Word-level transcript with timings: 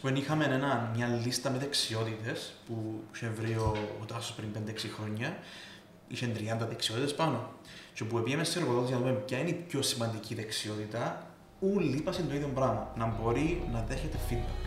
Ας 0.00 0.04
πούμε, 0.04 0.18
είχαμε 0.18 0.44
ένα, 0.44 0.90
μια 0.94 1.06
λίστα 1.24 1.50
με 1.50 1.58
δεξιότητες 1.58 2.54
που 2.66 3.02
είχε 3.14 3.28
βρει 3.28 3.52
ο, 3.52 3.76
ο 4.02 4.04
Τάσος 4.04 4.32
πριν 4.32 4.48
5-6 4.54 4.72
χρόνια. 4.96 5.38
Είχε 6.08 6.32
30 6.34 6.66
δεξιότητες 6.68 7.14
πάνω. 7.14 7.50
Και 7.94 8.04
που 8.04 8.22
πήγαμε 8.22 8.44
σε 8.44 8.58
εργοδότηση 8.58 8.92
να 8.92 8.98
δούμε 8.98 9.12
ποια 9.12 9.38
είναι 9.38 9.48
η 9.48 9.52
πιο 9.52 9.82
σημαντική 9.82 10.34
δεξιότητα, 10.34 11.26
όλοι 11.60 11.96
είπαν 11.96 12.14
το 12.28 12.34
ίδιο 12.34 12.50
πράγμα. 12.54 12.92
Να 12.96 13.06
μπορεί 13.06 13.68
να 13.72 13.84
δέχεται 13.88 14.16
feedback. 14.30 14.62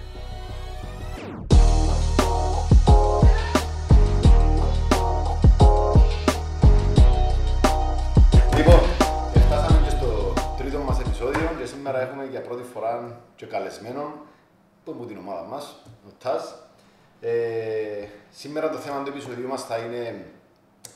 Λοιπόν, 8.57 8.79
φτάσαμε 9.45 9.81
και 9.83 9.89
στο 9.89 10.33
τρίτο 10.57 10.79
μας 10.79 10.99
επεισόδιο 10.99 11.55
και 11.59 11.65
σήμερα 11.65 12.01
έχουμε 12.01 12.25
για 12.25 12.41
πρώτη 12.41 12.63
φορά 12.73 13.21
και 13.35 13.45
καλεσμένο 13.45 14.29
τον 14.85 14.97
που 14.97 15.05
την 15.05 15.17
ομάδα 15.17 15.47
μας, 15.47 15.75
ο 16.07 16.11
Τας. 16.23 16.55
Ε, 17.21 18.05
σήμερα 18.31 18.69
το 18.69 18.77
θέμα 18.77 19.03
του 19.03 19.09
επεισοδίου 19.09 19.47
μας 19.47 19.65
θα 19.65 19.77
είναι 19.77 20.25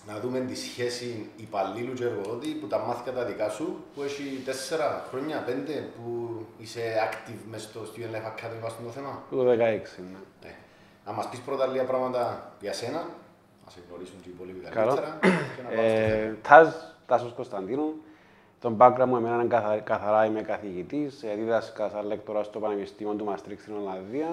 να 0.08 0.20
δούμε 0.20 0.40
τη 0.40 0.56
σχέση 0.56 1.30
υπαλλήλου 1.36 1.94
και 1.94 2.04
εργοδότη 2.04 2.48
που 2.48 2.68
τα 2.68 2.78
μάθηκα 2.78 3.12
τα 3.12 3.24
δικά 3.24 3.50
σου, 3.50 3.84
που 3.96 4.02
έχει 4.02 4.42
τέσσερα 4.46 5.06
χρόνια, 5.10 5.44
πέντε, 5.46 5.74
που 5.96 6.38
είσαι 6.58 6.82
active 7.10 7.40
μέσα 7.50 7.68
στο 7.68 7.82
Student 7.82 8.16
Life 8.16 8.28
Academy 8.32 8.60
βάσει 8.62 8.76
το 8.86 8.90
θέμα. 8.90 9.24
Το 9.30 9.50
16, 9.50 9.56
ναι. 9.56 9.78
Ναι. 10.42 10.56
Να 11.06 11.12
μας 11.12 11.30
πεις 11.30 11.40
πρώτα 11.40 11.68
λίγα 11.68 11.84
πράγματα 11.84 12.52
για 12.62 12.74
σένα, 12.74 13.00
να 13.66 13.72
σε 13.72 13.80
γνωρίσουν 13.90 14.16
και 14.22 14.30
οι 14.30 14.32
υπόλοιποι 14.36 14.70
Καλό. 14.70 14.94
καλύτερα. 14.94 15.18
και 15.56 15.62
να 15.62 15.70
πάμε 15.70 15.88
στο 15.88 15.96
θέμα. 15.96 16.22
Ε, 16.22 16.38
Τάζ, 16.42 16.68
Τάσος 17.06 17.34
Κωνσταντίνου. 17.34 17.94
Τον 18.66 18.78
background 18.80 19.06
μου 19.08 19.16
εμένα 19.16 19.36
είναι 19.36 19.46
καθα- 19.46 19.80
καθαρά 19.80 20.26
είμαι 20.26 20.42
καθηγητής, 20.42 21.24
ε, 21.24 21.36
δίδασκα 21.36 21.90
σαν 21.90 22.06
λέκτορας 22.06 22.46
στο 22.46 22.60
Πανεπιστήμιο 22.60 23.14
του 23.14 23.26
Μαστρίξ 23.26 23.62
στην 23.62 23.76
Ολλανδία. 23.76 24.28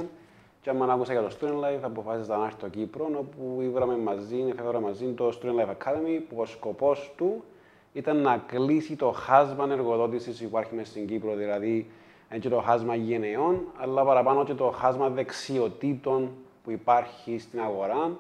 Και 0.61 0.71
άμα 0.71 0.93
άκουσα 0.93 1.13
για 1.13 1.23
το 1.23 1.37
Student 1.41 1.65
Life 1.65 1.81
αποφάσισα 1.83 2.37
να 2.37 2.45
έρθω 2.45 2.57
στο 2.59 2.69
Κύπρο 2.69 3.09
όπου 3.19 3.59
ήβραμε 3.63 3.97
μαζί, 3.97 4.45
έφερα 4.59 4.81
μαζί 4.81 5.07
το 5.07 5.29
Student 5.29 5.61
Life 5.61 5.71
Academy 5.71 6.21
που 6.29 6.37
ο 6.41 6.45
σκοπός 6.47 7.13
του 7.17 7.45
ήταν 7.93 8.17
να 8.17 8.43
κλείσει 8.47 8.97
το 8.97 9.11
χάσμα 9.11 9.67
εργοδότησης 9.71 10.39
που 10.39 10.45
υπάρχει 10.45 10.75
μες 10.75 10.89
στην 10.89 11.07
Κύπρο, 11.07 11.35
δηλαδή 11.35 11.91
είναι 12.31 12.41
και 12.41 12.49
το 12.49 12.61
χάσμα 12.61 12.95
γενεών, 12.95 13.61
αλλά 13.77 14.05
παραπάνω 14.05 14.45
και 14.45 14.55
το 14.55 14.71
χάσμα 14.71 15.09
δεξιοτήτων 15.09 16.31
που 16.65 16.71
υπάρχει 16.71 17.39
στην 17.39 17.61
αγορά, 17.61 18.11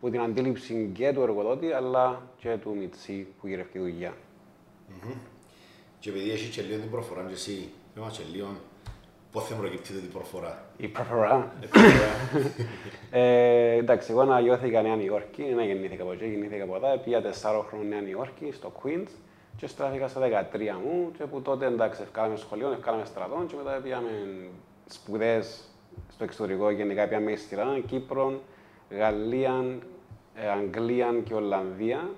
που 0.00 0.10
την 0.10 0.20
αντίληψη 0.20 0.90
και 0.94 1.12
του 1.12 1.20
εργοδότη, 1.20 1.72
αλλά 1.72 2.22
και 2.36 2.56
του 2.56 2.76
μιτσί 2.78 3.26
που 3.40 3.46
γυρεύει 3.46 3.78
δουλειά. 3.78 4.12
Και 6.00 6.10
επειδή 6.10 6.30
έχει 6.30 6.50
και 6.50 6.62
λίγο 6.62 6.80
την 6.80 6.90
προφορά 6.90 7.22
και 7.22 7.32
εσύ, 7.32 7.68
πες 7.94 8.02
μας 8.02 8.18
και 8.18 8.24
λίγο 8.32 8.48
πώς 9.32 9.44
θα 9.46 9.54
προκύπτει 9.54 9.92
την 9.92 10.10
προφορά; 10.12 10.64
Η 10.76 10.88
προφορά. 10.88 11.52
Ε, 11.60 11.66
προφορά. 11.66 12.14
Ε, 13.22 13.76
εντάξει, 13.76 14.10
εγώ 14.10 14.20
αναγιώθηκα 14.20 14.82
Νέα 14.82 14.96
Νιόρκη, 14.96 15.54
δεν 15.54 15.66
γεννήθηκα 15.66 16.02
από 16.02 16.12
εκεί, 16.12 16.26
γεννήθηκα 16.26 16.64
από 16.64 16.76
εδώ. 16.76 16.98
Πήγα 17.04 17.22
τεσσάρων 17.22 17.64
χρόνων 17.64 17.88
Νέα 17.88 18.00
Νιόρκη, 18.00 18.52
στο 18.52 18.72
Queens, 18.82 19.08
και 19.56 19.66
στράφηκα 19.66 20.08
στα 20.08 20.20
13 20.20 20.58
μου. 20.84 21.10
Και 21.18 21.24
που 21.24 21.42
τότε 21.42 21.66
εντάξει, 21.66 22.02
ευκάλαμε 22.02 22.36
σχολείο, 22.36 22.72
ευκάλαμε 22.72 23.04
στρατών, 23.04 23.46
και 23.46 23.54
μετά 23.56 23.80
πήγαμε 23.82 24.08
σπουδές 24.86 25.60
στο 26.12 26.24
εξωτερικό. 26.24 26.70
Γενικά 26.70 27.06
πήγαμε 27.08 27.32
Ιστηρά, 27.32 27.80
Κύπρο, 27.86 28.40
Γαλλία, 28.90 29.64
ε, 30.34 30.48
Αγγλία 30.48 31.20
και 31.24 31.34
Ολλανδία. 31.34 32.10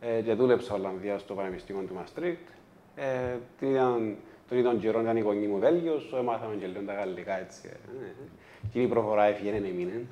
Ε, 0.00 0.20
και 0.20 0.34
δούλεψα 0.34 0.74
Ολλανδία 0.74 1.18
στο 1.18 1.34
Πανεπιστήμιο 1.34 1.82
του 1.82 1.94
Μαστρίκτ. 1.94 2.48
Ε, 2.96 3.36
την 3.58 3.70
ήταν- 3.70 4.16
τον 4.48 4.58
ίδιο 4.58 4.74
καιρό 4.74 5.00
ήταν 5.00 5.16
η 5.16 5.20
γονή 5.20 5.46
μου 5.46 5.58
Βέλγιος, 5.58 6.10
so 6.14 6.22
μάθαμε 6.24 6.54
και 6.54 6.66
λίγο 6.66 6.80
τα 6.86 6.92
γαλλικά 6.92 7.38
έτσι. 7.40 7.60
ε, 7.64 7.68
ε, 7.68 8.06
ε. 8.06 8.28
Και 8.72 8.80
η 8.82 8.86
προφορά 8.86 9.24
έφυγε, 9.24 9.50
δεν 9.50 9.64
έμεινε. 9.64 10.06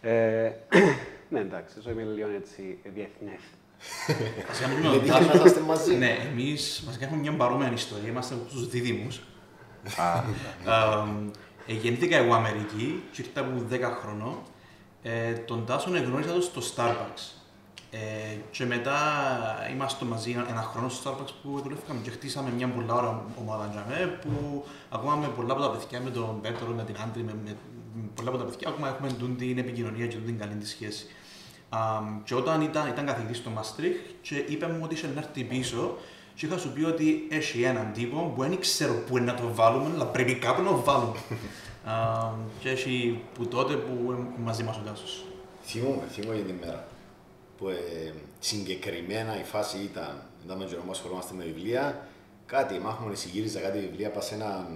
Ε, 0.00 0.50
ναι, 1.30 1.40
εντάξει, 1.40 1.74
so 1.86 1.90
είμαι 1.90 2.02
λίγο 2.02 2.28
έτσι 2.36 2.78
διεθνές. 2.94 3.40
Βασικά, 4.46 4.68
μιλούμε 4.68 4.88
Γιατί 4.96 5.06
με 5.08 5.12
τον 5.12 5.20
να 5.20 5.26
Τάσο. 5.32 5.36
είσαστε 5.44 5.60
μαζί. 5.60 5.94
Ναι, 5.96 6.16
εμείς 6.32 6.82
βασικά 6.86 7.04
έχουμε 7.04 7.20
μια 7.20 7.32
παρόμοια 7.32 7.72
ιστορία. 7.72 8.08
Είμαστε 8.08 8.34
από 8.34 8.44
τους 8.44 8.68
δίδυμους. 8.68 9.20
Α, 9.96 10.22
Ε, 11.66 11.72
γεννήθηκα 11.72 12.16
εγώ 12.16 12.34
Αμερική 12.34 13.02
και 13.12 13.22
ήρθα 13.22 13.40
από 13.40 13.62
10 13.70 13.90
χρονών. 14.00 14.38
Ε, 15.02 15.32
τον 15.32 15.66
Τάσον 15.66 15.94
εγνώρισα 15.94 16.32
το 16.32 16.40
στο 16.40 16.60
Starbucks. 16.76 17.37
Ε, 17.90 17.98
και 18.50 18.64
μετά 18.64 18.98
είμαστε 19.72 20.04
μαζί 20.04 20.30
ένα, 20.30 20.46
ένα 20.50 20.62
χρόνο 20.62 20.88
στο 20.88 21.10
Starbucks 21.10 21.32
που 21.42 21.60
δουλεύκαμε 21.60 22.00
και 22.02 22.10
χτίσαμε 22.10 22.50
μια 22.50 22.68
πολλά 22.68 22.94
ώρα 22.94 23.24
ομάδα 23.40 23.68
τζαμέ, 23.68 24.18
που 24.20 24.64
ακόμα 24.88 25.16
με 25.16 25.28
πολλά 25.36 25.52
από 25.52 25.62
τα 25.62 25.70
παιδιά, 25.70 26.00
με 26.00 26.10
τον 26.10 26.40
Πέτρο, 26.40 26.66
με 26.66 26.84
την 26.84 26.96
Άντρη, 27.02 27.22
με, 27.22 27.34
με, 27.44 27.56
με 27.94 28.02
πολλά 28.14 28.28
από 28.28 28.38
τα 28.38 28.44
παιδιά, 28.44 28.68
ακόμα 28.68 28.88
έχουμε 28.88 29.12
τούν 29.12 29.36
την 29.36 29.58
επικοινωνία 29.58 30.06
και 30.06 30.16
τούν 30.16 30.24
την 30.24 30.38
καλή 30.38 30.54
της 30.54 30.70
σχέση. 30.70 31.06
Α, 31.68 31.78
και 32.24 32.34
όταν 32.34 32.60
ήταν, 32.60 32.88
ήταν 32.88 33.06
καθηγητής 33.06 33.36
στο 33.36 33.50
Μαστρίχ 33.50 33.96
και 34.20 34.36
είπε 34.36 34.66
μου 34.66 34.80
ότι 34.82 34.94
είχε 34.94 35.06
να 35.14 35.20
έρθει 35.20 35.44
πίσω 35.44 35.96
και 36.34 36.46
είχα 36.46 36.58
σου 36.58 36.72
πει 36.72 36.84
ότι 36.84 37.26
έχει 37.30 37.62
έναν 37.62 37.92
τύπο 37.92 38.32
που 38.36 38.42
δεν 38.42 38.58
ξέρω 38.60 38.94
πού 38.94 39.16
είναι 39.16 39.26
να 39.26 39.34
το 39.34 39.54
βάλουμε, 39.54 39.90
αλλά 39.94 40.06
πρέπει 40.06 40.34
κάπου 40.34 40.62
να 40.62 40.68
το 40.68 40.82
βάλουμε. 40.84 41.18
Α, 41.92 42.30
και 42.60 42.70
έχει 42.70 43.20
που 43.34 43.46
τότε 43.46 43.74
που 43.74 43.92
ήμουν 44.02 44.26
μαζί 44.44 44.62
μας 44.62 44.76
ο 44.76 44.80
Τάσος. 44.84 45.24
Θυμούμαι, 45.62 46.02
θυμούμαι 46.10 46.34
για 46.34 46.44
την 46.44 46.54
μέρα. 46.60 46.86
Που 47.58 47.68
ε, 47.68 48.12
συγκεκριμένα 48.38 49.40
η 49.40 49.44
φάση 49.44 49.76
ήταν, 49.76 50.22
ήταν 50.44 50.58
με 50.58 50.64
τον 50.64 50.84
που 50.84 50.90
ασχολούμαστε 50.90 51.34
με 51.36 51.44
βιβλία, 51.44 52.08
κάτι 52.46 52.78
μάχομαι 52.78 53.12
εισηγήριζα 53.12 53.60
κάτι 53.60 53.78
βιβλία, 53.78 54.10
πας 54.10 54.26
σε 54.26 54.34
ένα 54.34 54.68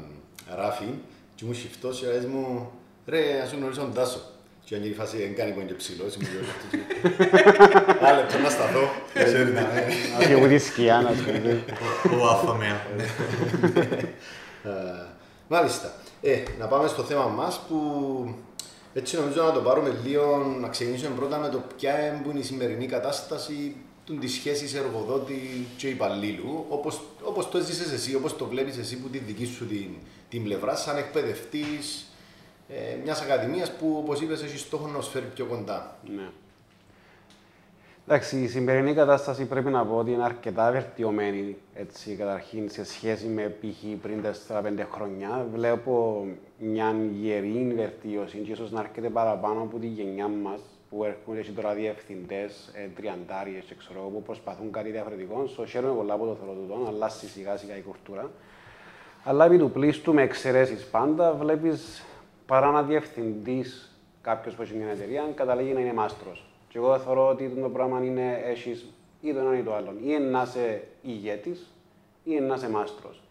ράφι 0.56 0.88
και 1.34 1.44
μου 1.44 1.52
σιφτός 1.52 1.98
και 2.00 2.06
λες 2.06 2.24
μου, 2.24 2.70
ρε, 3.06 3.40
ας 3.42 3.48
σου 3.48 3.56
γνωρίσω 3.56 3.80
τον 3.80 3.94
Τάσο. 3.94 4.20
Και 4.64 4.74
αν 4.74 4.84
η 4.84 4.92
φάση 4.92 5.16
δεν 5.16 5.34
κάνει 5.34 5.52
που 5.52 5.60
είναι 5.60 5.68
και 5.68 5.74
ψηλός, 5.74 6.14
ήμουν 6.14 6.30
λίγο 6.32 6.44
αυτό. 6.50 6.76
Ένα 8.06 8.16
λεπτό 8.16 8.38
να 8.38 8.50
σταθώ, 8.50 8.90
ξέρετε, 9.14 9.60
ναι. 10.18 10.26
και 10.26 10.32
από 10.32 10.46
τη 10.46 10.58
σκιά, 10.58 11.00
να 11.00 11.10
πούμε. 11.10 11.64
Ο 12.20 12.26
Αφαμέα. 12.26 12.86
Ε, 14.64 14.70
Μάλιστα. 15.48 15.92
Ε, 16.22 16.42
να 16.58 16.66
πάμε 16.66 16.88
στο 16.88 17.02
θέμα 17.02 17.26
μας 17.26 17.60
που 17.68 17.78
έτσι 18.94 19.16
νομίζω 19.16 19.42
να 19.42 19.52
το 19.52 19.60
πάρουμε 19.60 19.98
λίγο, 20.04 20.56
να 20.60 20.68
ξεκινήσουμε 20.68 21.16
πρώτα 21.16 21.38
με 21.38 21.48
το 21.48 21.62
ποια 21.76 22.06
είναι 22.06 22.20
που 22.22 22.30
είναι 22.30 22.38
η 22.38 22.42
σημερινή 22.42 22.86
κατάσταση 22.86 23.76
του 24.04 24.18
τη 24.18 24.28
σχέση 24.28 24.76
εργοδότη 24.76 25.66
και 25.76 25.88
υπαλλήλου, 25.88 26.64
όπως, 26.68 27.00
όπως 27.22 27.48
το 27.48 27.58
έζησες 27.58 27.92
εσύ, 27.92 28.14
όπως 28.14 28.36
το 28.36 28.46
βλέπεις 28.46 28.78
εσύ 28.78 28.96
που 28.96 29.08
τη 29.08 29.18
δική 29.18 29.44
σου 29.44 29.66
την, 29.66 29.88
την 30.28 30.42
πλευρά, 30.42 30.76
σαν 30.76 30.96
εκπαιδευτής 30.96 32.06
ε, 32.68 32.96
μιας 33.04 33.20
ακαδημίας 33.20 33.72
που 33.72 33.96
όπως 33.98 34.20
είπες 34.20 34.42
έχει 34.42 34.58
στόχο 34.58 34.86
να 34.86 35.00
σου 35.00 35.10
φέρει 35.10 35.26
πιο 35.34 35.44
κοντά. 35.44 35.96
Ναι. 36.16 36.28
Εντάξει, 38.06 38.42
η 38.42 38.48
σημερινή 38.48 38.94
κατάσταση 38.94 39.44
πρέπει 39.44 39.70
να 39.70 39.84
πω 39.84 39.96
ότι 39.96 40.10
είναι 40.10 40.24
αρκετά 40.24 40.70
βελτιωμένη 40.70 41.56
έτσι, 41.74 42.14
καταρχήν 42.14 42.70
σε 42.70 42.84
σχέση 42.84 43.26
με 43.26 43.56
π.χ. 43.60 44.00
πριν 44.02 44.24
4-5 44.48 44.86
χρόνια. 44.92 45.46
Βλέπω 45.52 46.24
μια 46.64 46.94
γερή 47.20 47.72
βελτίωση 47.76 48.38
και 48.38 48.52
ίσως 48.52 48.70
να 48.70 48.80
έρχεται 48.80 49.08
παραπάνω 49.08 49.60
από 49.60 49.78
τη 49.78 49.86
γενιά 49.86 50.28
μας 50.28 50.60
που 50.90 51.04
έρχονται 51.04 51.38
έτσι 51.38 51.52
τώρα 51.52 51.74
διευθυντές, 51.74 52.70
ε, 52.74 52.88
τριαντάριες 52.96 53.64
και 53.64 53.74
ξέρω 53.74 53.98
εγώ, 54.00 54.08
που 54.08 54.22
προσπαθούν 54.22 54.72
κάτι 54.72 54.90
διαφορετικό. 54.90 55.44
So, 55.56 55.64
χαίρομαι 55.66 55.94
πολλά 55.94 56.14
από 56.14 56.24
το 56.26 56.34
θεωρώ 56.34 56.52
τούτο, 56.52 56.86
αλλάζει 56.88 57.28
σιγά 57.28 57.56
σιγά 57.56 57.76
η 57.76 57.80
κουλτούρα. 57.80 58.30
Αλλά 59.24 59.44
επί 59.44 59.58
του 59.58 59.70
πλήστου, 59.70 60.14
με 60.14 60.22
εξαιρέσεις 60.22 60.84
πάντα, 60.86 61.32
βλέπεις 61.32 62.04
παρά 62.46 62.70
να 62.70 62.82
διευθυντή 62.82 63.64
κάποιος 64.20 64.54
που 64.54 64.62
έχει 64.62 64.74
μια 64.74 64.90
εταιρεία, 64.90 65.22
καταλήγει 65.34 65.72
να 65.72 65.80
είναι 65.80 65.92
μάστρος. 65.92 66.44
Και 66.68 66.78
εγώ 66.78 66.98
θεωρώ 66.98 67.28
ότι 67.28 67.48
το 67.48 67.68
πράγμα 67.68 68.04
είναι 68.04 68.42
έχεις 68.44 68.86
ή 69.20 69.32
το 69.32 69.38
ένα 69.38 69.58
ή 69.58 69.62
το 69.62 69.74
άλλο. 69.74 69.94
Ή 70.04 70.18
να 70.18 70.42
είσαι 70.42 70.88
ηγέτης, 71.02 71.70
ή 72.24 72.40
να 72.40 72.54
είσαι 72.54 72.70
μάστρος. 72.70 73.22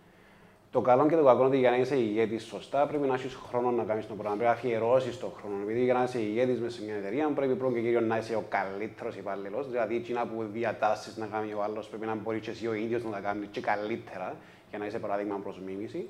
Το 0.72 0.82
καλό 0.82 1.08
και 1.08 1.16
το 1.16 1.24
κακό 1.24 1.38
είναι 1.38 1.48
ότι 1.48 1.58
για 1.58 1.70
να 1.70 1.78
είσαι 1.78 1.96
ηγέτης 1.96 2.44
σωστά 2.44 2.86
πρέπει 2.86 3.08
να 3.08 3.14
έχεις 3.14 3.34
χρόνο 3.48 3.72
να 3.72 3.84
κάνεις 3.84 4.08
το 4.08 4.14
πράγμα. 4.14 4.38
Πρέπει 4.38 4.50
να 4.50 4.56
αφιερώσεις 4.56 5.20
τον 5.20 5.32
χρόνο. 5.38 5.56
Επειδή 5.64 5.84
για 5.84 5.94
να 5.94 6.04
είσαι 6.04 6.20
ηγέτης 6.20 6.60
μέσα 6.60 6.78
σε 6.80 6.86
μια 6.86 6.96
εταιρεία 6.96 7.28
πρέπει 7.36 7.56
πρώτον 7.56 7.74
και 7.74 7.82
κύριο 7.82 8.00
να 8.02 8.18
είσαι 8.18 8.36
ο 8.36 8.44
καλύτερος 8.50 9.16
υπάλληλος. 9.16 9.70
Δηλαδή, 9.70 9.96
εκείνα 9.96 10.26
που 10.26 10.46
διατάσσει 10.52 11.20
να 11.20 11.26
κάνει 11.26 11.54
ο 11.54 11.64
άλλος 11.64 11.88
πρέπει 11.88 12.06
να 12.06 12.16
μπορείς 12.16 12.42
και 12.42 12.50
εσύ 12.50 12.68
ο 12.68 12.74
ίδιος 12.74 13.04
να 13.04 13.10
τα 13.10 13.20
κάνεις 13.20 13.48
και 13.52 13.62
καλύτερα 13.62 14.36
για 14.70 14.80
να 14.80 14.86
είσαι 14.86 15.00
παράδειγμα 15.00 15.36
προς 15.44 15.60
μίμηση. 15.66 16.10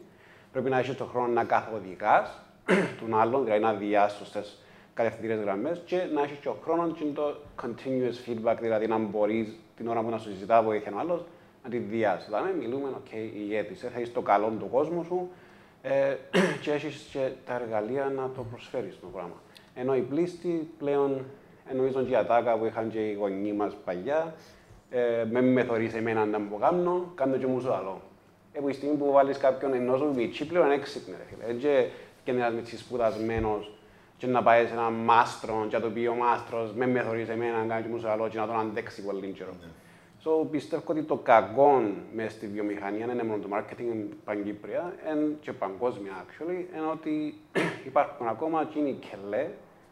Πρέπει 0.51 0.69
να 0.69 0.77
έχεις 0.77 0.95
τον 0.95 1.07
χρόνο 1.07 1.27
να 1.27 1.43
καθοδηγάς 1.43 2.41
τον 2.99 3.19
άλλον, 3.19 3.43
δηλαδή 3.43 3.61
να 3.61 3.73
διάσει 3.73 4.17
σωστές 4.17 4.57
κατευθυντήρε 4.93 5.33
γραμμές 5.33 5.81
και 5.85 5.97
να 6.13 6.21
έχεις 6.21 6.37
και 6.37 6.47
ο 6.47 6.57
χρόνος 6.63 6.97
και 6.97 7.03
το 7.13 7.35
continuous 7.61 8.29
feedback, 8.29 8.57
δηλαδή 8.61 8.87
να 8.87 8.97
μπορείς 8.97 9.55
την 9.77 9.87
ώρα 9.87 10.01
που 10.01 10.09
να 10.09 10.17
σου 10.17 10.29
συζητά 10.29 10.61
βοήθεια 10.61 10.91
ο 10.95 10.99
άλλος 10.99 11.23
να 11.63 11.69
τη 11.69 11.77
διάσει. 11.77 12.25
Δηλαδή, 12.25 12.53
μιλούμε, 12.59 12.89
OK, 12.89 13.13
ηγέτης, 13.35 13.83
ε, 13.83 13.89
θα 13.93 13.99
είσαι 13.99 14.11
το 14.11 14.21
καλό 14.21 14.53
του 14.59 14.69
κόσμου 14.69 15.03
σου 15.03 15.29
ε, 15.81 16.15
και 16.61 16.71
έχεις 16.71 17.07
και 17.11 17.29
τα 17.45 17.53
εργαλεία 17.53 18.11
να 18.15 18.29
το 18.35 18.45
προσφέρεις 18.51 18.99
το 18.99 19.07
πράγμα. 19.07 19.41
Ενώ 19.75 19.95
οι 19.95 20.01
πλήστοι 20.01 20.69
πλέον, 20.77 21.25
νομίζω 21.75 22.03
και 22.03 22.11
η 22.11 22.15
ατάκα 22.15 22.57
που 22.57 22.65
είχαν 22.65 22.89
και 22.89 22.99
οι 22.99 23.13
γονείς 23.13 23.53
μας 23.53 23.73
παλιά, 23.85 24.35
ε, 24.89 25.25
με 25.29 25.41
με 25.41 25.63
θωρείς 25.63 25.93
εμένα 25.93 26.25
να 26.25 26.39
μου 26.39 26.57
κάνω, 26.59 27.11
κάνω 27.15 27.37
και 27.37 27.47
μου 27.47 27.59
σου 27.59 27.73
άλλο. 27.73 28.01
Ε, 28.53 28.59
που 28.59 28.69
η 28.69 28.73
στιγμή 28.73 28.95
που 28.95 29.11
βάλεις 29.11 29.37
κάποιον 29.37 29.73
ενός 29.73 30.01
μου 30.01 30.13
μητσί 30.13 30.45
πλέον 30.45 30.65
είναι 30.65 30.75
έξυπνο, 30.75 31.15
ρε 31.17 31.23
φίλε. 31.23 31.51
Ε, 31.51 31.53
Και 31.53 31.87
και 32.23 32.31
να 32.31 32.53
είσαι 32.63 32.77
σπουδασμένος 32.77 33.71
και 34.17 34.27
να 34.27 34.43
πάει 34.43 34.65
σε 34.65 34.73
έναν 34.73 34.93
μάστρο 34.93 35.65
και 35.69 35.75
να 35.75 35.81
το 35.81 35.89
πει 35.89 36.07
ο 36.07 36.13
μάστρος 36.13 36.73
με 36.73 36.87
με 36.87 37.01
θωρείς 37.01 37.29
εμένα 37.29 37.63
να 37.63 37.73
κάνει 37.73 37.87
μου 37.87 38.09
άλλο 38.09 38.27
και 38.27 38.37
να 38.37 38.47
τον 38.47 38.59
αντέξει 38.59 39.03
πολύ 39.03 39.27
καιρό. 39.27 39.53
So, 40.23 40.47
πιστεύω 40.51 40.83
ότι 40.85 41.03
το 41.03 41.15
κακό 41.15 41.93
μες 42.13 42.31
στη 42.31 42.47
βιομηχανία 42.47 43.05
είναι 43.05 43.23
μόνο 43.23 43.41
το 43.41 43.49
marketing 43.53 44.05
παγκύπρια 44.23 44.93
και 45.41 45.53
παγκόσμια 45.53 46.11
actually, 46.25 46.75
είναι 46.75 46.87
ότι 46.91 47.39
υπάρχουν 47.89 48.27
ακόμα 48.27 48.61
εκείνοι 48.61 48.99
κελέ 49.09 49.49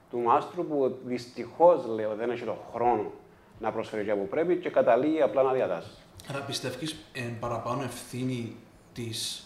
του 0.09 0.19
μάστρου 0.19 0.65
που 0.65 0.97
δυστυχώς 1.05 1.85
λέω 1.85 2.15
δεν 2.15 2.29
έχει 2.29 2.43
τον 2.43 2.57
χρόνο 2.73 3.11
να 3.59 3.71
προσφέρει 3.71 4.05
και 4.05 4.13
που 4.13 4.27
πρέπει 4.27 4.55
και 4.55 4.69
καταλήγει 4.69 5.21
απλά 5.21 5.43
να 5.43 5.51
διατάσσει. 5.51 5.91
Άρα 6.29 6.39
πιστεύεις 6.39 6.95
εν 7.13 7.39
παραπάνω 7.39 7.83
ευθύνη 7.83 8.55
της, 8.93 9.43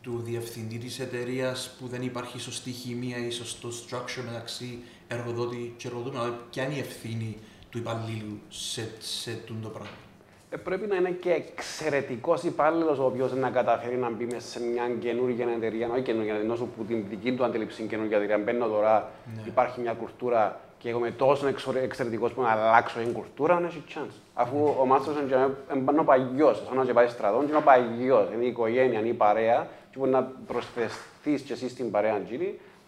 του 0.00 0.20
διευθυντή 0.24 0.78
της 0.78 0.98
εταιρείας 0.98 1.76
που 1.80 1.86
δεν 1.86 2.02
υπάρχει 2.02 2.40
σωστή 2.40 2.70
χημεία 2.70 3.26
ή 3.26 3.30
σωστό 3.30 3.68
structure 3.68 4.24
μεταξύ 4.24 4.78
εργοδότη 5.08 5.74
και 5.76 5.88
εργοδότη, 5.88 6.16
αλλά 6.16 6.38
ποια 6.50 6.64
είναι 6.64 6.74
η 6.74 6.78
ευθύνη 6.78 7.36
του 7.70 7.78
υπαλλήλου 7.78 8.40
σε, 8.48 8.90
σε 8.98 9.42
το 9.62 9.68
πράγμα; 9.68 10.07
Ε, 10.50 10.56
πρέπει 10.56 10.86
να 10.86 10.96
είναι 10.96 11.10
και 11.10 11.30
εξαιρετικός 11.30 12.42
υπάλληλος 12.42 12.98
ο 12.98 13.04
οποίος 13.04 13.32
να 13.32 13.50
καταφέρει 13.50 13.96
να 13.96 14.10
μπει 14.10 14.24
μέσα 14.24 14.48
σε 14.48 14.62
μια 14.62 14.88
καινούργια 15.00 15.46
εταιρεία. 15.56 15.88
Όχι 15.92 16.02
καινούργια, 16.02 16.34
ενώ 16.34 16.54
που 16.54 16.84
την 16.84 17.04
δική 17.08 17.32
του 17.32 17.44
αντίληψη 17.44 17.80
είναι 17.80 17.90
καινούργια 17.90 18.16
εταιρεία. 18.16 18.38
Μπαίνω 18.38 18.66
τώρα, 18.66 19.10
ναι. 19.34 19.42
υπάρχει 19.46 19.80
μια 19.80 19.92
κουλτούρα 19.92 20.60
και 20.78 20.88
εγώ 20.88 20.98
είμαι 20.98 21.10
τόσο 21.10 21.46
εξαιρετικό 21.82 22.28
που 22.28 22.42
να 22.42 22.50
αλλάξω 22.50 22.98
την 22.98 23.12
κουλτούρα, 23.12 23.54
δεν 23.54 23.64
έχει 23.64 23.84
chance. 23.94 24.14
Αφού 24.34 24.56
ναι. 24.56 24.74
ο 24.80 24.86
μάστρος 24.86 25.16
είναι 25.18 26.00
ο 26.00 26.04
παγιός, 26.04 26.62
σαν 26.66 26.86
να 26.86 26.92
πάει 26.92 27.08
στρατών, 27.08 27.48
είναι 27.48 27.56
ο 27.56 27.62
παγιός, 27.62 28.28
είναι 28.34 28.44
η 28.44 28.46
οικογένεια, 28.46 28.98
είναι 28.98 29.08
η 29.08 29.12
παρέα, 29.12 29.66
και 29.90 29.98
μπορεί 29.98 30.10
να 30.10 30.22
προσθεθεί 30.46 31.42
και 31.46 31.52
εσύ 31.52 31.68
στην 31.68 31.90
παρέα, 31.90 32.20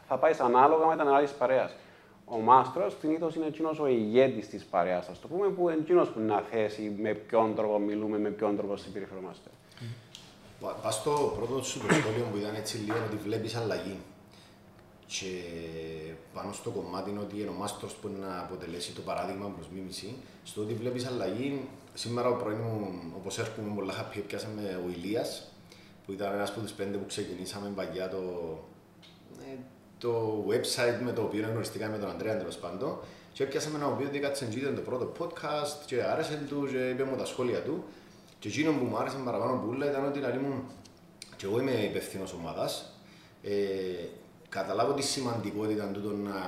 θα 0.09 0.17
πάεις 0.17 0.41
ανάλογα 0.41 0.87
με 0.87 0.97
την 0.97 1.09
άλλη 1.09 1.29
παρέας 1.39 1.75
ο 2.33 2.39
μάστρος 2.39 2.97
συνήθως 3.01 3.35
είναι 3.35 3.47
εκείνος 3.47 3.79
ο 3.79 3.87
ηγέτης 3.87 4.49
της 4.49 4.65
παρέας, 4.65 5.09
ας 5.09 5.21
το 5.21 5.29
πούμε, 5.29 5.49
που 5.49 5.69
είναι 5.69 5.79
εκείνος 5.81 6.09
που 6.09 6.21
να 6.21 6.41
θέσει 6.41 6.97
με 6.99 7.13
ποιον 7.15 7.55
τρόπο 7.55 7.79
μιλούμε, 7.79 8.19
με 8.19 8.31
ποιον 8.31 8.57
τρόπο 8.57 8.77
συμπεριφερόμαστε. 8.77 9.51
Πα 10.83 10.91
στο 10.91 11.33
πρώτο 11.37 11.63
σου 11.63 11.79
σχόλιο 11.79 12.27
που 12.33 12.37
ήταν 12.37 12.55
έτσι 12.55 12.77
λίγο 12.77 12.99
ότι 13.07 13.17
βλέπεις 13.17 13.55
αλλαγή. 13.55 13.99
Και 15.07 15.43
πάνω 16.35 16.53
στο 16.53 16.71
κομμάτι 16.71 17.11
είναι 17.11 17.19
ότι 17.19 17.41
είναι 17.41 17.49
ο 17.49 17.53
μάστρος 17.53 17.93
που 17.93 18.11
να 18.21 18.41
αποτελέσει 18.41 18.93
το 18.93 19.01
παράδειγμα 19.01 19.47
προς 19.57 19.69
μίμηση, 19.75 20.15
στο 20.45 20.61
ότι 20.61 20.75
βλέπεις 20.75 21.07
αλλαγή. 21.07 21.69
Σήμερα 21.95 22.29
ο 22.29 22.35
πρωί 22.35 22.55
μου, 22.55 23.03
όπως 23.17 23.39
έρχομαι 23.39 23.75
πολλά 23.75 23.95
happy, 23.95 24.21
πιάσαμε 24.27 24.81
ο 24.87 24.91
Ηλίας, 24.91 25.53
που 26.07 26.13
ήταν 26.13 26.33
ένας 26.33 26.51
από 26.51 26.61
τους 26.61 26.73
πέντε 26.73 26.97
που 26.97 27.07
ξεκινήσαμε 27.07 27.69
παγιά 27.75 28.09
το, 28.09 28.19
το 30.01 30.45
website 30.49 31.03
με 31.05 31.13
το 31.13 31.23
οποίο 31.23 31.49
γνωριστήκαμε 31.51 31.93
με 31.93 31.99
τον 31.99 32.11
Αντρέα 32.11 32.37
τέλος 32.37 32.57
πάντων 32.57 32.99
και 33.33 33.43
έπιασαμε 33.43 33.77
ένα 33.77 33.87
οποίο 33.87 34.09
δίκατσε 34.13 34.49
ήταν 34.57 34.75
το 34.75 34.81
πρώτο 34.81 35.13
podcast 35.19 35.85
και 35.87 36.03
άρεσε 36.03 36.45
του 36.49 36.69
και 36.71 36.89
είπε 36.89 37.05
μου 37.05 37.17
τα 37.17 37.25
σχόλια 37.25 37.63
του 37.63 37.85
και 38.39 38.49
εκείνο 38.49 38.73
που 38.73 38.85
μου 38.85 38.97
άρεσε 38.97 39.17
παραπάνω 39.25 39.53
που 39.59 39.69
όλα 39.69 39.91
ήταν 39.91 40.05
ότι 40.05 40.19
δηλαδή 40.19 40.39
μου 40.39 40.65
και 41.41 41.47
εγώ 41.47 41.61
είμαι 41.61 41.71
υπευθύνο 41.71 42.25
ομάδας. 42.39 42.93
Ε, 43.43 43.53
καταλάβω 44.49 44.93
τη 44.93 45.03
σημαντικότητα 45.03 45.87
του 45.87 46.17
να, 46.25 46.39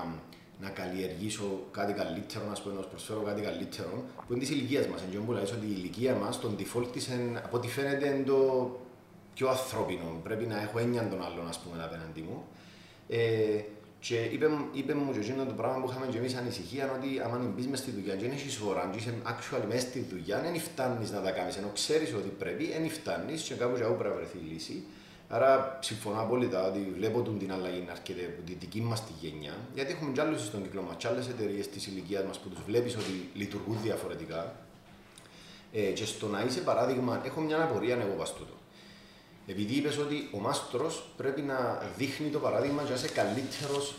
να 0.61 0.69
καλλιεργήσω 0.69 1.61
κάτι 1.71 1.93
καλύτερο, 1.93 2.45
να 2.45 2.63
πούμε, 2.63 2.75
να 2.75 2.81
προσφέρω 2.81 3.21
κάτι 3.21 3.41
καλύτερο, 3.41 4.05
που 4.27 4.33
είναι 4.33 4.41
της 4.41 4.51
ηλικίας 4.51 4.87
μας. 4.87 5.03
Εντζόν 5.03 5.25
που 5.27 5.33
λέει 5.33 5.43
ότι 5.43 5.67
η 5.67 5.75
ηλικία 5.77 6.15
μας, 6.15 6.41
τον 6.41 6.57
default 6.59 6.87
της, 6.93 7.09
από 7.45 7.57
ό,τι 7.57 7.69
φαίνεται, 7.69 8.07
είναι 8.09 8.25
το 8.25 8.71
πιο 9.35 9.49
ανθρώπινο. 9.49 10.21
Πρέπει 10.23 10.45
να 10.45 10.63
έχω 10.63 10.79
έννοια 10.79 11.09
των 11.09 11.23
άλλων, 11.25 11.49
ας 11.49 11.59
πούμε, 11.59 11.85
απέναντί 11.85 12.21
μου. 12.21 12.45
Ε, 13.15 13.61
και 14.01 14.19
είπε, 14.35 14.47
είπε 14.73 14.95
μου 14.95 15.13
και 15.13 15.19
εκείνο 15.19 15.45
το 15.45 15.53
πράγμα 15.53 15.81
που 15.81 15.89
είχαμε 15.91 16.07
και 16.07 16.19
εμείς 16.19 16.35
ανησυχία 16.35 16.93
ότι 16.97 17.21
άμα 17.25 17.53
μπεις 17.55 17.67
μες 17.67 17.79
στη 17.79 17.91
δουλειά 17.91 18.15
και 18.15 18.25
δεν 18.25 18.31
έχεις 18.31 18.61
ώρα 18.61 18.89
και 18.93 18.99
είσαι 18.99 19.15
actual 19.33 19.63
μες 19.69 19.83
στη 19.83 20.07
δουλειά 20.11 20.41
δεν 20.41 20.61
φτάνεις 20.61 21.11
να 21.11 21.21
τα 21.21 21.31
κάνεις 21.31 21.57
ενώ 21.57 21.71
ξέρεις 21.75 22.15
ότι 22.15 22.29
πρέπει, 22.29 22.65
δεν 22.73 22.91
φτάνεις 22.91 23.43
και 23.43 23.55
κάπου 23.55 23.77
και 23.77 23.83
πρέπει 23.83 24.05
να 24.05 24.15
βρεθεί 24.15 24.39
λύση. 24.39 24.85
Άρα 25.29 25.79
συμφωνώ 25.81 26.21
απόλυτα 26.21 26.69
ότι 26.69 26.93
βλέπω 26.97 27.23
την 27.23 27.53
αλλαγή 27.53 27.83
να 27.87 27.93
έρχεται 27.93 28.25
από 28.25 28.43
τη 28.47 28.53
δική 28.53 28.81
μας 28.81 29.07
τη 29.07 29.13
γενιά, 29.21 29.55
γιατί 29.75 29.93
έχουμε 29.93 30.13
κι 30.13 30.21
άλλους 30.21 30.45
στον 30.45 30.63
κύκλο 30.63 30.83
μας, 30.83 30.95
κι 30.99 31.07
άλλες 31.07 31.29
εταιρείες 31.29 31.69
της 31.69 31.87
ηλικίας 31.87 32.25
μας 32.25 32.39
που 32.39 32.49
τους 32.49 32.61
βλέπεις 32.67 32.95
ότι 32.97 33.31
λειτουργούν 33.35 33.79
διαφορετικά. 33.83 34.55
Ε, 35.73 35.81
και 35.81 36.05
στο 36.05 36.27
να 36.27 36.43
είσαι 36.43 36.61
παράδειγμα, 36.61 37.23
έχω 37.25 37.41
μια 37.41 37.63
απορία 37.63 37.95
εγώ 37.95 38.15
βαστούτο. 38.17 38.55
Επειδή 39.47 39.75
είπες 39.75 39.99
ότι 39.99 40.29
ο 40.33 40.39
μάστρος 40.39 41.05
πρέπει 41.17 41.41
να 41.41 41.83
δείχνει 41.97 42.29
το 42.29 42.39
παράδειγμα 42.39 42.83
για 42.83 42.91
να 42.91 42.97
είσαι 42.97 43.09
καλύτερος 43.09 43.95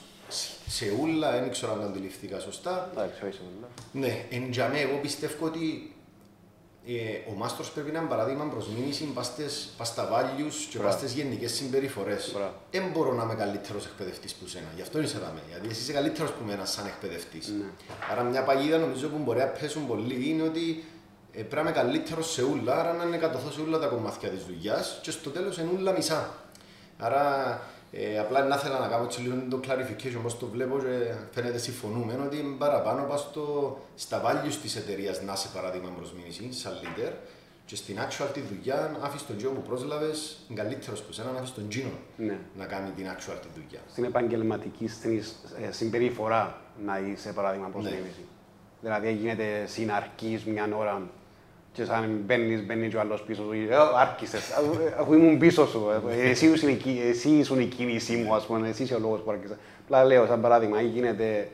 σε 0.67 0.85
ούλα, 1.01 1.31
δεν 1.31 1.51
ξέρω 1.51 1.71
αν 1.71 1.79
το 1.79 1.85
αντιληφθήκα 1.85 2.39
σωστά. 2.39 2.89
Εντάξει, 2.91 3.39
Ναι, 3.91 4.25
εν 4.29 4.51
τζαμέ, 4.51 4.79
εγώ 4.79 4.97
πιστεύω 5.01 5.45
ότι 5.45 5.93
ε, 6.85 7.31
ο 7.31 7.33
μάστρος 7.37 7.71
πρέπει 7.71 7.91
να 7.91 7.99
είναι 7.99 8.07
παράδειγμα 8.07 8.43
προς 8.45 8.67
μήνυση 8.67 9.03
πας 9.77 9.87
στα 9.87 10.07
βάλιου 10.11 10.47
και 10.69 10.79
πας 10.79 10.93
στις 10.93 11.13
γενικές 11.13 11.51
συμπεριφορές. 11.51 12.35
Δεν 12.71 12.83
μπορώ 12.93 13.13
να 13.13 13.23
είμαι 13.23 13.35
καλύτερος 13.35 13.85
εκπαιδευτής 13.85 14.33
που 14.33 14.47
σένα. 14.47 14.67
Γι' 14.75 14.81
αυτό 14.81 15.01
είσαι 15.01 15.17
εδώ. 15.17 15.31
Γιατί 15.49 15.67
εσύ 15.69 15.81
είσαι 15.81 15.91
καλύτερος 15.91 16.31
που 16.31 16.45
μένα 16.45 16.65
σαν 16.65 16.85
εκπαιδευτής. 16.85 17.47
Ναι. 17.47 17.65
Άρα, 18.11 18.23
μια 18.23 18.43
παγίδα 18.43 18.77
νομίζω 18.77 19.07
που 19.07 19.17
μπορεί 19.17 19.39
να 19.39 19.45
πέσουν 19.45 19.87
πολύ 19.87 20.29
είναι 20.29 20.43
ότι 20.43 20.83
ε, 21.33 21.41
πρέπει 21.41 21.55
να 21.55 21.61
είμαι 21.61 21.71
καλύτερος 21.71 22.31
σε 22.31 22.43
ούλα, 22.43 22.79
άρα 22.79 22.93
να 22.93 23.03
είναι 23.03 23.17
κατοθώ 23.17 23.51
σε 23.51 23.61
όλα 23.61 23.79
τα 23.79 23.87
κομμάτια 23.87 24.29
της 24.29 24.45
δουλειάς 24.45 24.99
και 25.01 25.11
στο 25.11 25.29
τέλος 25.29 25.57
είναι 25.57 25.69
ούλα 25.77 25.91
μισά. 25.91 26.29
Άρα 26.97 27.59
ε, 27.91 28.19
απλά 28.19 28.43
να 28.43 28.55
ήθελα 28.55 28.79
να 28.79 28.87
κάνω 28.87 29.03
έτσι 29.03 29.21
λίγο 29.21 29.35
το 29.49 29.59
clarification 29.67 30.17
όπω 30.17 30.33
το 30.33 30.47
βλέπω 30.47 30.79
και 30.79 31.13
φαίνεται 31.31 31.57
συμφωνούμε 31.57 32.19
ότι 32.25 32.55
παραπάνω 32.57 33.03
πας 33.03 33.29
στα 33.95 34.21
values 34.25 34.55
της 34.61 34.75
εταιρείας 34.75 35.21
να 35.21 35.33
είσαι 35.33 35.49
παράδειγμα 35.53 35.89
προς 35.89 36.13
μήνυση, 36.13 36.53
σαν 36.53 36.73
leader 36.81 37.11
και 37.65 37.75
στην 37.75 37.97
actual 37.97 38.27
τη 38.33 38.39
δουλειά 38.39 38.97
αφήσει 39.01 39.25
τον 39.25 39.37
τζιό 39.37 39.49
που 39.49 39.61
πρόσλαβες 39.61 40.37
καλύτερος 40.53 41.01
που 41.01 41.11
σένα 41.11 41.31
να 41.31 41.37
αφήσει 41.37 41.53
τον 41.53 41.69
τζίνο 41.69 41.91
ναι. 42.17 42.37
να 42.57 42.65
κάνει 42.65 42.89
την 42.89 43.05
actual 43.05 43.37
τη 43.41 43.47
δουλειά. 43.53 43.79
Στην 43.89 44.03
επαγγελματική 44.03 44.87
στην 44.87 45.23
ε, 45.67 45.71
συμπεριφορά 45.71 46.61
να 46.85 46.99
είσαι 46.99 47.33
παράδειγμα 47.33 47.67
προς 47.67 47.83
ναι. 47.83 48.01
Δηλαδή 48.81 49.13
γίνεται 49.13 49.65
συναρκής 49.65 50.43
μια 50.43 50.69
ώρα 50.77 51.09
και 51.73 51.85
σαν 51.85 52.21
μπαίνεις, 52.25 52.65
μπαίνεις 52.65 52.89
και 52.89 52.95
ο 52.95 52.99
άλλος 52.99 53.23
πίσω 53.23 53.43
σου, 53.43 53.51
ε, 53.51 53.75
άρχισες, 53.99 54.51
αφού 54.99 55.13
ήμουν 55.13 55.37
πίσω 55.37 55.67
σου, 55.67 55.87
ε, 56.09 56.29
εσύ 56.29 56.47
ήσουν, 56.47 56.79
εσύ 57.09 57.29
ήσουν 57.29 57.59
η 57.59 57.65
κίνησή 57.65 58.15
μου, 58.15 58.35
ας 58.35 58.45
πούμε, 58.45 58.69
εσύ 58.69 58.83
είσαι 58.83 58.93
ο 58.93 58.99
λόγος 58.99 59.21
που 59.21 59.31
άρχισα. 59.31 59.57
Απλά 59.83 60.05
λέω, 60.05 60.25
σαν 60.25 60.41
παράδειγμα, 60.41 60.81
ή 60.81 60.87
γίνεται 60.87 61.49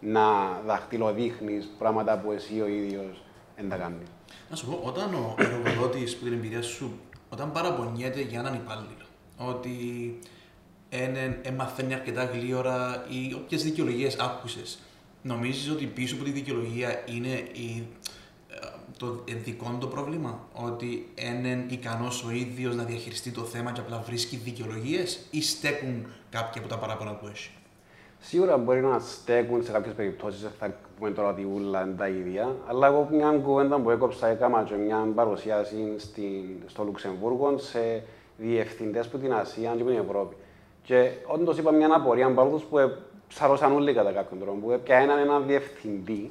να 0.00 0.22
δαχτυλοδείχνεις 0.66 1.68
πράγματα 1.78 2.18
που 2.18 2.32
εσύ 2.32 2.60
ο 2.60 2.66
ίδιος 2.66 3.22
δεν 3.56 3.68
τα 3.68 3.76
κάνεις. 3.76 4.06
Να 4.50 4.56
σου 4.56 4.66
πω, 4.66 4.80
όταν 4.82 5.14
ο 5.14 5.34
εργοδότης 5.38 6.16
που 6.16 6.24
την 6.24 6.32
εμπειρία 6.32 6.62
σου, 6.62 7.00
όταν 7.28 7.52
παραπονιέται 7.52 8.20
για 8.20 8.38
έναν 8.38 8.54
υπάλληλο, 8.54 9.06
ότι 9.36 9.70
δεν 11.42 11.54
μαθαίνει 11.54 11.94
αρκετά 11.94 12.24
γλύωρα 12.24 13.06
ή 13.08 13.34
όποιες 13.34 13.62
δικαιολογίες 13.62 14.16
άκουσες, 14.16 14.78
νομίζεις 15.22 15.70
ότι 15.70 15.86
πίσω 15.86 16.14
από 16.14 16.24
τη 16.24 16.30
δικαιολογία 16.30 17.02
είναι 17.06 17.34
η 17.52 17.86
το 18.98 19.24
δικό 19.44 19.76
του 19.80 19.88
πρόβλημα, 19.88 20.38
ότι 20.52 21.08
είναι 21.14 21.64
ικανός 21.68 22.24
ο 22.24 22.30
ίδιος 22.30 22.74
να 22.76 22.82
διαχειριστεί 22.82 23.30
το 23.30 23.42
θέμα 23.42 23.72
και 23.72 23.80
απλά 23.80 24.02
βρίσκει 24.06 24.36
δικαιολογίες 24.36 25.26
ή 25.30 25.42
στέκουν 25.42 26.06
κάποια 26.30 26.60
από 26.60 26.70
τα 26.70 26.78
παράπονα 26.78 27.14
που 27.14 27.26
έχει; 27.26 27.50
Σίγουρα 28.24 28.56
μπορεί 28.56 28.80
να 28.80 28.98
στέκουν 28.98 29.64
σε 29.64 29.72
κάποιες 29.72 29.94
περιπτώσεις, 29.94 30.46
θα 30.58 30.74
πούμε 30.98 31.10
τώρα 31.10 31.28
ότι 31.28 31.48
ούλα 31.54 31.82
είναι 31.82 31.94
τα 31.96 32.08
ίδια. 32.08 32.56
Αλλά 32.66 32.86
εγώ 32.86 33.08
μια 33.10 33.30
κουβέντα 33.30 33.78
που 33.78 33.90
έκοψα, 33.90 34.26
έκανα 34.26 34.62
και 34.62 34.74
μια 34.74 35.08
παρουσίαση 35.14 35.94
στην, 35.96 36.44
στο 36.66 36.84
Λουξεμβούργο 36.84 37.58
σε 37.58 38.02
διευθυντές 38.36 39.08
που 39.08 39.18
την 39.18 39.32
Ασία 39.32 39.74
και 39.76 39.82
την 39.82 39.96
Ευρώπη. 40.08 40.36
Και 40.82 41.10
όντως 41.26 41.58
είπα 41.58 41.72
μια 41.72 41.94
απορία 41.94 42.26
από 42.26 42.62
που 42.70 42.78
ψαρώσαν 43.28 43.72
όλοι 43.72 43.92
κατά 43.92 44.12
κάποιον 44.12 44.40
τρόπο. 44.40 44.58
Που 44.58 44.70
έπιαναν 44.70 45.18
έναν 45.18 45.46
διευθυντή 45.46 46.30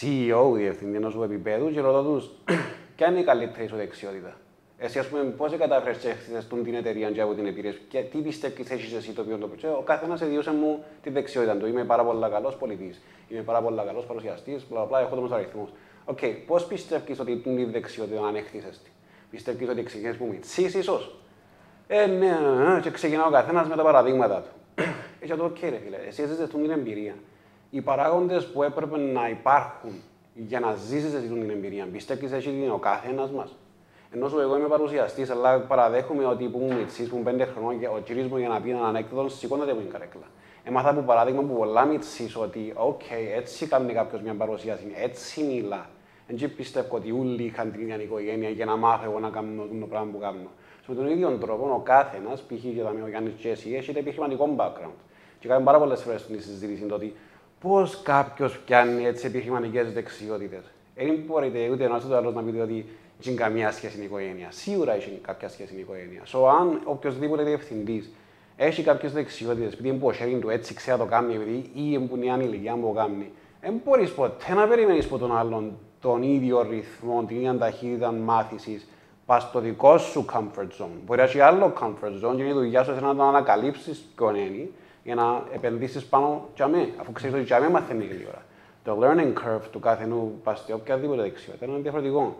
CEO, 0.00 0.52
διευθυντή 0.54 0.96
ενός 0.96 1.16
επίπεδου, 1.24 1.72
και 1.72 1.80
ρωτώ 1.80 2.02
τους, 2.02 2.30
ποια 2.96 3.08
είναι 3.08 3.20
η 3.20 3.24
καλύτερη 3.24 3.68
σου 3.68 3.76
δεξιότητα; 3.76 4.36
Εσύ, 4.78 4.98
ας 4.98 5.06
πούμε, 5.06 5.22
πώς 5.22 5.56
κατάφερε 5.56 5.96
και 5.96 6.08
έχτισε 6.08 6.46
την 6.64 6.74
εταιρεία 6.74 7.10
και 7.10 7.20
από 7.20 7.34
την 7.34 7.46
εμπειρία 7.46 7.74
και 7.88 8.00
τι 8.00 8.18
πιστεύεις 8.18 8.70
έχεις 8.70 8.92
εσύ 8.92 9.12
το 9.12 9.20
οποίο 9.20 9.36
το 9.36 9.46
πει. 9.46 9.66
Ο 9.66 9.82
καθένας 9.84 10.20
εδίωσε 10.20 10.52
μου 10.52 10.84
τη 11.02 11.10
δεξιότητα 11.10 11.56
του. 11.56 11.66
Είμαι 11.66 11.84
πάρα 11.84 12.04
πολύ 12.04 12.30
καλός 12.30 12.56
πωλητής, 12.56 13.00
είμαι 13.28 13.40
πάρα 13.42 13.60
πολύ 13.62 13.76
καλός 13.86 14.04
παρουσιαστής, 14.04 14.66
μπλα 14.70 14.84
μπλα, 14.84 15.00
έχω 15.00 15.16
τους 15.16 15.34
αριθμούς. 15.34 15.70
OK, 16.04 16.18
okay, 16.22 16.34
πώς 16.46 16.66
πιστεύεις 16.66 17.20
ότι 17.20 17.36
την 17.36 17.56
τη 17.56 17.64
δεξιότητα 17.64 18.26
αν 18.26 18.34
έχτισες 18.34 18.78
τη; 18.78 18.90
Πιστεύεις 19.30 19.68
ότι 19.68 19.82
ξεκινήσει 19.82 20.18
που 20.18 20.26
μιτσής, 20.26 20.62
ίσως; 20.62 21.16
Ε, 21.86 22.06
ναι, 22.06 22.16
ναι, 22.16 22.74
ναι, 22.74 22.80
και 22.80 22.90
ξεκινά 22.90 23.26
ο 23.26 23.30
καθένας 23.30 23.68
με 23.68 23.76
τα 23.76 23.82
παραδείγματα 23.82 24.40
του. 24.40 24.82
Έτσι, 25.20 25.36
το 25.36 25.44
οκ, 25.44 25.60
ρε 25.60 25.78
φίλε, 25.84 25.96
εσύ 26.08 26.22
έζησες 26.22 26.48
την 26.48 26.70
εμπειρία 26.70 27.14
οι 27.74 27.80
παράγοντες 27.80 28.46
που 28.46 28.62
έπρεπε 28.62 28.98
να 28.98 29.28
υπάρχουν 29.28 29.92
για 30.34 30.60
να 30.60 30.74
ζήσεις 30.74 31.14
αυτή 31.14 31.28
την 31.28 31.50
εμπειρία. 31.50 31.86
Πιστεύει 31.92 32.34
ότι 32.34 32.48
είναι 32.48 32.70
ο 32.70 32.78
καθένας 32.78 33.30
μας. 33.30 33.56
Ενώ 34.14 34.28
σου 34.28 34.40
εγώ 34.40 34.56
είμαι 34.56 34.68
παρουσιαστής, 34.68 35.30
αλλά 35.30 35.60
παραδέχομαι 35.60 36.24
ότι 36.26 36.44
που 36.44 36.58
ήμουν 36.58 36.76
μιτσής, 36.76 37.02
που 37.02 37.08
ήμουν 37.12 37.24
πέντε 37.24 37.44
χρονών 37.44 37.80
και 37.80 37.86
ο 37.86 38.00
κύριος 38.04 38.26
μου 38.26 38.36
για 38.36 38.48
να 38.48 38.60
πει 38.60 38.70
έναν 38.70 38.84
ανέκδοτο, 38.84 39.28
σηκώνεται 39.28 39.70
από 39.70 39.80
την 39.80 39.90
καρέκλα. 39.90 40.26
Έμαθα 40.64 40.90
από 40.90 41.00
παράδειγμα 41.00 41.42
που 41.42 41.56
πολλά 41.56 41.84
μιτσής 41.84 42.32
ότι, 42.36 42.72
οκ, 42.76 43.00
έτσι 43.36 43.66
κάνει 43.66 43.92
κάποιος 43.92 44.22
μια 44.22 44.34
παρουσίαση, 44.34 44.92
έτσι 45.02 45.42
μιλά. 45.42 45.86
Δεν 46.26 46.54
πιστεύω 46.56 46.96
ότι 46.96 47.12
όλοι 47.12 47.42
είχαν 47.42 47.72
την 47.72 47.80
ίδια 47.80 48.02
οικογένεια 48.02 48.48
για 48.48 48.64
να 48.64 48.76
μάθω 48.76 49.04
εγώ 49.10 49.18
να 49.18 49.28
κάνω 49.28 49.66
το 49.80 49.86
πράγμα 49.86 50.10
που 50.12 50.18
κάνω. 50.18 50.50
Με 50.86 50.94
τον 50.94 51.08
ίδιο 51.08 51.30
τρόπο, 51.30 51.64
ο 51.74 51.80
κάθε 51.84 52.16
ένα, 52.16 52.34
π.χ. 52.34 52.62
και 52.62 53.02
ο 53.04 53.08
Γιάννης 53.08 53.36
Τζέσι, 53.38 53.74
έχει 53.74 53.90
ένα 53.90 53.98
επιχειρηματικό 53.98 54.54
background. 54.58 54.98
Και 55.38 55.48
κάνει 55.48 55.64
πάρα 55.64 55.78
πολλές 55.78 56.02
φορές 56.02 56.20
στην 56.20 56.40
συζήτηση 56.40 56.82
το 56.82 56.94
ότι 56.94 57.14
πώς 57.62 58.00
κάποιος 58.02 58.58
πιάνει 58.58 59.06
έτσι 59.06 59.26
επιχειρηματικές 59.26 59.92
δεξιότητες. 59.92 60.62
Δεν 60.94 61.22
μπορείτε 61.26 61.68
ούτε 61.68 61.84
ένας 61.84 62.04
ούτε 62.04 62.16
άλλος 62.16 62.34
να 62.34 62.42
πείτε 62.42 62.60
ότι 62.60 62.86
έχει 63.20 63.34
καμία 63.34 63.72
σχέση 63.72 63.92
με 63.92 63.98
την 63.98 64.04
οικογένεια. 64.04 64.48
Σίγουρα 64.50 64.94
έχει 64.94 65.20
κάποια 65.22 65.48
σχέση 65.48 65.72
με 65.72 65.78
την 65.78 65.84
οικογένεια. 65.84 66.22
So, 66.32 66.58
αν 66.60 66.80
οποιοδήποτε 66.84 67.42
διευθυντής 67.42 68.10
έχει 68.56 68.82
κάποιες 68.82 69.12
δεξιότητες, 69.12 69.72
επειδή 69.72 69.88
είναι 69.88 69.98
που 69.98 70.12
του 70.40 70.50
έτσι 70.50 70.74
ξέρει 70.74 70.98
να 70.98 71.04
το 71.04 71.10
κάνει, 71.10 71.34
επειδή 71.34 71.70
ή 71.74 71.98
που 71.98 72.16
είναι 72.16 72.32
ανηλικιά 72.32 72.74
που 72.74 72.86
το 72.86 72.92
κάνει, 72.92 73.30
δεν 73.60 73.80
μπορείς 73.84 74.12
ποτέ 74.12 74.54
να 74.54 74.66
περιμένεις 74.66 75.04
από 75.04 75.18
τον 75.18 75.36
άλλον 75.36 75.78
τον 76.00 76.22
ίδιο 76.22 76.62
ρυθμό, 76.70 77.24
την 77.26 77.36
ίδια 77.36 77.58
ταχύτητα 77.58 78.12
μάθησης, 78.12 78.88
πας 79.26 79.42
στο 79.42 79.60
δικό 79.60 79.98
σου 79.98 80.24
comfort 80.32 80.82
zone. 80.82 80.96
Μπορεί 81.06 81.18
να 81.18 81.26
έχει 81.26 81.40
άλλο 81.40 81.72
comfort 81.80 82.28
zone 82.28 82.36
και 82.36 82.42
η 82.42 82.52
δουλειά 82.52 82.84
σου 82.84 82.94
να 83.00 83.14
το 83.14 83.22
ανακαλύψεις 83.22 84.04
ποιον 84.16 84.34
είναι 84.34 84.68
για 85.04 85.14
να 85.14 85.42
επενδύσεις 85.54 86.04
πάνω 86.04 86.48
για 86.54 86.68
μέ, 86.68 86.88
αφού 87.00 87.12
ξέρεις 87.12 87.34
ότι 87.34 87.44
για 87.44 87.60
μέ 87.60 87.68
μαθαίνει 87.68 88.04
γρήγορα. 88.04 88.42
Το 88.84 88.98
learning 89.02 89.32
curve 89.32 89.68
του 89.70 89.80
καθενού 89.80 90.40
πας 90.44 90.62
σε 90.66 90.72
οποιαδήποτε 90.72 91.22
δεξιότητα 91.22 91.66
είναι 91.66 91.78
διαφορετικό. 91.78 92.36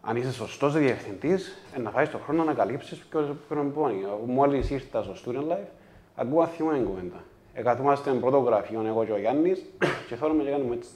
Αν 0.00 0.16
είσαι 0.16 0.32
σωστός 0.32 0.72
διευθυντής, 0.72 1.56
να 1.82 1.90
φάεις 1.90 2.10
τον 2.10 2.20
χρόνο 2.20 2.44
να 2.44 2.50
ανακαλύψει 2.50 3.02
ποιο 3.08 3.36
είναι 3.50 4.08
Μόλις 4.26 4.70
ήρθα 4.70 5.02
στο 5.02 5.14
student 5.24 5.52
life, 5.52 5.68
ακούω 6.14 6.46
θυμό 6.46 6.70
κουβέντα. 6.70 7.24
Εκαθούμαστε 7.54 8.10
πρώτο 8.10 8.38
γραφείο 8.38 8.84
εγώ 8.86 9.04
και 9.04 9.12
ο 9.12 9.18
Γιάννης 9.18 9.64
και 10.08 10.16
θέλουμε 10.16 10.42
και 10.42 10.50
κάνουμε 10.50 10.74
έτσι. 10.74 10.90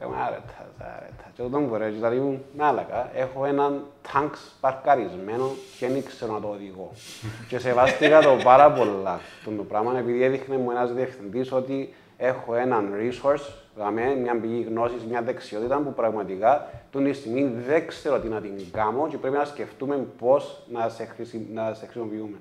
Λέμε 0.00 0.16
άρετα, 0.26 0.68
άρετα. 0.78 1.24
Και 1.34 1.42
όταν 1.42 1.64
μπορείς, 1.64 1.94
δηλαδή 1.94 2.16
μου, 2.16 2.44
μάλακα, 2.56 3.10
έχω 3.14 3.44
έναν 3.44 3.84
τάγκ 4.12 4.30
παρκαρισμένο 4.60 5.50
και 5.78 5.88
δεν 5.88 6.04
ξέρω 6.04 6.32
να 6.32 6.40
το 6.40 6.48
οδηγώ. 6.48 6.90
και 7.48 7.58
σεβάστηκα 7.58 8.20
το 8.20 8.36
πάρα 8.44 8.72
πολλά 8.72 9.20
το 9.44 9.62
πράγμα, 9.62 9.98
επειδή 9.98 10.22
έδειχνε 10.22 10.56
μου 10.56 10.70
ένας 10.70 10.92
διευθυντής 10.92 11.52
ότι 11.52 11.94
έχω 12.16 12.54
έναν 12.54 12.92
resource, 12.98 13.52
δηλαδή 13.74 14.20
μια 14.20 14.40
πηγή 14.40 14.62
γνώσης, 14.68 15.04
μια 15.04 15.22
δεξιότητα 15.22 15.78
που 15.78 15.94
πραγματικά 15.94 16.70
την 16.90 17.14
στιγμή 17.14 17.52
δεν 17.66 17.86
ξέρω 17.86 18.20
τι 18.20 18.28
να 18.28 18.40
την 18.40 18.70
κάνω 18.72 19.08
και 19.08 19.18
πρέπει 19.18 19.36
να 19.36 19.44
σκεφτούμε 19.44 20.06
πώς 20.18 20.62
να, 20.70 20.88
σε 20.88 21.08
να 21.52 21.74
σε 21.74 21.84
χρησιμοποιούμε. 21.84 22.36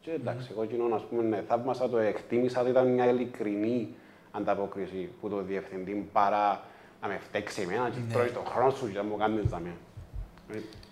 Και 0.00 0.10
εντάξει, 0.10 0.48
εγώ 0.50 0.64
κοινό, 0.64 0.94
ας 0.94 1.02
πούμε, 1.02 1.22
ναι, 1.22 1.42
θαύμασα 1.48 1.88
το, 1.88 1.98
εκτίμησα 1.98 2.60
ότι 2.60 2.70
ήταν 2.70 2.86
μια 2.86 3.10
ειλικρινή 3.10 3.94
ανταπόκριση 4.30 5.08
που 5.20 5.28
το 5.28 5.42
διευθυντή 5.42 6.08
παρά 6.12 6.60
να 7.00 7.08
με 7.08 7.18
φταίξει 7.18 7.60
εμένα 7.60 7.90
και 7.90 7.98
ναι. 8.06 8.12
τρώει 8.12 8.30
τον 8.30 8.44
χρόνο 8.46 8.70
σου 8.70 8.92
και 8.92 8.96
να 8.96 9.02
μου 9.02 9.16
κάνεις 9.16 9.50
τα 9.50 9.58
μία. 9.58 9.76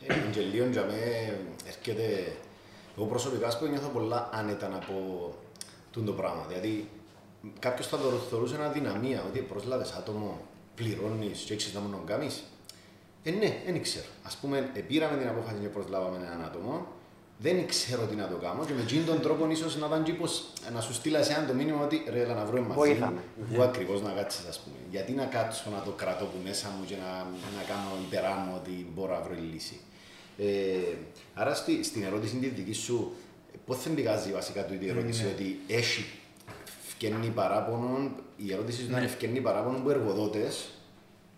Ε, 0.07 0.31
και 0.33 0.41
λίγο 0.41 0.67
για 0.67 0.85
με 0.85 0.95
έρχεται... 1.67 2.37
Εγώ 2.97 3.07
προσωπικά 3.07 3.51
σου 3.51 3.69
νιώθω 3.69 3.89
πολλά 3.89 4.29
άνετα 4.33 4.69
να 4.69 4.79
πω 4.79 5.35
το 5.91 6.13
πράγμα. 6.13 6.45
Δηλαδή, 6.49 6.89
κάποιος 7.59 7.89
θα 7.89 7.97
το 7.97 8.11
θεωρούσε 8.11 8.55
ένα 8.55 8.69
δυναμία, 8.69 9.25
ότι 9.29 9.39
προσλάβες 9.41 9.93
άτομο, 9.93 10.41
πληρώνεις 10.75 11.41
και 11.41 11.53
έχεις 11.53 11.75
να 11.75 11.81
μου 11.81 11.91
τον 11.91 12.07
κάνεις. 12.07 12.43
Ε, 13.23 13.31
ναι, 13.31 13.63
δεν 13.65 13.83
ξέρω. 13.83 14.07
Ας 14.23 14.37
πούμε, 14.37 14.71
πήραμε 14.87 15.17
την 15.17 15.29
απόφαση 15.29 15.57
και 15.61 15.69
προσλάβαμε 15.69 16.17
έναν 16.17 16.45
άτομο 16.45 16.87
δεν 17.39 17.67
ξέρω 17.67 18.03
τι 18.07 18.15
να 18.15 18.29
το 18.29 18.37
κάνω 18.37 18.65
και 18.65 18.73
με 18.73 18.83
εκείνον 18.83 19.07
τον 19.07 19.21
τρόπο 19.21 19.51
ίσως 19.51 19.77
να 19.77 19.87
ήταν 19.87 20.03
κήπως 20.03 20.45
να 20.75 20.81
σου 20.81 20.93
στείλα 20.93 21.23
σε 21.23 21.33
ένα 21.33 21.47
το 21.47 21.55
μήνυμα 21.55 21.85
ότι 21.85 22.05
ρε 22.11 22.21
έλα 22.21 22.35
να 22.35 22.45
βρούμε 22.45 22.67
μαζί 22.67 22.79
Βοήθαμε. 22.81 23.21
Πού 23.55 23.63
ακριβώς 23.63 24.03
να 24.03 24.11
κάτσεις 24.11 24.47
ας 24.49 24.59
πούμε. 24.59 24.77
Γιατί 24.91 25.13
να 25.13 25.25
κάτσω 25.25 25.71
να 25.71 25.83
το 25.83 25.91
κρατώ 25.91 26.25
που 26.25 26.39
μέσα 26.45 26.69
μου 26.79 26.85
και 26.85 26.95
να, 26.95 27.11
να 27.57 27.63
κάνω 27.67 27.91
υπεράνω 28.07 28.53
ότι 28.55 28.87
μπορώ 28.95 29.15
να 29.15 29.21
βρω 29.21 29.35
λύση. 29.53 29.81
Ε, 30.39 30.97
άρα 31.35 31.55
στη, 31.55 31.85
στην 31.85 32.03
ερώτηση 32.03 32.37
τη 32.37 32.49
δική 32.49 32.73
σου, 32.73 33.13
πώς 33.67 33.83
δεν 33.83 33.95
πηγάζει 33.95 34.33
βασικά 34.33 34.65
του 34.65 34.75
η 34.81 34.89
ερώτηση 34.89 35.23
ναι. 35.23 35.31
ότι 35.31 35.61
έχει 35.67 36.05
φκένει 36.89 37.29
παράπονο, 37.29 38.11
η 38.37 38.53
ερώτηση 38.53 38.81
σου 38.81 38.87
ήταν 38.89 39.01
ναι. 39.01 39.07
ευκαινεί 39.07 39.41
παράπονο 39.41 39.79
που 39.79 39.91
εργοδότες 39.91 40.69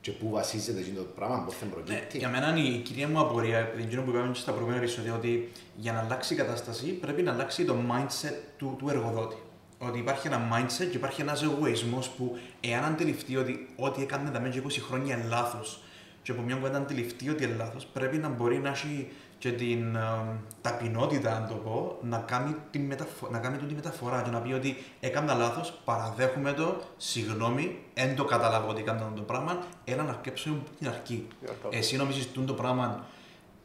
και 0.07 0.13
πού 0.13 0.31
βασίζεται 0.31 0.85
το 0.97 1.03
πράγμα, 1.15 1.39
πώς 1.45 1.55
θα 1.55 1.65
προκύπτει. 1.67 1.93
Ναι, 1.93 2.19
για 2.19 2.29
μένα 2.29 2.57
η 2.57 2.79
κυρία 2.79 3.09
μου 3.09 3.21
απορία, 3.21 3.59
επειδή 3.59 3.97
που 3.97 4.11
είπαμε 4.11 4.35
στα 4.35 4.53
προηγούμενα 4.53 4.83
επεισόδια, 4.83 5.15
ότι 5.15 5.53
για 5.77 5.93
να 5.93 5.99
αλλάξει 5.99 6.35
η 6.35 6.37
κατάσταση 6.37 6.87
πρέπει 6.87 7.23
να 7.23 7.33
αλλάξει 7.33 7.65
το 7.65 7.75
mindset 7.91 8.35
του, 8.57 8.75
του 8.79 8.89
εργοδότη. 8.89 9.37
Ότι 9.79 9.99
υπάρχει 9.99 10.27
ένα 10.27 10.41
mindset 10.53 10.87
και 10.91 10.97
υπάρχει 10.97 11.21
ένας 11.21 11.43
εγωισμός 11.43 12.09
που 12.09 12.39
εάν 12.61 12.85
αντιληφθεί 12.85 13.37
ότι 13.37 13.69
ό,τι 13.77 14.03
έκανε 14.03 14.31
τα 14.31 14.41
μέσα 14.41 14.63
20 14.63 14.71
χρόνια 14.89 15.17
είναι 15.17 15.27
λάθος, 15.29 15.81
και 16.23 16.33
από 16.33 16.43
μια 16.43 16.55
κουβέντα 16.55 16.77
αντιληφθεί 16.77 17.29
ότι 17.29 17.45
είναι 17.45 17.55
λάθος, 17.55 17.87
πρέπει 17.87 18.17
να 18.17 18.29
μπορεί 18.29 18.59
να 18.59 18.69
έχει 18.69 19.09
και 19.39 19.53
την 19.53 19.97
uh, 19.97 20.37
ταπεινότητα, 20.61 21.37
αν 21.37 21.49
το 21.49 21.55
πω, 21.55 21.99
να 22.03 22.19
κάνει, 22.19 22.57
τη 22.71 22.79
μεταφο- 22.79 23.31
να 23.31 23.39
κάνει 23.39 23.57
τη 23.57 23.75
μεταφορά 23.75 24.23
και 24.23 24.31
να 24.31 24.41
πει 24.41 24.53
ότι 24.53 24.77
έκανα 25.01 25.35
λάθος, 25.35 25.81
παραδέχομαι 25.85 26.53
το, 26.53 26.77
συγγνώμη, 26.97 27.79
δεν 27.95 28.17
το 28.17 28.25
καταλάβω 28.25 28.69
ότι 28.69 28.81
έκανα 28.81 29.13
το 29.17 29.23
πράγμα, 29.23 29.59
έλα 29.85 30.03
να 30.03 30.11
αρκέψω 30.11 30.51
την 30.79 30.89
αρχή. 30.89 31.27
Εσύ 31.71 31.97
νομίζεις 31.97 32.29
ότι 32.37 32.41
το 32.47 32.55
πράγμα 32.55 33.05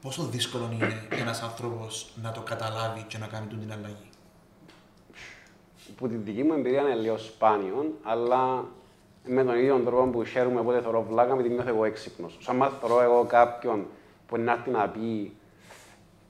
πόσο 0.02 0.24
δύσκολο 0.24 0.70
είναι 0.74 1.08
ένας 1.10 1.42
άνθρωπος 1.42 2.12
να 2.22 2.32
το 2.32 2.42
καταλάβει 2.42 3.04
και 3.08 3.18
να 3.18 3.28
κάνει 3.28 3.48
την 3.48 3.72
αλλαγή; 3.72 4.10
Που 5.96 6.08
την 6.08 6.24
δική 6.24 6.44
μου 6.44 6.54
εμπειρία 6.54 6.82
είναι 6.82 6.96
λίγο 6.96 7.18
σπάνιο, 7.18 8.00
αλλά 8.04 8.66
με 9.26 9.44
τον 9.44 9.58
ίδιο 9.58 9.78
τρόπο 9.86 10.10
που 10.10 10.24
χαίρομαι 10.24 10.60
οπότε 10.60 10.82
θεωρώ 10.82 11.06
βλάκα, 11.10 11.36
με 11.36 11.44
την 11.44 11.52
νιώθω 11.54 11.70
εγώ 11.70 11.86
έξυπνος. 11.86 12.38
Σαν 12.42 12.56
μάθω 12.56 13.02
εγώ 13.02 13.26
κάποιον 13.26 13.86
που 14.28 14.38
να 14.38 14.52
έρθει 14.52 14.70
να 14.70 14.90
πει 14.90 15.34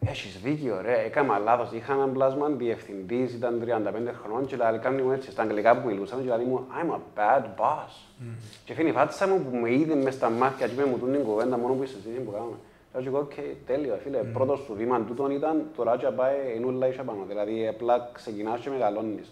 έχεις 0.06 0.40
δίκιο, 0.44 0.82
ρε. 0.82 1.04
Έκανα 1.06 1.38
λάθος. 1.38 1.72
Είχα 1.72 1.94
έναν 1.94 2.12
πλάσμα 2.12 2.50
διευθυντής, 2.50 3.34
ήταν 3.34 3.60
35 3.60 4.14
χρονών 4.22 4.46
και 4.46 4.56
λέει: 4.56 4.80
Κάνει 4.80 5.02
μου 5.02 5.12
έτσι. 5.12 5.32
Στα 5.32 5.42
αγγλικά 5.42 5.82
που 5.82 5.88
μιλούσαμε, 5.88 6.22
και 6.22 6.30
λέει 6.36 6.46
μου: 6.46 6.68
I'm 6.78 6.90
a 6.90 7.20
bad 7.20 7.44
boss. 7.44 7.94
Mm. 8.20 8.24
Και 8.66 8.74
φύγει 8.74 8.90
η 8.90 8.92
φάτσα 8.92 9.28
μου 9.28 9.46
που 9.50 9.58
με 9.58 9.74
είδε 9.74 9.96
μες 9.96 10.14
στα 10.14 10.30
μάτια 10.30 10.68
και 10.68 10.74
είπε 10.74 10.86
μου 10.86 10.98
την 10.98 11.24
κουβέντα 11.24 11.58
μόνο 11.58 11.74
που 11.74 11.84
είσαι 11.84 11.94
συζήτηση 11.94 12.22
που 12.22 12.32
κάνουμε. 12.32 12.56
Λέω: 12.94 13.20
Οκ, 13.20 13.34
τέλειο, 13.66 14.00
φίλε. 14.04 14.20
Mm. 14.22 14.34
Πρώτος 14.34 14.60
σου 14.60 14.74
βήμα 14.78 15.02
τούτον 15.02 15.32
ήταν 15.32 15.66
τώρα 15.76 15.98
και 15.98 16.08
πάει 16.08 16.36
ενούλα 16.56 16.88
είσαι 16.88 17.04
πάνω. 17.04 17.26
Δηλαδή, 17.28 17.68
απλά 17.68 18.10
ξεκινάς 18.14 18.60
και 18.60 18.70
μεγαλώνεις 18.70 19.32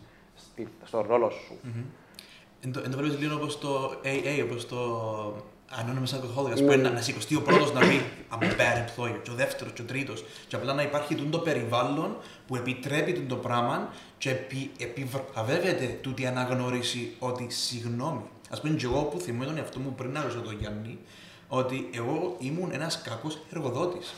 στον 0.83 1.05
ρόλο 1.07 1.29
σου. 1.29 1.53
Εν 2.63 2.71
το 2.71 2.97
βλέπεις 2.97 3.19
λίγο 3.19 3.35
όπως 3.35 3.59
το 3.59 3.91
AA, 4.03 4.43
όπως 4.43 4.67
το 4.67 4.77
Anonymous 5.71 6.13
Alcoholic, 6.15 6.51
ας 6.51 6.59
πούμε, 6.59 6.75
να 6.75 7.01
σηκωστεί 7.01 7.35
ο 7.35 7.41
πρώτος 7.41 7.73
να 7.73 7.79
πει 7.79 8.01
I'm 8.31 8.43
a 8.43 8.45
bad 8.45 8.77
employer, 8.85 9.19
και 9.23 9.31
ο 9.31 9.33
δεύτερος 9.33 9.73
και 9.73 9.81
ο 9.81 9.85
τρίτος, 9.85 10.25
και 10.47 10.55
απλά 10.55 10.73
να 10.73 10.81
υπάρχει 10.81 11.15
το 11.15 11.37
περιβάλλον 11.37 12.17
που 12.47 12.55
επιτρέπει 12.55 13.11
το 13.19 13.35
πράγμα 13.35 13.93
και 14.17 14.29
επι, 14.29 14.71
επιβραβεύεται 14.77 15.99
τούτη 16.01 16.25
αναγνώριση 16.25 17.15
ότι 17.19 17.45
συγγνώμη. 17.49 18.23
Α 18.49 18.59
πούμε, 18.59 18.75
και 18.75 18.85
εγώ 18.85 19.01
που 19.01 19.19
θυμούμαι 19.19 19.45
τον 19.45 19.57
εαυτό 19.57 19.79
μου 19.79 19.93
πριν 19.95 20.11
να 20.11 20.21
ρωτήσω 20.21 20.41
τον 20.41 20.57
Γιάννη, 20.59 20.97
ότι 21.47 21.89
εγώ 21.93 22.35
ήμουν 22.39 22.71
ένας 22.71 23.01
κακός 23.01 23.39
εργοδότης. 23.51 24.13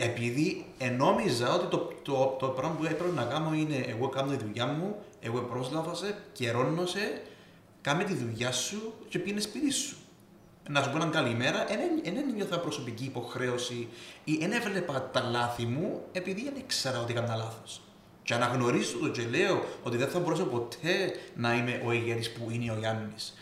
Επειδή 0.00 0.66
ενόμιζα 0.78 1.54
ότι 1.54 1.66
το, 1.66 1.92
το, 2.02 2.36
το, 2.38 2.46
πράγμα 2.46 2.76
που 2.76 2.84
έπρεπε 2.84 3.14
να 3.14 3.24
κάνω 3.24 3.54
είναι 3.54 3.76
εγώ 3.88 4.08
κάνω 4.08 4.30
τη 4.30 4.44
δουλειά 4.44 4.66
μου, 4.66 4.96
εγώ 5.20 5.40
πρόσλαβα 5.40 5.92
καιρώνωσε, 6.32 7.22
κάμε 7.80 8.04
τη 8.04 8.14
δουλειά 8.14 8.52
σου 8.52 8.94
και 9.08 9.18
πήγαινε 9.18 9.40
σπίτι 9.40 9.72
σου 9.72 9.96
να 10.68 10.82
σου 10.82 10.90
πω 10.90 10.96
έναν 10.96 11.10
καλημέρα, 11.10 11.64
δεν 12.04 12.34
νιώθα 12.34 12.58
προσωπική 12.58 13.04
υποχρέωση 13.04 13.88
ή 14.24 14.36
δεν 14.36 14.52
έβλεπα 14.52 15.10
τα 15.12 15.20
λάθη 15.20 15.64
μου 15.64 16.02
επειδή 16.12 16.44
δεν 16.44 16.54
ήξερα 16.56 17.00
ότι 17.00 17.12
έκανα 17.12 17.36
λάθος. 17.36 17.80
Και 18.22 18.34
αναγνωρίζω 18.34 18.98
το 18.98 19.08
και 19.08 19.22
λέω 19.22 19.64
ότι 19.82 19.96
δεν 19.96 20.08
θα 20.08 20.18
μπορούσα 20.18 20.44
ποτέ 20.44 21.14
να 21.34 21.54
είμαι 21.54 21.82
ο 21.86 21.92
ηγέτης 21.92 22.32
που 22.32 22.50
είναι 22.50 22.72
ο 22.72 22.76
Γιάννης. 22.78 23.34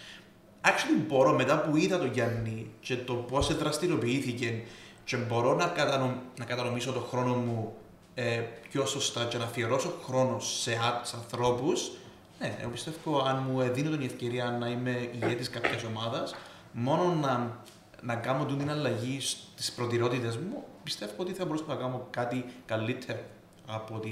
Actually 0.60 1.04
μπορώ 1.08 1.32
μετά 1.32 1.60
που 1.60 1.76
είδα 1.76 1.98
τον 1.98 2.12
Γιάννη 2.12 2.70
και 2.80 2.96
το 2.96 3.14
πώς 3.14 3.56
δραστηριοποιήθηκε 3.56 4.62
και 5.04 5.16
μπορώ 5.16 5.54
να, 5.54 5.66
κατανο... 5.66 6.22
να 6.38 6.44
κατανομήσω 6.44 6.92
τον 6.92 7.04
χρόνο 7.10 7.34
μου 7.34 7.74
ε, 8.14 8.40
πιο 8.70 8.86
σωστά 8.86 9.24
και 9.24 9.38
να 9.38 9.44
αφιερώσω 9.44 9.94
χρόνο 10.04 10.40
σε, 10.40 10.78
σε 11.02 11.16
ανθρώπους, 11.16 11.90
ναι, 12.38 12.56
εγώ 12.60 12.70
πιστεύω 12.70 13.18
αν 13.18 13.46
μου 13.48 13.72
δίνω 13.72 13.90
την 13.90 14.02
ευκαιρία 14.02 14.56
να 14.60 14.68
είμαι 14.68 15.08
ηγέτης 15.12 15.50
κάποιας 15.50 15.82
ομάδας, 15.82 16.34
μόνο 16.74 17.14
να, 17.14 17.58
να 18.02 18.14
κάνω 18.14 18.44
την 18.44 18.70
αλλαγή 18.70 19.20
στις 19.20 19.72
προτεραιότητες 19.72 20.36
μου, 20.36 20.64
πιστεύω 20.82 21.12
ότι 21.16 21.32
θα 21.32 21.44
μπορούσα 21.44 21.64
να 21.68 21.74
κάνω 21.74 22.06
κάτι 22.10 22.44
καλύτερο 22.66 23.18
από 23.66 23.94
ό,τι, 23.94 24.10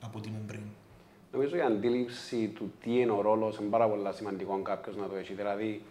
από 0.00 0.18
ό,τι 0.18 0.28
ήμουν 0.28 0.46
πριν. 0.46 0.62
Νομίζω 1.32 1.56
η 1.56 1.60
αντίληψη 1.60 2.46
του 2.54 2.72
τι 2.82 3.00
είναι 3.00 3.10
ο 3.10 3.20
ρόλος 3.20 3.58
είναι 3.58 3.68
πάρα 3.68 3.88
πολύ 3.88 4.02
σημαντικό 4.12 4.60
κάποιος 4.62 4.96
να 4.96 5.06
το 5.06 5.16
έχει. 5.16 5.32
Δηλαδή, 5.32 5.82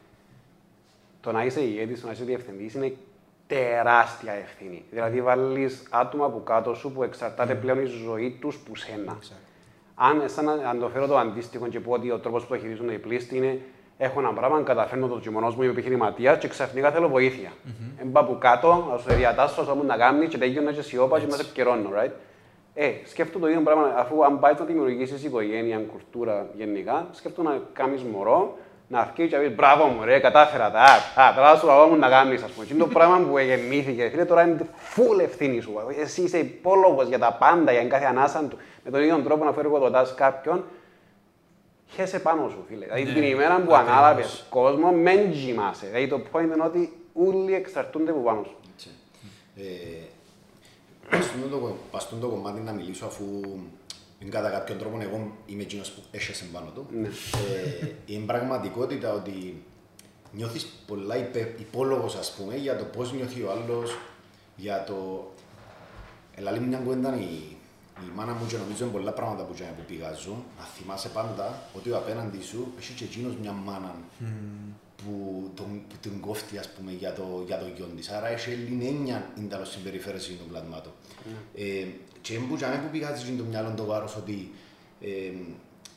το 1.22 1.32
να 1.32 1.46
είσαι 1.46 1.62
ηγέτης, 1.62 2.02
το 2.02 2.08
να 2.08 2.14
είσαι 2.14 2.24
διευθυντής 2.24 2.74
είναι 2.74 2.96
τεράστια 3.48 4.34
ευθύνη. 4.34 4.86
Δηλαδή, 4.90 5.22
βάλεις 5.22 5.88
άτομα 5.90 6.26
από 6.26 6.40
κάτω 6.40 6.74
σου 6.74 6.92
που 6.92 7.04
εξαρτάται 7.04 7.56
πλέον 7.56 7.82
η 7.82 7.86
ζωή 7.86 8.38
τους 8.42 8.58
που 8.58 8.76
σένα. 8.76 9.18
Αν, 9.96 10.30
σαν 10.30 10.46
να, 10.46 10.52
αν 10.52 10.80
το 10.80 10.90
φέρω 10.90 11.08
το 11.08 11.18
αντίστοιχο 11.18 11.68
και 11.68 11.80
πω 11.80 11.92
ότι 11.92 12.12
ο 12.12 12.20
τρόπος 12.20 12.46
που 12.46 12.54
το 12.54 12.60
χειρίζονται 12.60 12.94
οι 12.94 13.00
πλήστοι 13.00 13.38
είναι 13.38 13.62
έχω 14.02 14.20
ένα 14.20 14.34
πράγμα, 14.34 14.62
καταφέρνω 14.62 15.08
το 15.08 15.20
τσιμονό 15.20 15.48
μου, 15.48 15.62
είμαι 15.62 15.72
επιχειρηματία 15.72 16.36
και 16.36 16.48
ξαφνικά 16.48 16.92
θέλω 16.92 17.08
βοήθεια. 17.10 17.50
Mm-hmm. 17.50 18.02
Εμπα 18.02 18.20
από 18.20 18.38
κάτω, 18.38 18.92
α 18.94 18.98
σου 18.98 19.14
διατάσσω, 19.14 19.62
α 19.62 19.76
μου 19.76 19.84
να 19.86 19.98
κάνει 19.98 20.28
και 20.28 20.38
τελειώνω 20.38 20.72
και 20.72 20.82
σιώπα 20.82 21.20
και 21.20 21.26
μέσα 21.26 21.42
επικαιρώνω, 21.42 21.90
right? 22.00 22.12
Ε, 22.74 22.92
σκέφτομαι 23.06 23.46
το 23.46 23.52
ίδιο 23.52 23.64
πράγμα, 23.64 23.94
αφού 23.98 24.26
αν 24.26 24.40
πάει 24.40 24.54
να 24.60 24.66
δημιουργήσεις 24.66 25.24
οικογένεια, 25.24 25.80
κουλτούρα 25.92 26.48
γενικά, 26.54 27.08
σκέφτομαι 27.12 27.50
να 27.50 27.60
κάνεις 27.74 28.04
μωρό, 28.04 28.58
να 28.88 29.00
αρχίσεις 29.00 29.30
και 29.32 29.38
να 29.38 29.44
πεις 29.44 29.56
μπράβο 29.56 29.86
μου, 29.86 30.04
ρε, 30.04 30.20
κατάφερα 30.20 30.72
τα. 30.72 30.84
Α, 31.24 31.34
τώρα 31.36 31.56
σου 31.56 31.66
λαό 31.66 31.88
μου 31.88 31.96
να 31.96 32.10
κάνεις, 32.10 32.44
ας 32.44 32.52
πούμε. 32.52 32.68
Είναι 32.72 32.80
το 32.80 32.88
πράγμα 32.88 33.18
που 33.18 33.38
γεννήθηκε, 33.38 34.10
φίλε, 34.10 34.26
τώρα 34.26 34.42
είναι 34.42 34.68
full 34.96 35.20
ευθύνη 35.22 35.60
σου. 35.60 35.74
Εσύ 36.00 36.22
είσαι 36.22 36.38
υπόλογος 36.38 37.08
για 37.08 37.20
τα 37.20 37.38
πάντα, 37.40 37.72
για 37.72 37.86
κάθε 37.88 38.06
ανάσα 38.06 38.44
του. 38.50 38.58
Με 38.84 38.92
τον 38.92 39.02
ίδιο 39.02 39.18
τρόπο 39.18 39.46
να 39.46 39.52
φέρει 39.52 39.68
εργοδοτά 39.68 40.06
κάποιον, 40.16 40.64
χέσε 41.94 42.20
πάνω 42.20 42.50
σου, 42.50 42.66
φίλε. 42.68 42.86
Δηλαδή 42.86 43.14
την 43.14 43.24
ημέρα 43.24 43.62
που 43.62 43.76
ανάλαβες 43.76 44.46
κόσμο, 44.50 44.92
μεν 44.92 45.32
τζιμάσαι. 45.32 45.86
Δηλαδή 45.86 46.08
το 46.08 46.22
point 46.32 46.42
είναι 46.42 46.64
ότι 46.64 46.94
όλοι 47.14 47.54
εξαρτούνται 47.54 48.12
από 48.12 48.20
πάνω 48.20 48.44
σου. 48.44 48.54
Ε, 49.56 49.64
παστούν 51.92 52.20
το 52.20 52.28
κομμάτι 52.28 52.62
να 52.62 52.72
μιλήσω 52.72 53.06
αφού 53.06 53.24
είναι 54.20 54.30
κατά 54.30 54.50
κάποιον 54.50 54.78
τρόπο 54.78 54.98
εγώ 55.02 55.32
είμαι 55.46 55.62
εκείνος 55.62 55.92
που 55.92 56.02
έσχεσαι 56.12 56.46
πάνω 56.54 56.72
του. 56.76 56.88
Ναι. 56.92 57.08
Ε, 57.08 57.88
είναι 58.06 58.26
πραγματικότητα 58.26 59.14
ότι 59.14 59.64
νιώθεις 60.32 60.66
πολλά 60.88 61.16
υπόλογος 61.60 62.16
ας 62.16 62.32
πούμε 62.32 62.56
για 62.56 62.78
το 62.78 62.84
πώς 62.84 63.14
νιώθει 63.14 63.42
ο 63.42 63.52
άλλος, 63.52 63.98
για 64.56 64.84
το... 64.84 65.28
Ελάλη 66.36 66.60
μια 66.60 66.78
κουέντα 66.78 67.16
η, 67.20 67.58
η 68.08 68.12
μάνα 68.16 68.34
μου 68.34 68.46
και 68.48 68.58
νομίζω 68.58 68.84
είναι 68.84 68.94
πολλά 68.94 69.12
πράγματα 69.12 69.44
που, 69.44 69.54
που 69.54 69.84
πηγάζουν. 69.88 70.44
Να 70.60 70.66
θυμάσαι 70.66 71.10
πάντα 71.10 71.62
ότι 71.74 71.90
ο 71.92 71.98
απέναντι 71.98 72.42
σου 72.42 72.74
έχει 72.80 72.94
και 72.94 73.04
εκείνος 73.04 73.36
μια 73.42 73.52
μάνα 73.52 73.96
mm. 73.96 74.26
που, 74.98 75.14
τον, 75.56 75.82
που 75.90 75.96
την 76.02 76.20
κόφτει 76.20 76.58
ας 76.58 76.70
πούμε 76.70 76.92
για 76.92 77.14
το, 77.14 77.44
για 77.46 77.58
το 77.58 77.66
γιον 77.76 77.96
της. 77.96 78.10
Άρα 78.10 78.28
έχει 78.28 78.52
ελληνένια 78.52 79.30
είναι 79.38 79.66
συμπεριφέρεση 79.66 80.34
των 80.34 80.48
πλατμάτων. 80.48 80.92
Mm. 80.92 81.30
Ε, 81.56 81.86
και 82.22 82.34
που, 82.34 82.56
που 82.84 82.90
πηγάζει 82.92 83.32
το 83.32 83.44
μυαλό 83.44 83.74
το 83.76 83.86
βάρος 83.86 84.16
ότι 84.16 84.52
ε, 85.02 85.32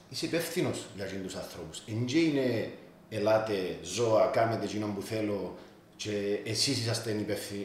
είσαι 0.08 0.26
υπεύθυνος 0.26 0.86
για 0.96 1.06
τους 1.22 1.34
ανθρώπους. 1.34 1.82
Εν 1.86 2.06
είναι 2.08 2.72
ελάτε, 3.08 3.78
ζώα, 3.82 4.26
κάνετε 4.26 4.64
εκείνο 4.64 4.86
που 4.86 5.02
θέλω 5.02 5.56
και 5.96 6.40
εσείς 6.44 6.78
είσαστε 6.78 7.10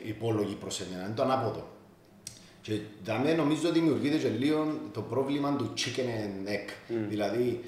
υπόλογοι 0.06 0.54
προς 0.54 0.82
εμένα. 0.82 1.06
Είναι 1.06 1.16
το 1.16 1.22
ανάποδο. 1.22 1.68
Και 2.68 2.80
δαμέ 3.04 3.34
νομίζω 3.34 3.70
ότι 3.70 3.80
δημιουργείται 3.80 4.18
και 4.18 4.30
λίγο 4.30 4.80
το 4.94 5.02
πρόβλημα 5.02 5.56
του 5.56 5.74
chicken 5.78 6.00
and 6.00 6.50
egg. 6.50 6.70
Mm. 6.70 6.94
Δηλαδή, 7.10 7.62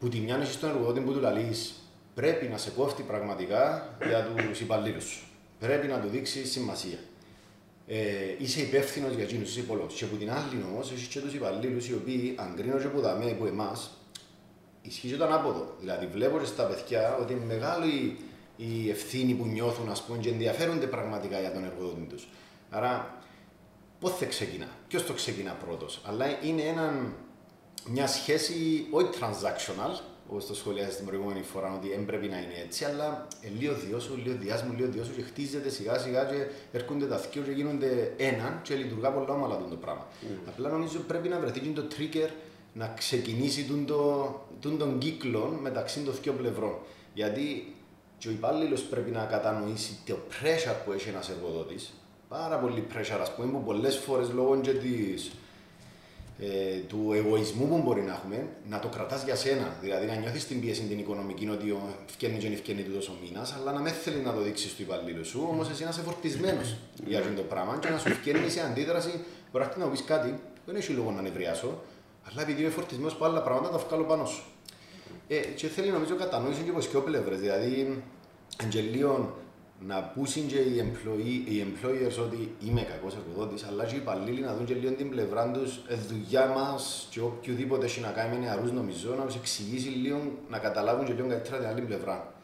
που 0.00 0.08
τη 0.08 0.18
μια 0.18 0.36
έχεις 0.36 0.54
στον 0.54 0.68
εργοδότη 0.68 1.00
που 1.00 1.12
του 1.12 1.20
λαλείς, 1.20 1.74
πρέπει 2.14 2.46
να 2.46 2.56
σε 2.56 2.70
κόφτει 2.70 3.02
πραγματικά 3.02 3.96
για 4.06 4.28
τους 4.48 4.60
υπαλλήλους 4.60 5.04
σου. 5.04 5.24
Πρέπει 5.58 5.86
να 5.86 6.00
του 6.00 6.08
δείξεις 6.08 6.50
σημασία 6.50 6.98
ε, 7.86 8.34
είσαι 8.38 8.60
υπεύθυνος 8.60 9.14
για 9.14 9.24
εκείνους 9.24 9.52
του 9.52 9.58
υπόλοιπου. 9.58 9.86
Και 9.94 10.04
από 10.04 10.16
την 10.16 10.30
άλλη 10.30 10.64
όμως, 10.72 10.92
έχεις 10.92 11.06
και 11.06 11.20
τους 11.20 11.34
υπαλλήλους 11.34 11.88
οι 11.88 11.94
οποίοι, 11.94 12.34
αν 12.36 12.54
κρίνω 12.56 12.78
και 12.78 12.86
από 12.86 13.00
τα 13.00 13.14
μέ 13.14 13.30
που 13.30 13.46
εμάς, 13.46 13.90
ισχύει 14.82 15.08
και 15.08 15.16
το 15.16 15.24
ανάποδο. 15.24 15.74
Δηλαδή, 15.80 16.06
βλέπω 16.06 16.38
και 16.38 16.44
στα 16.44 16.62
παιδιά 16.62 17.16
ότι 17.20 17.32
είναι 17.32 17.44
μεγάλη 17.44 18.16
η 18.56 18.90
ευθύνη 18.90 19.34
που 19.34 19.46
νιώθουν 19.46 19.88
ας 19.90 20.02
πούμε, 20.02 20.18
και 20.18 20.28
ενδιαφέρονται 20.28 20.86
πραγματικά 20.86 21.40
για 21.40 21.52
τον 21.52 21.64
εργοδότη 21.64 22.06
τους. 22.08 22.28
Άρα, 22.70 23.19
πώ 24.00 24.08
θα 24.08 24.24
ξεκινά, 24.24 24.66
ποιος 24.88 25.06
το 25.06 25.12
ξεκινά 25.12 25.52
πρώτος; 25.52 26.00
Αλλά 26.04 26.24
είναι 26.42 26.62
ένα, 26.62 27.12
μια 27.86 28.06
σχέση 28.06 28.86
όχι 28.90 29.08
transactional, 29.20 30.00
όπως 30.28 30.46
το 30.46 30.54
σχολιάζεις 30.54 30.96
την 30.96 31.06
προηγούμενη 31.06 31.42
φορά, 31.42 31.74
ότι 31.74 31.88
δεν 31.88 32.04
πρέπει 32.04 32.28
να 32.28 32.36
είναι 32.36 32.54
έτσι, 32.64 32.84
αλλά 32.84 33.26
ε, 33.40 33.48
λίγο 33.58 33.74
διώσου, 33.74 34.16
λίγο 34.16 34.36
διάσμου, 34.38 34.72
λίγο 34.76 34.90
διώσου 34.90 35.14
και 35.14 35.22
χτίζεται 35.22 35.68
σιγά 35.68 35.98
σιγά 35.98 36.24
και 36.24 36.46
έρχονται 36.72 37.06
τα 37.06 37.16
θεία 37.16 37.42
και 37.42 37.50
γίνονται 37.50 38.14
έναν 38.16 38.60
και 38.62 38.74
λειτουργά 38.74 39.10
πολλά 39.10 39.34
όμαλα 39.34 39.58
το 39.70 39.76
πράγμα. 39.76 40.06
Mm. 40.22 40.26
Απλά 40.48 40.68
νομίζω 40.68 40.98
πρέπει 40.98 41.28
να 41.28 41.38
βρεθεί 41.38 41.60
το 41.60 41.82
trigger 41.90 42.28
να 42.72 42.94
ξεκινήσει 42.96 43.64
τον, 43.64 43.86
το, 43.86 44.40
τον, 44.60 44.78
τον 44.78 44.98
κύκλο 44.98 45.58
μεταξύ 45.62 46.00
των 46.00 46.14
δύο 46.22 46.32
πλευρών. 46.32 46.78
Γιατί 47.14 47.74
και 48.18 48.28
ο 48.28 48.30
υπάλληλος 48.30 48.82
πρέπει 48.82 49.10
να 49.10 49.24
κατανοήσει 49.24 49.98
το 50.06 50.18
pressure 50.30 50.74
που 50.84 50.92
έχει 50.92 51.08
ένας 51.08 51.30
εργοδότης. 51.30 51.92
Πάρα 52.30 52.56
πολύ 52.56 52.86
pressure, 52.92 53.20
ας 53.20 53.34
πούμε, 53.34 53.52
που 53.52 53.62
πολλές 53.62 53.96
φορές 53.96 54.30
λόγω 54.32 54.60
και 54.60 54.72
της 54.72 55.30
ε, 56.38 56.78
του 56.88 57.12
εγωισμού 57.14 57.68
που 57.68 57.82
μπορεί 57.84 58.02
να 58.02 58.12
έχουμε, 58.12 58.48
να 58.68 58.78
το 58.78 58.88
κρατάς 58.88 59.24
για 59.24 59.34
σένα. 59.36 59.76
Δηλαδή 59.80 60.06
να 60.06 60.14
νιώθεις 60.14 60.46
την 60.46 60.60
πίεση 60.60 60.82
την 60.82 60.98
οικονομική 60.98 61.48
ότι 61.48 61.76
φτιάχνει 62.06 62.38
και 62.38 62.56
φτιάχνει 62.56 62.82
του 62.82 62.92
τόσο 62.92 63.12
μήνας, 63.22 63.54
αλλά 63.60 63.72
να 63.72 63.80
με 63.80 63.90
θέλει 63.90 64.20
να 64.20 64.32
το 64.32 64.40
δείξεις 64.40 64.74
του 64.74 64.82
υπαλλήλου 64.82 65.24
σου, 65.24 65.46
όμως 65.50 65.70
εσύ 65.70 65.82
να 65.82 65.88
είσαι 65.88 66.00
φορτισμένος 66.00 66.76
για 67.06 67.18
αυτό 67.18 67.32
το 67.32 67.42
πράγμα 67.42 67.78
και 67.80 67.88
να 67.88 67.98
σου 67.98 68.08
φτιάχνει 68.08 68.50
σε 68.50 68.60
αντίδραση. 68.60 69.24
Μπορεί 69.52 69.64
να 69.76 69.86
πεις 69.86 70.04
κάτι, 70.04 70.40
δεν 70.66 70.76
έχει 70.76 70.92
λόγο 70.92 71.10
να 71.10 71.22
νευριάσω, 71.22 71.82
αλλά 72.30 72.42
επειδή 72.42 72.60
είμαι 72.60 72.70
φορτισμένος 72.70 73.12
από 73.12 73.24
άλλα 73.24 73.42
πράγματα, 73.42 73.76
τα 73.76 73.84
βγάλω 73.86 74.04
πάνω 74.04 74.24
σου. 74.24 74.42
Ε, 75.28 75.36
και 75.36 75.66
θέλει 75.66 75.90
νομίζω 75.90 76.14
κατανόηση 76.14 76.62
και 76.62 76.70
από 76.70 76.80
δύο 76.80 77.00
πλευρέ. 77.00 77.34
Δηλαδή, 77.34 78.02
Αγγελίων 78.62 79.34
να 79.86 80.02
πούσουν 80.02 80.46
και 80.46 80.58
οι, 80.58 80.84
employee, 80.84 81.48
οι 81.50 81.64
employers 81.66 82.24
ότι 82.26 82.54
είμαι 82.66 82.82
κακός 82.82 83.16
εργοδότης, 83.16 83.64
αλλά 83.64 83.84
και 83.84 83.94
οι 83.94 83.98
υπαλλήλοι 83.98 84.40
να 84.40 84.54
δουν 84.54 84.64
και 84.64 84.74
λίγο 84.74 84.92
την 84.92 85.10
πλευρά 85.10 85.50
τους, 85.50 85.76
η 85.76 85.94
δουλειά 86.08 86.46
μας 86.46 87.08
και 87.10 87.20
οποιοδήποτε 87.20 87.84
έχει 87.84 88.00
να 88.00 88.10
κάνει 88.10 88.36
με 88.36 88.44
νεαρούς, 88.44 88.72
νομίζω 88.72 89.14
να 89.14 89.24
τους 89.24 89.36
εξηγήσει 89.36 89.88
λίγο 89.88 90.20
να 90.48 90.58
καταλάβουν 90.58 91.06
και 91.06 91.12
λίγο 91.12 91.28
καλύτερα 91.28 91.56
την 91.56 91.66
άλλη 91.66 91.80
πλευρά. 91.80 92.34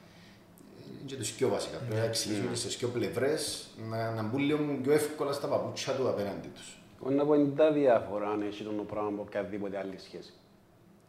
Είναι 0.86 1.06
και 1.06 1.16
το 1.16 1.24
σκιό 1.24 1.48
βασικά. 1.48 1.76
Πρέπει 1.76 1.94
να 1.94 2.00
ναι. 2.00 2.06
εξηγήσουμε 2.06 2.50
και 2.50 2.56
σε 2.56 2.68
δύο 2.68 2.88
πλευρές 2.88 3.66
να, 3.90 4.10
να 4.10 4.22
μπουν 4.22 4.40
λίγο 4.40 4.58
πιο 4.82 4.92
εύκολα 4.92 5.32
στα 5.32 5.46
παπούτσια 5.46 5.92
του 5.92 6.08
απέναντι 6.08 6.48
τους. 6.54 6.78
Όχι 7.00 7.14
να 7.14 7.24
πω 7.24 7.34
είναι 7.34 7.52
τα 7.56 7.72
διάφορα 7.72 8.28
αν 8.28 8.42
έχει 8.42 8.64
τον 8.64 8.86
πράγμα 8.86 9.08
από 9.08 9.22
οποιαδήποτε 9.22 9.78
άλλη 9.78 9.98
σχέση. 9.98 10.32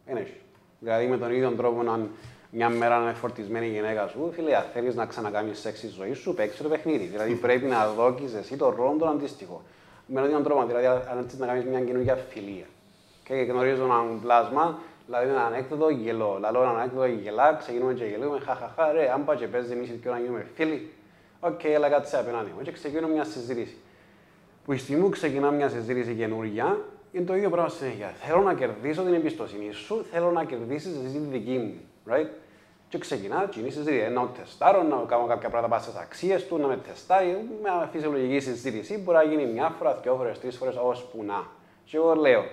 Δεν 0.06 0.16
έχει. 0.16 0.40
Δηλαδή 0.80 1.06
με 1.06 1.18
τον 1.18 1.32
ίδιο 1.32 1.50
τρόπο 1.50 1.82
να 1.82 2.08
μια 2.50 2.68
μέρα 2.68 2.98
να 2.98 3.02
είναι 3.02 3.12
φορτισμένη 3.12 3.66
η 3.66 3.70
γυναίκα 3.70 4.06
σου, 4.06 4.30
φίλε, 4.34 4.56
αν 4.56 4.64
θέλεις 4.72 4.94
να 4.94 5.06
ξανακάνει 5.06 5.54
σεξ 5.54 5.78
στη 5.78 5.88
ζωή 5.88 6.12
σου, 6.12 6.34
παίξει 6.34 6.62
το 6.62 6.68
παιχνίδι. 6.68 7.04
Δηλαδή 7.04 7.34
πρέπει 7.34 7.66
να 7.66 7.88
δόκει 7.88 8.28
εσύ 8.38 8.56
το 8.56 8.70
ρόλο 8.70 8.96
τον 8.98 9.08
αντίστοιχο. 9.08 9.62
Με 10.06 10.20
έναν 10.20 10.42
τρόπο, 10.42 10.66
δηλαδή 10.66 10.86
αν 10.86 11.26
θέλει 11.28 11.40
να 11.40 11.46
κάνεις 11.46 11.64
μια 11.64 11.80
καινούργια 11.80 12.14
φιλία. 12.14 12.64
Και 13.24 13.34
γνωρίζω 13.34 13.84
έναν 13.84 14.20
πλάσμα, 14.22 14.78
δηλαδή 15.06 15.28
ένα 15.28 15.44
ανέκδοτο 15.44 15.88
γελό. 15.88 16.38
Λαλό 16.40 16.62
ένα 16.62 16.70
ανέκδοτο 16.70 17.06
γελά, 17.06 17.54
ξεκινούμε 17.54 17.94
και 17.94 18.04
γελούμε, 18.04 18.38
χαχαχά, 18.38 18.92
ρε, 18.92 19.10
αν 19.12 19.24
πάει 19.24 19.36
και 19.36 19.46
παίζει 19.46 19.72
εμείς 19.72 19.88
και 20.02 20.08
να 20.08 20.18
γίνουμε 20.18 20.46
φίλοι. 20.54 20.90
OK, 21.40 21.60
okay, 21.60 21.68
έλα 21.68 21.88
κάτσε 21.88 22.18
απέναντι 22.18 22.50
μου. 22.56 22.62
Και 22.62 22.72
ξεκινούμε 22.72 23.12
μια 23.12 23.24
συζήτηση. 23.24 23.76
Που 24.64 24.72
η 24.72 24.78
στιγμή 24.78 25.02
που 25.02 25.08
ξεκινά 25.08 25.50
μια 25.50 25.68
συζήτηση 25.68 26.14
καινούργια, 26.14 26.78
είναι 27.12 27.24
το 27.24 27.36
ίδιο 27.36 27.50
πράγμα 27.50 27.68
συνέχεια. 27.68 28.12
Θέλω 28.20 28.42
να 28.42 28.54
κερδίσω 28.54 29.02
την 29.02 29.14
εμπιστοσύνη 29.14 29.72
σου, 29.72 30.04
θέλω 30.10 30.30
να 30.30 30.44
κερδίσεις 30.44 30.96
εσύ 31.04 31.18
τη 31.18 31.38
δική 31.38 31.58
μου 31.58 31.74
right? 32.10 32.28
Και 32.88 32.98
ξεκινά, 32.98 33.48
και 33.50 33.60
είναι 33.60 33.70
συζήτηση. 33.70 34.10
Να 34.10 34.28
τεστάρω, 34.28 34.82
να 34.82 34.96
κάνω 35.08 35.26
κάποια 35.26 35.48
πράγματα 35.48 35.68
πάνω 35.68 35.82
στις 35.82 35.94
αξίες 35.94 36.46
του, 36.46 36.58
να 36.58 36.66
με 36.66 36.76
τεστάρει. 36.76 37.48
Με 37.62 37.88
φυσιολογική 37.92 38.40
συζήτηση 38.40 38.98
μπορεί 38.98 39.16
να 39.16 39.22
γίνει 39.22 39.46
μια 39.46 39.68
φορά, 39.78 39.94
δύο 40.02 40.14
φορές, 40.14 40.40
τρεις 40.40 40.56
φορές, 40.56 40.76
ώσπου 40.76 41.24
να. 41.24 41.46
Και 41.84 41.96
εγώ 41.96 42.14
λέω, 42.14 42.44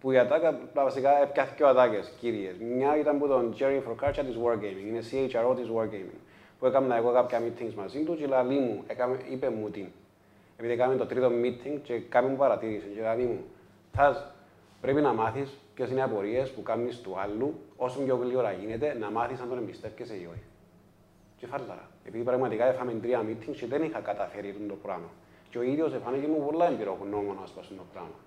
που 0.00 0.12
η 0.12 0.18
ατάκα 0.18 0.58
βασικά 0.74 1.22
έπιαθε 1.22 1.54
και 1.56 1.64
ατάκες, 1.64 2.12
κύριε. 2.20 2.54
Μια 2.76 2.98
ήταν 2.98 3.18
που 3.18 3.26
τον 3.26 3.54
Jerry 3.58 3.80
Frocaccia 3.88 4.22
της 4.26 4.36
Wargaming, 4.44 4.86
είναι 4.86 5.00
CHRO 5.10 5.56
της 5.56 5.68
Wargaming. 5.76 6.18
Που 6.58 6.66
έκανα 6.66 6.96
εγώ 6.96 7.12
κάποια 7.12 7.40
meetings 7.40 7.74
μαζί 7.76 8.02
του 8.02 8.16
και 8.16 8.26
λέει 8.26 8.58
μου, 8.58 8.82
έκαμε, 8.86 9.18
είπε 9.30 9.48
μου 9.48 9.70
την. 9.70 9.86
Επειδή 10.56 10.72
έκαμε 10.72 10.96
το 10.96 11.06
τρίτο 11.06 11.30
meeting 11.42 11.78
και 11.82 11.98
κάμε 11.98 12.28
μου 12.28 12.36
παρατήρηση. 12.36 12.86
Και 12.94 13.00
λέει 13.16 13.26
μου, 13.26 13.44
Θας, 13.92 14.24
πρέπει 14.80 15.00
να 15.00 15.12
μάθεις 15.12 15.58
ποιες 15.74 15.90
είναι 15.90 15.98
οι 15.98 16.02
απορίες 16.02 16.50
που 16.50 16.62
κάνεις 16.62 17.00
του 17.00 17.18
άλλου, 17.18 17.54
όσο 17.84 18.00
πιο 18.00 18.16
γλυόρα 18.22 18.52
γίνεται, 18.52 18.96
να 19.00 19.10
μάθεις 19.10 19.40
αν 19.40 19.48
τον 19.48 19.58
εμπιστεύεσαι 19.58 20.14
ή 20.14 20.28
όχι. 20.32 20.46
Και 21.36 21.46
φάλαρα. 21.46 21.88
Επειδή 22.04 22.24
πραγματικά 22.24 22.64
έφαμε 22.64 22.92
τρία 22.92 23.20
meetings 23.28 23.56
και 23.56 23.66
δεν 23.66 23.82
είχα 23.82 24.00
καταφέρει 24.00 24.56
το 24.68 24.74
πράγμα. 24.74 25.10
Και 25.50 25.58
ο 25.58 25.62
ίδιος 25.62 25.94
εφάνηκε 25.94 26.26
μου 26.26 26.44
πολλά 26.46 26.66
εμπειρογνώμονα 26.66 27.40
να 27.40 27.46
σπάσουν 27.46 27.76
το 27.76 27.82
πράγμα. 27.92 28.18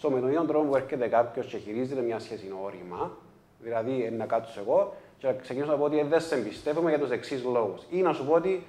So, 0.00 0.08
με 0.12 0.20
τον 0.20 0.28
ίδιο 0.28 0.44
τρόπο 0.44 0.66
που 0.68 0.76
έρχεται 0.76 1.06
κάποιος 1.08 1.46
και 1.46 1.56
χειρίζεται 1.56 2.00
μια 2.00 2.18
σχέση 2.18 2.46
όρημα, 2.64 3.10
δηλαδή 3.60 4.10
να 4.18 4.26
κάτσω 4.26 4.60
εγώ 4.60 4.94
και 5.18 5.26
να 5.26 5.32
ξεκινήσω 5.32 5.70
να 5.70 5.76
πω 5.78 5.84
ότι 5.84 6.02
δεν 6.02 6.20
σε 6.20 6.34
εμπιστεύομαι 6.34 6.88
για 6.90 6.98
τους 6.98 7.10
εξής 7.10 7.44
λόγους. 7.44 7.82
Ή 7.90 8.00
να 8.00 8.12
σου 8.12 8.26
πω 8.26 8.32
ότι 8.32 8.62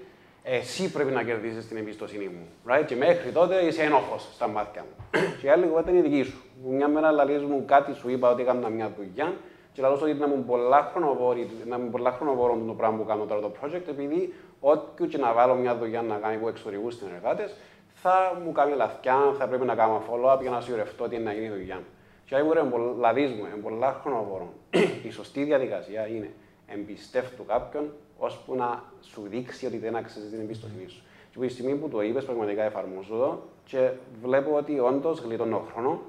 εσύ 0.43 0.91
πρέπει 0.91 1.11
να 1.11 1.23
κερδίσει 1.23 1.67
την 1.67 1.77
εμπιστοσύνη 1.77 2.25
μου. 2.25 2.47
Right? 2.67 2.85
Και 2.85 2.95
μέχρι 2.95 3.31
τότε 3.31 3.55
είσαι 3.65 3.83
ένοχο 3.83 4.17
στα 4.17 4.47
μάτια 4.47 4.85
μου. 4.87 5.19
και 5.39 5.45
η 5.45 5.49
άλλη 5.49 5.65
κουβέντα 5.65 5.91
είναι 5.91 6.01
δική 6.01 6.23
σου. 6.23 6.41
Μια 6.63 6.87
μέρα 6.87 7.11
λαλείς 7.11 7.41
μου 7.41 7.63
κάτι, 7.65 7.93
σου 7.93 8.09
είπα 8.09 8.31
ότι 8.31 8.41
έκανα 8.41 8.69
μια 8.69 8.91
δουλειά 8.97 9.33
και 9.73 9.81
λαλώ 9.81 9.99
ότι 10.01 10.13
να 10.13 10.27
μου 10.27 10.43
πολλά 10.43 10.89
χρονοβόρη, 10.91 11.49
να 11.65 11.79
μου 11.79 11.89
πολλά 11.89 12.11
χρονοβόρο 12.11 12.61
το 12.67 12.73
πράγμα 12.73 12.97
που 12.97 13.05
κάνω 13.05 13.25
τώρα 13.25 13.41
το 13.41 13.51
project, 13.61 13.87
επειδή 13.87 14.33
ό,τι 14.59 15.07
και 15.07 15.17
να 15.17 15.33
βάλω 15.33 15.55
μια 15.55 15.75
δουλειά 15.75 16.01
να 16.01 16.15
κάνει 16.15 16.37
που 16.37 16.47
εξωτερικού 16.47 16.91
συνεργάτες, 16.91 17.55
θα 17.93 18.41
μου 18.43 18.51
κάνει 18.51 18.75
λαθιά, 18.75 19.35
θα 19.37 19.47
πρέπει 19.47 19.65
να 19.65 19.75
κάνω 19.75 20.01
follow-up 20.09 20.41
για 20.41 20.51
να 20.51 20.61
σιγουρευτώ 20.61 21.03
ότι 21.03 21.15
είναι 21.15 21.23
να 21.23 21.33
γίνει 21.33 21.45
η 21.45 21.49
δουλειά 21.49 21.75
μου. 21.75 21.85
Και 22.25 22.35
αν 22.35 22.45
μπορεί 22.45 22.61
να 22.63 22.77
λαδίσουμε, 22.99 23.47
είναι 23.47 23.61
πολλά 23.61 23.99
χρονοβόρο. 24.01 24.53
η 25.07 25.11
σωστή 25.11 25.43
διαδικασία 25.43 26.07
είναι 26.07 26.29
εμπιστεύτου 26.67 27.45
κάποιον 27.45 27.93
ώσπου 28.17 28.55
να 28.55 28.83
σου 29.01 29.23
δείξει 29.29 29.65
ότι 29.65 29.77
δεν 29.77 29.95
αξίζει 29.95 30.29
την 30.29 30.39
εμπιστοσύνη 30.39 30.87
σου. 30.87 31.01
Και 31.31 31.37
από 31.37 31.45
τη 31.45 31.53
στιγμή 31.53 31.75
που 31.75 31.89
το 31.89 32.01
είπες, 32.01 32.25
πραγματικά 32.25 32.63
εφαρμόζω 32.63 33.17
το 33.17 33.41
και 33.65 33.89
βλέπω 34.21 34.55
ότι 34.55 34.79
όντως 34.79 35.19
γλιτώνω 35.19 35.65
χρόνο. 35.73 36.01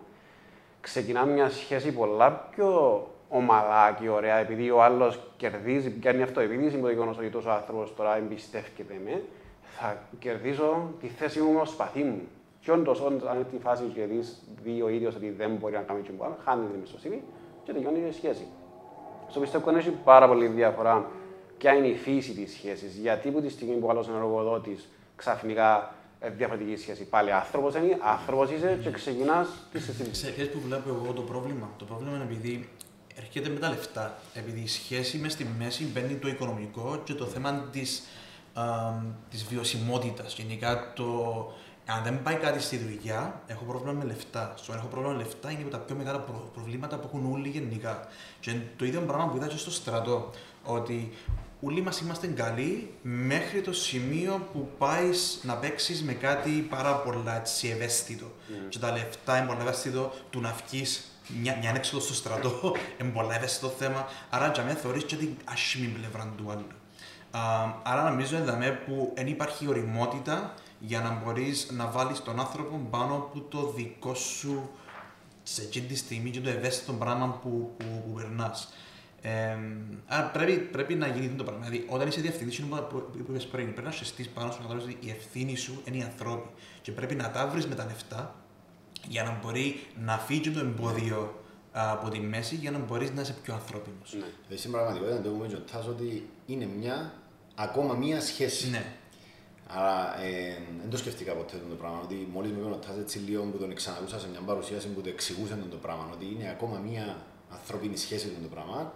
Ξεκινά 0.80 1.24
μια 1.24 1.50
σχέση 1.50 1.92
πολλά 1.92 2.32
πιο 2.32 3.06
ομαλά 3.34 3.96
και 4.00 4.08
ωραία, 4.08 4.36
επειδή 4.36 4.70
ο 4.70 4.82
άλλος 4.82 5.20
κερδίζει, 5.36 5.90
πιάνει 5.90 6.22
αυτοεπίδηση 6.22 6.76
με 6.76 6.82
το 6.82 6.88
γεγονός 6.88 7.18
ότι 7.18 7.28
τόσο 7.28 7.50
άνθρωπος 7.50 7.94
τώρα 7.96 8.16
εμπιστεύεται 8.16 9.00
με, 9.04 9.22
θα 9.62 10.02
κερδίσω 10.18 10.90
τη 11.00 11.06
θέση 11.06 11.40
μου 11.40 11.58
ως 11.60 11.70
σπαθί 11.70 12.02
μου. 12.02 12.20
Και 12.60 12.70
όντως, 12.70 13.00
αν 13.00 13.34
είναι 13.34 13.46
τη 13.50 13.58
φάση 13.58 13.82
και 13.94 14.04
δει, 14.04 14.20
δει 14.62 14.82
ο 14.82 14.88
ίδιος 14.88 15.14
ότι 15.14 15.30
δεν 15.30 15.50
μπορεί 15.50 15.72
να 15.72 15.80
κάνει 15.80 16.00
τίποτα 16.00 16.24
άλλο, 16.24 16.36
χάνεις 16.44 16.66
την 16.66 16.74
εμπιστοσύνη 16.74 17.22
και 17.64 17.72
τελειώνει 17.72 18.08
η 18.08 18.12
σχέση. 18.12 18.46
Στο 19.28 19.40
πιστεύω 19.40 19.68
ότι 19.68 19.78
έχει 19.78 19.90
πάρα 20.04 20.28
πολύ 20.28 20.46
διαφορά 20.46 21.10
ποια 21.58 21.72
είναι 21.72 21.86
η 21.86 21.94
φύση 21.94 22.32
της 22.32 22.52
σχέσης. 22.52 22.96
Γιατί 22.96 23.28
από 23.28 23.40
τη 23.40 23.48
στιγμή 23.48 23.74
που 23.74 23.86
ο 23.86 23.90
άλλος 23.90 24.06
είναι 24.06 24.16
εργοδότης, 24.16 24.88
ξαφνικά 25.16 25.94
ε, 26.20 26.28
διαφορετική 26.30 26.76
σχέση. 26.76 27.04
Πάλι 27.04 27.32
άνθρωπος 27.32 27.74
είναι, 27.74 27.98
άνθρωπος 28.00 28.50
είσαι 28.50 28.78
και 28.82 28.90
ξεκινάς 28.90 29.48
τη 29.72 29.80
συζήτηση. 29.80 30.34
Σε 30.34 30.44
που 30.44 30.60
βλέπω 30.60 30.88
εγώ 30.88 31.12
το 31.12 31.22
πρόβλημα. 31.22 31.70
Το 31.78 31.84
πρόβλημα 31.84 32.14
είναι 32.14 32.24
επειδή 32.24 32.68
έρχεται 33.22 33.48
με 33.48 33.58
τα 33.58 33.68
λεφτά. 33.68 34.18
Επειδή 34.34 34.60
η 34.60 34.68
σχέση 34.68 35.18
μες 35.18 35.32
στη 35.32 35.46
μέση 35.58 35.84
μπαίνει 35.84 36.14
το 36.14 36.28
οικονομικό 36.28 37.00
και 37.04 37.14
το 37.14 37.26
θέμα 37.26 37.68
της 37.72 38.02
της 39.30 39.44
βιωσιμότητας. 39.44 40.34
Γενικά 40.34 40.92
το, 40.92 41.06
αν 41.86 42.02
δεν 42.02 42.22
πάει 42.22 42.34
κάτι 42.34 42.60
στη 42.60 42.76
δουλειά, 42.76 43.42
έχω 43.46 43.64
πρόβλημα 43.64 43.92
με 43.92 44.04
λεφτά. 44.04 44.54
Στο 44.56 44.72
έχω 44.72 44.86
πρόβλημα 44.86 45.16
με 45.16 45.22
λεφτά 45.22 45.50
είναι 45.50 45.62
τα 45.70 45.78
πιο 45.78 45.94
μεγάλα 45.94 46.24
προβλήματα 46.54 46.96
που 46.98 47.06
έχουν 47.06 47.32
όλοι 47.32 47.48
γενικά. 47.48 48.08
Και 48.40 48.56
το 48.76 48.84
ίδιο 48.84 49.00
πράγμα 49.00 49.28
που 49.28 49.36
είδα 49.36 49.46
και 49.46 49.56
στο 49.56 49.70
στρατό. 49.70 50.30
Ότι 50.64 51.12
όλοι 51.60 51.82
μας 51.82 52.00
είμαστε 52.00 52.26
καλοί 52.26 52.94
μέχρι 53.02 53.60
το 53.60 53.72
σημείο 53.72 54.48
που 54.52 54.68
πάεις 54.78 55.40
να 55.42 55.56
παίξεις 55.56 56.02
με 56.02 56.12
κάτι 56.12 56.50
πάρα 56.50 56.96
πολλά 56.96 57.36
έτσι, 57.36 57.68
ευαίσθητο. 57.68 58.26
Mm. 58.26 58.52
Και 58.68 58.78
τα 58.78 58.90
λεφτά 58.92 59.36
είναι 59.36 59.46
πολύ 59.46 59.60
ευαίσθητο 59.60 60.12
του 60.30 60.40
να 60.40 60.56
βγεις 60.66 61.11
μια, 61.40 61.56
μια 61.60 61.72
έξοδο 61.74 62.02
στο 62.02 62.14
στρατό, 62.14 62.72
είναι 63.00 63.10
πολύ 63.10 63.34
ευαίσθητο 63.34 63.68
θέμα. 63.68 64.06
Άρα, 64.30 64.50
για 64.54 64.62
μένα 64.62 64.78
θεωρείς 64.78 65.04
και 65.04 65.16
την 65.16 65.36
άσχημη 65.44 65.86
πλευρά 65.86 66.32
του 66.36 66.50
άλλου 66.50 66.66
άρα 67.82 68.10
νομίζω 68.10 68.36
εδώ 68.36 68.56
που 68.86 69.12
δεν 69.14 69.26
υπάρχει 69.26 69.68
οριμότητα 69.68 70.54
για 70.78 71.00
να 71.00 71.10
μπορείς 71.10 71.70
να 71.70 71.86
βάλεις 71.86 72.22
τον 72.22 72.40
άνθρωπο 72.40 72.76
πάνω 72.90 73.14
από 73.14 73.40
το 73.40 73.72
δικό 73.76 74.14
σου 74.14 74.70
σε 75.42 75.62
εκείνη 75.62 75.86
τη 75.86 75.96
στιγμή 75.96 76.30
και 76.30 76.40
το 76.40 76.48
ευαίσθητο 76.48 76.92
πράγμα 76.92 77.38
που, 77.42 77.74
που, 77.76 78.02
που 78.06 78.12
περνάς. 78.12 78.72
Ε, 79.22 79.56
άρα 80.06 80.26
πρέπει, 80.26 80.52
πρέπει 80.52 80.94
να 80.94 81.06
γίνει 81.06 81.28
το 81.28 81.44
πράγμα. 81.44 81.64
Δηλαδή, 81.64 81.86
όταν 81.88 82.08
είσαι 82.08 82.20
διευθυντής, 82.20 82.58
είναι 82.58 82.76
που 82.76 83.10
είπες 83.18 83.46
πριν, 83.46 83.72
πρέπει 83.72 83.86
να 83.86 83.92
συστήσει 83.92 84.28
πάνω 84.28 84.52
σου 84.52 84.62
να 84.68 84.74
ότι 84.74 84.96
η 85.00 85.10
ευθύνη 85.10 85.56
σου 85.56 85.82
είναι 85.84 85.96
οι 85.96 86.02
ανθρώποι. 86.02 86.48
Και 86.82 86.92
πρέπει 86.92 87.14
να 87.14 87.30
τα 87.30 87.46
βρεις 87.46 87.66
με 87.66 87.74
τα 87.74 87.84
λεφτά 87.84 88.34
για 89.08 89.22
να 89.22 89.38
μπορεί 89.42 89.86
να 90.04 90.18
φύγει 90.18 90.50
το 90.50 90.60
εμπόδιο 90.60 91.42
από 91.72 92.08
τη 92.08 92.20
μέση 92.20 92.54
για 92.54 92.70
να 92.70 92.78
μπορείς 92.78 93.10
να 93.10 93.20
είσαι 93.20 93.36
πιο 93.42 93.54
ανθρώπινος. 93.54 94.14
Ναι. 94.18 94.54
Εσύ 94.54 94.68
πραγματικότητα 94.68 95.20
το 95.20 95.28
έχουμε 95.28 95.64
ότι 95.88 96.28
είναι 96.46 96.68
μια 96.78 97.12
ακόμα 97.54 97.94
μία 97.94 98.20
σχέση. 98.20 98.70
Ναι. 98.70 98.84
Άρα 99.66 100.20
ε, 100.20 100.58
δεν 100.80 100.90
το 100.90 100.96
σκεφτήκα 100.96 101.32
ποτέ 101.32 101.56
το 101.68 101.74
πράγμα. 101.74 102.00
Ότι 102.02 102.28
μόλις 102.32 102.50
με 102.50 102.58
είπε 102.58 103.00
έτσι 103.00 103.18
λίγο 103.18 103.42
που 103.42 103.58
τον 103.58 103.74
ξανακούσα 103.74 104.20
σε 104.20 104.28
μια 104.28 104.40
παρουσίαση 104.40 104.88
που 104.88 105.00
το 105.00 105.08
εξηγούσε 105.08 105.58
το 105.70 105.76
πράγμα. 105.76 106.08
Ότι 106.12 106.24
είναι 106.24 106.50
ακόμα 106.50 106.78
μία 106.78 107.16
ανθρώπινη 107.50 107.96
σχέση 107.96 108.28
το 108.28 108.48
πράγμα. 108.48 108.92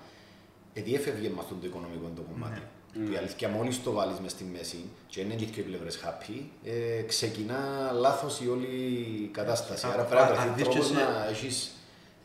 Γιατί 0.75 0.95
έφευγε 0.95 1.29
με 1.29 1.37
αυτό 1.39 1.55
το 1.55 1.67
οικονομικό 1.67 2.11
το 2.17 2.23
κομμάτι. 2.23 2.63
Mm. 2.97 3.13
Η 3.13 3.17
αλήθεια, 3.17 3.49
μόλις 3.49 3.83
το 3.83 3.93
βάλεις 3.93 4.19
μες 4.19 4.31
στη 4.31 4.45
μέση 4.45 4.85
και 5.07 5.21
είναι 5.21 5.35
και 5.35 5.61
οι 5.61 5.63
πλευρές 5.63 6.01
happy, 6.05 6.41
ε, 6.65 7.03
ξεκινά 7.03 7.91
λάθος 7.93 8.41
η 8.41 8.49
όλη 8.49 9.31
κατάσταση. 9.33 9.87
Άρα 9.87 10.03
πρέπει 10.03 10.37
να 10.37 10.53
βρει 10.53 10.63
τρόπος 10.63 10.91
να 10.91 11.27
έχεις 11.31 11.71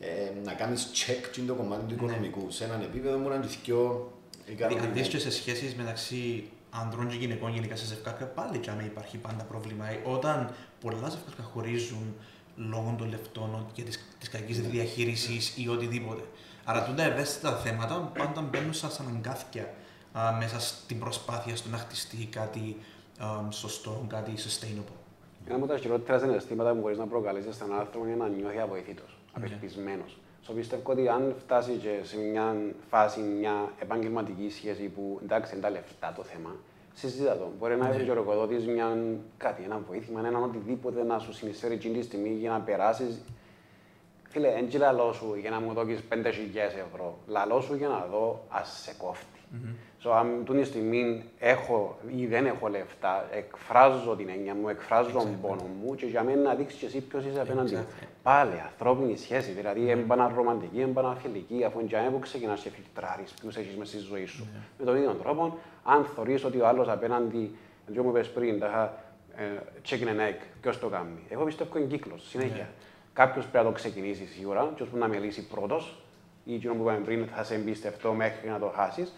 ε, 0.00 0.30
να 0.44 0.52
κάνεις 0.52 0.90
check 0.94 1.42
το 1.46 1.54
κομμάτι 1.54 1.82
του 1.82 1.94
ναι. 1.94 1.94
οικονομικού. 1.94 2.50
Σε 2.50 2.64
έναν 2.64 2.80
επίπεδο 2.80 3.18
μου 3.18 3.28
να 3.28 3.34
είναι 3.34 3.46
πιο 3.62 4.12
αν 4.80 4.92
δεις 4.92 5.08
και 5.08 5.18
σε 5.18 5.30
σχέσεις 5.30 5.74
μεταξύ 5.74 6.50
ανδρών 6.70 7.08
και 7.08 7.16
γυναικών, 7.16 7.52
γενικά 7.52 7.76
σε 7.76 7.84
ζευγάρια, 7.86 8.26
πάλι 8.26 8.58
και 8.58 8.70
αν 8.70 8.80
υπάρχει 8.80 9.16
πάντα 9.16 9.44
πρόβλημα. 9.44 9.88
Ε, 9.88 10.00
όταν 10.04 10.54
πολλά 10.80 11.08
ζευγάρια 11.08 11.44
χωρίζουν 11.52 12.14
λόγω 12.56 12.94
των 12.98 13.08
λεφτών 13.08 13.66
και 13.72 13.82
της 13.82 14.06
της 14.18 14.28
κακής 14.28 14.58
ναι. 14.58 14.68
διαχείρισης 14.68 15.52
ή 15.56 15.68
οτιδήποτε. 15.68 16.22
Άρα 16.64 16.84
τούτα 16.84 17.02
ευαίσθητα 17.02 17.56
θέματα 17.56 18.12
πάντα 18.18 18.40
μπαίνουν 18.40 18.74
σαν 18.74 18.90
αναγκάθια 20.12 20.38
μέσα 20.38 20.60
στην 20.60 20.98
προσπάθεια 20.98 21.56
στο 21.56 21.68
να 21.68 21.76
χτιστεί 21.76 22.26
κάτι 22.26 22.76
α, 23.18 23.50
σωστό, 23.50 24.04
κάτι 24.08 24.32
sustainable. 24.36 24.96
Ένα 25.46 25.56
από 25.56 25.66
τα 25.66 25.78
χειρότερα 25.78 26.18
συναισθήματα 26.18 26.72
που 26.72 26.80
μπορείς 26.80 26.98
να 26.98 27.06
προκαλέσεις 27.06 27.54
στον 27.54 27.74
άνθρωπο 27.74 28.06
είναι 28.06 28.16
να 28.16 28.28
νιώθει 28.28 28.58
αποηθήτω, 28.58 29.02
ναι. 29.02 29.46
απελπισμένο. 29.46 30.04
So 30.46 30.52
πιστεύω 30.54 30.92
ότι 30.92 31.08
αν 31.08 31.34
φτάσει 31.38 31.72
και 31.72 32.00
σε 32.02 32.18
μια 32.18 32.56
φάση, 32.90 33.20
μια 33.20 33.72
επαγγελματική 33.78 34.50
σχέση 34.50 34.82
που 34.82 35.20
εντάξει 35.22 35.52
είναι 35.52 35.62
τα 35.62 35.70
λεφτά 35.70 36.12
το 36.16 36.22
θέμα, 36.22 36.56
συζητά 36.94 37.36
το. 37.36 37.50
Μπορεί 37.58 37.76
να 37.76 37.88
έχεις 37.88 38.06
ναι. 38.06 38.12
ο 38.12 38.48
μια 38.72 38.96
κάτι, 39.36 39.62
ένα 39.62 39.80
βοήθημα, 39.88 40.26
ένα 40.26 40.38
οτιδήποτε 40.38 41.02
να 41.02 41.18
σου 41.18 41.32
συνεισφέρει 41.32 41.74
εκείνη 41.74 41.98
τη 41.98 42.04
στιγμή 42.04 42.28
για 42.28 42.50
να 42.50 42.60
περάσεις. 42.60 43.22
Φίλε, 44.28 44.48
δεν 44.48 44.80
λαλό 44.80 45.12
σου 45.12 45.34
για 45.40 45.50
να 45.50 45.60
μου 45.60 45.72
δώσει 45.72 46.04
5.000 46.10 46.16
ευρώ. 46.86 47.18
Λαλό 47.26 47.60
σου 47.60 47.74
για 47.74 47.88
να 47.88 48.06
δω, 48.10 48.44
ας 48.48 48.80
σε 48.82 48.94
κόφτει. 48.98 49.40
Mm-hmm. 49.52 49.74
So, 50.04 50.10
αν 50.10 50.44
τη 50.44 50.64
στιγμή 50.64 51.24
έχω 51.38 51.98
ή 52.16 52.26
δεν 52.26 52.46
έχω 52.46 52.68
λεφτά, 52.68 53.28
εκφράζω 53.32 54.16
την 54.16 54.28
έννοια 54.28 54.54
μου, 54.54 54.68
εκφράζω 54.68 55.10
τον 55.10 55.40
πόνο 55.40 55.62
μου 55.82 55.94
και 55.94 56.06
για 56.06 56.22
μένα 56.22 56.42
να 56.42 56.54
δείξεις 56.54 56.78
και 56.78 56.86
εσύ 56.86 57.00
ποιος 57.00 57.24
είσαι 57.24 57.40
απέναντι. 57.40 57.76
Exactly. 57.76 58.06
Πάλι 58.22 58.60
ανθρώπινη 58.64 59.16
σχέση, 59.16 59.50
δηλαδή 59.50 59.84
mm-hmm. 59.86 59.98
έμπανα 59.98 60.32
ρομαντική, 60.34 60.80
έμπανα 60.80 61.14
φιλική, 61.14 61.64
αφού 61.64 61.80
είναι 61.80 62.10
που 62.10 62.18
ξεκινάς 62.18 62.60
και 62.60 62.70
φιλτράρεις 62.70 63.34
ποιους 63.40 63.56
έχεις 63.56 63.76
μέσα 63.76 63.90
στη 63.90 64.00
ζωή 64.00 64.24
σου. 64.24 64.44
Mm-hmm. 64.44 64.78
Με 64.78 64.84
τον 64.84 64.96
ίδιο 64.96 65.12
τρόπο, 65.12 65.58
αν 65.84 66.04
θεωρείς 66.04 66.44
ότι 66.44 66.60
ο 66.60 66.66
άλλος 66.66 66.88
απέναντι, 66.88 67.56
δεν 67.86 68.04
μου 68.04 68.10
είπε 68.10 68.20
πριν, 68.20 68.58
τα 68.58 68.98
ε, 69.36 69.42
chicken 69.88 70.08
and 70.08 70.30
egg, 70.30 70.36
ποιος 70.60 70.78
το 70.78 70.88
κάνει. 70.88 71.18
Εγώ 71.28 71.44
πιστεύω 71.44 71.78
είναι 71.78 71.86
κύκλος, 71.86 72.28
συνέχεια. 72.28 72.68
Yeah. 72.68 72.84
Κάποιος 73.12 73.46
πρέπει 73.46 73.64
να 73.64 73.70
το 73.70 73.76
ξεκινήσει 73.76 74.26
σίγουρα, 74.26 74.72
και 74.76 74.82
ώσπου 74.82 74.96
να 74.96 75.08
μιλήσει 75.08 75.46
πρώτος, 75.46 76.02
ή 76.44 76.54
εκείνο 76.54 76.74
που 76.74 76.82
είπαμε 76.82 76.98
πριν, 76.98 77.26
θα 77.26 77.44
σε 77.44 77.54
εμπιστευτώ 77.54 78.12
μέχρι 78.12 78.48
να 78.48 78.58
το 78.58 78.72
χάσεις. 78.74 79.12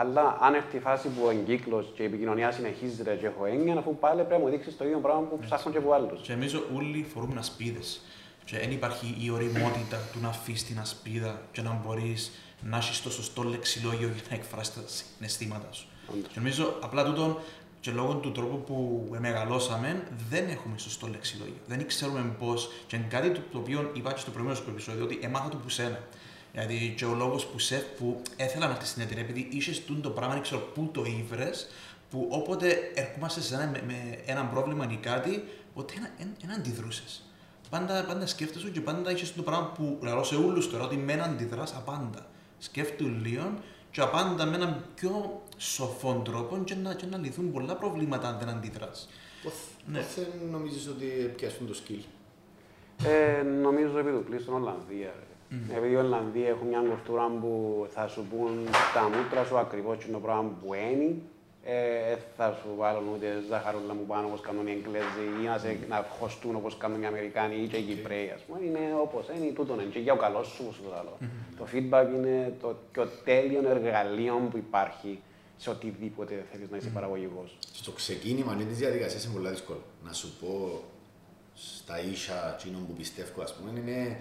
Αλλά 0.00 0.36
αν 0.40 0.54
έρθει 0.54 0.76
η 0.76 0.80
φάση 0.80 1.08
που 1.08 1.22
ο 1.26 1.30
εγκύκλος 1.30 1.92
και 1.94 2.02
η 2.02 2.06
επικοινωνία 2.06 2.50
συνεχίζεται 2.50 3.16
και 3.20 3.26
έχω 3.26 3.44
έννοια, 3.44 3.74
αφού 3.78 3.96
πάλι 3.96 4.22
πρέπει 4.22 4.32
να 4.32 4.38
μου 4.38 4.48
δείξεις 4.48 4.76
το 4.76 4.84
ίδιο 4.84 4.98
πράγμα 4.98 5.20
που 5.20 5.38
ψάχνω 5.38 5.72
και 5.72 5.78
από 5.78 5.92
άλλου. 5.92 6.20
Και 6.22 6.32
νομίζω 6.32 6.64
όλοι 6.74 7.06
φορούμε 7.14 7.38
ασπίδες. 7.38 8.00
Και 8.44 8.58
δεν 8.58 8.70
υπάρχει 8.70 9.16
η 9.20 9.30
οριμότητα 9.30 9.98
του 10.12 10.18
να 10.22 10.28
αφήσεις 10.28 10.64
την 10.64 10.78
ασπίδα 10.78 11.42
και 11.52 11.62
να 11.62 11.82
μπορείς 11.84 12.32
να 12.62 12.76
έχεις 12.76 13.02
το 13.02 13.10
σωστό 13.10 13.42
λεξιλόγιο 13.42 14.08
για 14.14 14.22
να 14.30 14.34
εκφράσεις 14.34 14.74
τα 14.74 14.80
συναισθήματα 14.86 15.72
σου. 15.72 15.86
Και 16.06 16.34
νομίζω 16.34 16.74
απλά 16.80 17.04
τούτο 17.04 17.40
και 17.80 17.90
λόγω 17.90 18.14
του 18.14 18.32
τρόπου 18.32 18.62
που 18.66 19.06
μεγαλώσαμε, 19.18 20.02
δεν 20.30 20.48
έχουμε 20.48 20.78
σωστό 20.78 21.06
λεξιλόγιο. 21.06 21.60
Δεν 21.66 21.86
ξέρουμε 21.86 22.34
πώς. 22.38 22.70
Και 22.86 22.96
είναι 22.96 23.06
κάτι 23.08 23.30
το 23.30 23.58
οποίο 23.58 23.90
είπα 23.92 24.12
και 24.12 24.20
στο 24.20 24.30
προηγούμενο 24.30 24.64
επεισόδιο, 24.68 25.04
ότι 25.04 25.18
έμαθα 25.22 25.48
το 25.48 25.56
που 25.56 25.68
σένα. 25.68 25.98
Δηλαδή, 26.58 26.94
και 26.96 27.04
ο 27.04 27.14
λόγος 27.14 27.46
που, 27.46 27.58
σε, 27.58 27.76
που 27.98 28.22
έθελα 28.36 28.66
να 28.66 28.72
έρθει 28.72 28.86
στην 28.86 29.02
εταιρεία, 29.02 29.22
επειδή 29.22 29.48
είσαι 29.50 29.82
το 30.02 30.10
πράγμα, 30.10 30.34
δεν 30.34 30.42
ξέρω 30.42 30.60
πού 30.60 30.88
το 30.92 31.04
ήβρες, 31.04 31.68
που 32.10 32.28
όποτε 32.30 32.92
ερχόμαστε 32.94 33.40
σε 33.40 33.54
ένα, 33.54 33.66
με, 33.66 33.82
με 33.86 34.18
ένα 34.26 34.44
πρόβλημα 34.44 34.88
ή 34.90 34.96
κάτι, 34.96 35.44
ότι 35.74 36.00
δεν 36.40 36.50
αντιδρούσες. 36.50 37.22
Πάντα, 37.70 38.04
πάντα 38.04 38.26
σκέφτεσαι 38.26 38.70
και 38.70 38.80
πάντα 38.80 39.10
είσαι 39.10 39.32
το 39.36 39.42
πράγμα 39.42 39.66
που 39.66 39.98
λέω 40.02 40.24
σε 40.24 40.36
όλους 40.36 40.70
τώρα, 40.70 40.84
ότι 40.84 40.96
με 40.96 41.12
έναν 41.12 41.30
αντιδράς 41.30 41.74
απάντα. 41.74 42.26
Σκέφτομαι 42.58 43.18
λίγο 43.22 43.54
και 43.90 44.00
απάντα 44.00 44.44
με 44.44 44.56
έναν 44.56 44.84
πιο 44.94 45.42
σοφό 45.56 46.22
τρόπο 46.24 46.58
και 46.64 46.74
να, 46.74 46.94
και 46.94 47.06
να 47.06 47.18
λυθούν 47.18 47.52
πολλά 47.52 47.76
προβλήματα 47.76 48.28
αν 48.28 48.38
δεν 48.38 48.48
αντιδράς. 48.48 49.08
Πώ 49.42 49.50
ναι. 49.86 50.04
νομίζεις 50.50 50.86
ότι 50.86 51.32
πιάσουν 51.36 51.66
το 51.66 51.74
σκύλ; 51.74 52.00
Ε, 53.04 53.42
νομίζω 53.42 53.98
επειδή 53.98 54.18
του 54.18 54.40
στην 54.40 54.52
Ολλανδία. 54.52 55.14
Mm. 55.50 55.76
Επειδή 55.76 55.92
οι 55.92 55.96
Ολλανδοί 55.96 56.46
έχουν 56.46 56.66
μια 56.66 56.80
κουλτούρα 56.88 57.26
που 57.40 57.86
θα 57.94 58.08
σου 58.08 58.26
πούν 58.30 58.68
τα 58.94 59.02
μούτρα 59.02 59.44
σου 59.44 59.58
ακριβώς 59.58 60.06
το 60.12 60.18
πράγμα 60.18 60.50
που 60.60 60.74
είναι, 60.74 61.14
ε, 61.64 62.16
θα 62.36 62.58
σου 62.60 62.68
βάλουν 62.76 63.08
ούτε 63.14 63.26
ζάχαρουλα 63.48 63.94
μου 63.94 64.06
πάνω 64.06 64.26
όπως 64.26 64.40
κάνουν 64.40 64.66
οι 64.66 64.70
Εγγλέζοι 64.70 65.24
ή 65.42 65.46
να, 65.46 65.58
σε, 65.58 65.78
να 65.88 66.06
χωστούν 66.18 66.54
όπως 66.56 66.76
κάνουν 66.76 67.02
οι 67.02 67.06
Αμερικάνοι 67.06 67.54
ή 67.62 67.66
και 67.66 67.76
οι 67.76 67.82
Κυπρέοι. 67.82 68.30
Ας 68.36 68.42
πούμε. 68.42 68.58
Είναι 68.66 68.80
όπως 69.02 69.24
είναι, 69.36 69.52
τούτο 69.52 69.74
είναι 69.74 69.82
και 69.82 69.98
για 69.98 70.12
ο 70.12 70.16
καλός 70.16 70.46
σου 70.46 70.72
σου 70.74 70.82
το 70.88 70.94
άλλο. 71.00 71.16
Mm-hmm. 71.20 71.54
Το 71.58 71.64
feedback 71.72 72.06
είναι 72.14 72.54
το 72.60 72.76
πιο 72.92 73.08
τέλειο 73.24 73.62
εργαλείο 73.68 74.48
που 74.50 74.56
υπάρχει 74.56 75.20
σε 75.56 75.70
οτιδήποτε 75.70 76.44
θέλεις 76.52 76.70
να 76.70 76.76
είσαι 76.76 76.88
παραγωγικός. 76.88 77.58
Στο 77.72 77.90
ξεκίνημα 77.90 78.54
ναι, 78.54 78.64
της 78.64 78.78
διαδικασίας 78.78 79.24
είναι 79.24 79.34
πολύ 79.34 79.48
δύσκολο. 79.48 79.82
Να 80.04 80.12
σου 80.12 80.28
πω 80.40 80.82
στα 81.54 82.00
ίσα 82.02 82.54
εκείνων 82.58 82.86
που 82.86 82.92
πιστεύω, 82.92 83.42
ας 83.42 83.54
πούμε, 83.54 83.80
είναι 83.80 84.16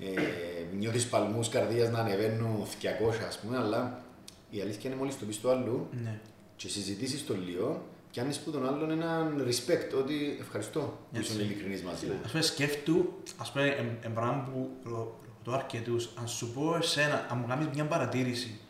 ε, 0.00 0.76
νιώθεις 0.76 1.06
παλμούς 1.06 1.48
καρδίας 1.48 1.90
να 1.90 1.98
ανεβαίνουν 1.98 2.64
200, 2.64 3.24
ας 3.28 3.38
πούμε, 3.38 3.56
αλλά 3.56 4.02
η 4.50 4.60
αλήθεια 4.60 4.90
είναι 4.90 4.98
μόλις 4.98 5.18
το 5.18 5.24
πεις 5.24 5.40
το 5.40 5.50
άλλο 5.50 5.88
Ναι. 6.02 6.18
και 6.56 6.68
συζητήσεις 6.68 7.26
το 7.26 7.34
λίγο 7.46 7.82
και 8.10 8.20
αν 8.20 8.28
που 8.44 8.50
τον 8.50 8.66
άλλον 8.66 8.90
έναν 8.90 9.44
respect, 9.48 9.98
ότι 9.98 10.36
ευχαριστώ 10.40 10.80
που 10.80 11.18
Έτσι. 11.18 11.32
ήσουν 11.32 11.44
ειλικρινής 11.44 11.82
μαζί 11.82 12.06
μου. 12.06 12.12
Ας 12.24 12.30
πούμε, 12.30 12.42
σκέφτου, 12.42 13.12
ας 13.36 13.52
πούμε, 13.52 13.66
εμ- 13.66 14.04
εν 14.04 14.12
πράγμα 14.12 14.48
που 14.52 14.70
ρο- 14.84 15.14
ρωτώ 15.44 15.58
αρκετούς, 15.58 16.10
αν 16.20 16.28
σου 16.28 16.50
πω 16.52 16.76
εσένα, 16.76 17.26
αν 17.30 17.38
μου 17.38 17.46
κάνεις 17.48 17.66
μια 17.74 17.84
παρατήρηση 17.84 18.60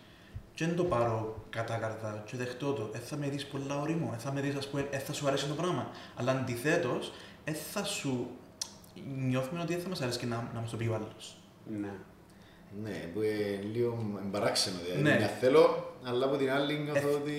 και 0.55 0.67
δεν 0.67 0.77
το 0.77 0.85
πάρω 0.85 1.45
κατά 1.51 1.77
καρδά 1.77 2.23
και 2.27 2.37
δεχτώ 2.37 2.73
το, 2.73 2.89
δεν 2.93 3.01
θα 3.01 3.17
με 3.17 3.29
δεις 3.29 3.47
πολλά 3.47 3.81
ωρίμο, 3.81 4.09
δεν 4.11 4.19
θα 4.19 4.33
με 4.33 4.41
δεις, 4.41 4.55
ας 4.55 4.69
πούμε, 4.69 4.87
δεν 4.91 5.01
θα 5.01 5.13
σου 5.13 5.27
αρέσει 5.27 5.47
το 5.47 5.55
πράγμα. 5.55 5.91
Αλλά 6.17 6.31
αντιθέτως, 6.33 7.13
δεν 7.45 7.55
θα 7.73 7.85
σου 7.85 8.31
νιώθουμε 9.29 9.61
ότι 9.61 9.73
δεν 9.75 9.83
θα 9.83 9.89
μας 9.89 10.01
αρέσει 10.01 10.19
και 10.19 10.27
να, 10.27 10.51
να 10.55 10.61
μας 10.61 10.71
το 10.71 10.77
πει 10.77 10.87
ο 10.87 10.95
άλλος. 10.95 11.37
Ναι. 11.81 11.93
Ναι, 12.83 13.09
που 13.15 13.23
είναι 13.23 13.61
λίγο 13.73 14.19
εμπαράξενο, 14.27 14.77
δηλαδή 14.85 15.03
Ναι. 15.03 15.17
μια 15.17 15.27
θέλω, 15.27 15.93
αλλά 16.05 16.25
από 16.27 16.37
την 16.37 16.51
άλλη 16.51 16.79
νιώθω 16.79 17.09
ότι 17.15 17.33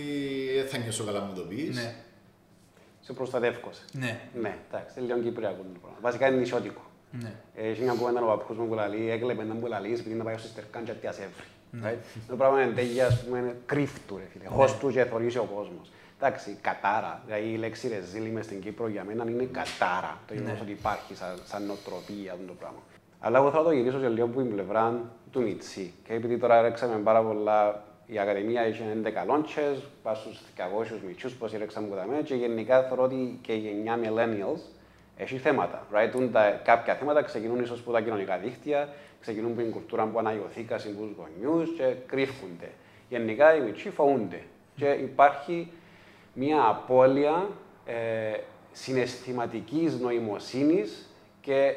δεν 0.55 0.67
θα 0.67 0.77
νιώσω 0.77 1.03
καλά 1.03 1.21
μου 1.21 1.33
το 1.33 1.41
πεις. 1.41 1.75
Ναι, 1.75 1.95
Σε 3.01 3.13
προστατεύκωσε. 3.13 3.81
ναι, 3.93 4.19
Ναι, 4.41 4.57
εντάξει, 4.69 4.99
είναι 4.99 5.07
λίγο 5.13 5.19
κυπριακό 5.27 5.55
το 5.73 5.79
πράγμα. 5.81 5.97
Βασικά 6.01 6.27
είναι 6.27 6.37
νησιώτικο. 6.37 6.81
ναι. 7.11 7.33
Έχει 7.55 7.81
μια 7.81 7.93
κουβέντα 7.93 8.21
ο 8.23 8.25
παππούς 8.27 8.57
μου 8.57 8.67
που 8.67 8.73
λέει, 8.73 9.09
έκλεπε 9.09 9.43
να 9.43 9.53
μου 9.53 9.67
λέει, 9.67 9.91
επειδή 9.91 10.15
να 10.15 10.23
πάει 10.23 10.37
στο 10.37 10.47
στερκάν 10.47 10.83
και 10.83 10.91
τι 10.91 11.07
ας 11.07 11.17
έβρει. 11.17 11.45
Ναι. 11.71 11.91
Right? 11.93 12.21
Το 12.27 12.35
πράγμα 12.35 12.61
είναι 12.63 12.73
τέλεια, 12.73 13.05
ας 13.07 13.23
πούμε, 13.23 13.55
κρύφτου 13.65 14.17
ρε 14.17 14.23
φίλε. 14.31 14.45
Χώστους 14.47 14.93
και 14.93 15.03
θωρήσει 15.05 15.37
ο 15.37 15.49
κόσμος. 15.55 15.91
Εντάξει, 16.23 16.57
κατάρα. 16.61 17.21
Δηλαδή 17.25 17.47
η 17.53 17.55
λέξη 17.57 17.87
ρεζίλη 17.87 18.29
μες 18.29 18.45
στην 18.45 18.61
Κύπρο 18.61 18.87
για 18.87 19.03
μένα 19.03 19.23
είναι 19.27 19.43
κατάρα. 19.43 20.17
Το 20.27 20.33
γεγονός 20.33 20.53
Ναι. 20.55 20.61
ότι 20.61 20.71
υπάρχει 20.71 21.15
σαν, 21.15 21.39
σαν 21.45 21.65
νοοτροπία 21.65 22.31
αυτό 22.33 22.45
το 22.45 22.53
πράγμα. 22.53 22.79
Αλλά 23.19 23.37
εγώ 23.37 23.51
θα 23.51 23.63
το 23.63 23.71
γυρίσω 23.71 23.99
σε 23.99 24.07
λίγο 24.07 24.27
που 24.27 24.41
την 24.41 24.51
πλευρά 24.51 24.99
του 25.31 25.41
Μιτσί. 25.41 25.93
Και 26.07 26.13
επειδή 26.13 26.37
τώρα 26.37 26.61
ρέξαμε 26.61 26.97
πάρα 26.97 27.21
πολλά, 27.21 27.83
η 28.05 28.19
Ακαδημία 28.19 28.67
είχε 28.67 28.83
11 29.03 29.25
λόντσες, 29.27 29.87
πάνω 30.03 30.17
στους 30.17 30.41
200 30.55 30.99
μητσούς 31.07 31.33
που 31.33 31.47
ρέξαμε 31.57 31.87
που 31.87 31.95
δαμε, 31.95 32.21
και 32.23 32.35
γενικά 32.35 32.83
θεωρώ 32.83 33.03
ότι 33.03 33.39
και 33.41 33.53
η 33.53 33.57
γενιά 33.57 33.99
millennials 34.03 34.59
έχει 35.17 35.37
θέματα. 35.37 35.87
Right? 35.93 36.09
Τούν 36.11 36.31
τα, 36.31 36.49
κάποια 36.63 36.95
θέματα 36.95 37.21
ξεκινούν 37.21 37.59
ίσως 37.63 37.79
από 37.79 37.91
τα 37.91 38.01
κοινωνικά 38.01 38.37
δίκτυα, 38.37 38.89
ξεκινούν 39.21 39.51
από 39.51 39.61
την 39.61 39.71
κουλτούρα 39.71 40.05
που 40.05 40.19
αναγιωθήκαν 40.19 40.79
στους 40.79 40.93
γονιούς 41.17 41.69
και 41.77 41.93
κρύφκονται. 42.05 42.69
Γενικά 43.09 43.55
οι 43.55 43.61
μητσοί 43.61 43.89
φοβούνται. 43.89 44.41
Και 44.75 44.85
υπάρχει 44.85 45.71
μια 46.33 46.65
απώλεια 46.67 47.47
ε, 47.85 47.93
συναισθηματικής 48.71 49.99
νοημοσύνης 49.99 51.09
και 51.41 51.75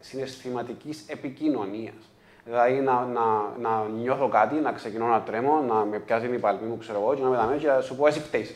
συναισθηματικής 0.00 1.04
επικοινωνίας. 1.08 2.10
Δηλαδή 2.44 2.80
να, 2.80 3.04
να, 3.04 3.22
να 3.60 3.88
νιώθω 3.88 4.28
κάτι, 4.28 4.54
να 4.54 4.72
ξεκινώ 4.72 5.06
να 5.06 5.20
τρέμω, 5.20 5.60
να 5.60 5.74
με 5.74 5.98
πιάσει 5.98 6.26
η 6.26 6.38
παλμή 6.38 6.66
μου, 6.66 6.78
ξέρω 6.78 7.00
εγώ, 7.00 7.14
και 7.14 7.22
να 7.22 7.28
με 7.28 7.36
δαμέ 7.36 7.56
και 7.56 7.66
να 7.66 7.80
σου 7.80 7.96
πω 7.96 8.06
εσύ 8.06 8.20
φταίεις. 8.20 8.54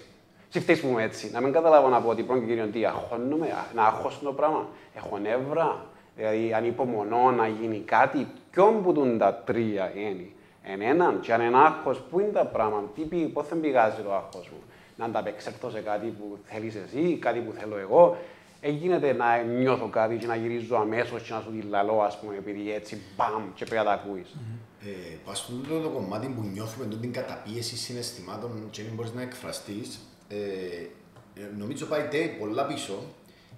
Εσύ 0.48 0.60
φταίεις 0.60 0.80
που 0.80 0.86
είμαι 0.86 1.02
έτσι. 1.02 1.30
Να 1.30 1.40
μην 1.40 1.52
καταλάβω 1.52 1.88
να 1.88 2.00
πω 2.00 2.08
ότι 2.08 2.22
πρώτον 2.22 2.42
και 2.42 2.48
κύριον 2.48 2.72
τι, 2.72 2.84
αγχώνομαι, 2.84 3.46
α, 3.46 3.64
να 3.74 3.84
αγχώσω 3.84 4.18
το 4.22 4.32
πράγμα. 4.32 4.68
Έχω 4.94 5.18
νεύρα, 5.18 5.86
δηλαδή 6.16 6.52
ανυπομονώ 6.54 7.30
να 7.30 7.48
γίνει 7.48 7.78
κάτι. 7.78 8.26
Ποιον 8.50 8.82
που 8.82 8.92
τούν 8.92 9.18
τα 9.18 9.34
τρία 9.34 9.92
είναι. 9.94 10.28
Εν 10.62 10.80
έναν, 10.80 11.20
και 11.20 11.32
αν 11.32 11.40
είναι 11.40 11.56
άγχος, 11.56 12.00
πού 12.10 12.20
είναι 12.20 12.28
τα 12.28 12.44
πράγματα, 12.44 12.88
τι 12.94 13.02
πει, 13.02 13.16
πώς 13.16 13.48
δεν 13.48 13.60
πηγάζει 13.60 14.02
το 14.02 14.14
άγχος 14.14 14.50
μου. 14.50 14.62
Να 14.96 15.04
ανταπεξέλθω 15.04 15.70
σε 15.70 15.80
κάτι 15.80 16.06
που 16.06 16.38
θέλεις 16.44 16.74
εσύ, 16.74 17.18
κάτι 17.20 17.38
που 17.38 17.52
θέλω 17.52 17.78
εγώ. 17.78 18.16
Ε, 18.60 18.70
γίνεται 18.70 19.12
να 19.12 19.42
νιώθω 19.42 19.88
κάτι 19.88 20.16
και 20.16 20.26
να 20.26 20.36
γυρίζω 20.36 20.76
αμέσως 20.76 21.22
και 21.22 21.32
να 21.32 21.40
σου 21.40 21.50
τη 21.50 21.66
λαλώ, 21.66 22.00
ας 22.00 22.18
πούμε, 22.18 22.36
επειδή 22.36 22.72
έτσι 22.72 22.98
μπαμ 23.16 23.52
και 23.54 23.64
πρέπει 23.64 23.84
να 23.84 23.90
τα 23.90 23.92
ακούεις. 23.92 24.34
Ε, 24.86 25.16
πας 25.24 25.38
στο 25.38 25.52
τούτο 25.52 25.80
το 25.80 25.88
κομμάτι 25.88 26.26
που 26.26 26.42
νιώθουμε 26.52 26.84
τούτη 26.84 27.00
την 27.00 27.12
καταπίεση 27.12 27.76
συναισθημάτων 27.76 28.68
και 28.70 28.82
δεν 28.82 28.92
μπορείς 28.94 29.12
να 29.12 29.22
εκφραστείς, 29.22 29.98
ε, 30.28 30.36
ε, 31.40 31.50
νομίζω 31.58 31.86
πάει 31.86 32.02
τε, 32.02 32.18
πολλά 32.38 32.66
πίσω. 32.66 32.98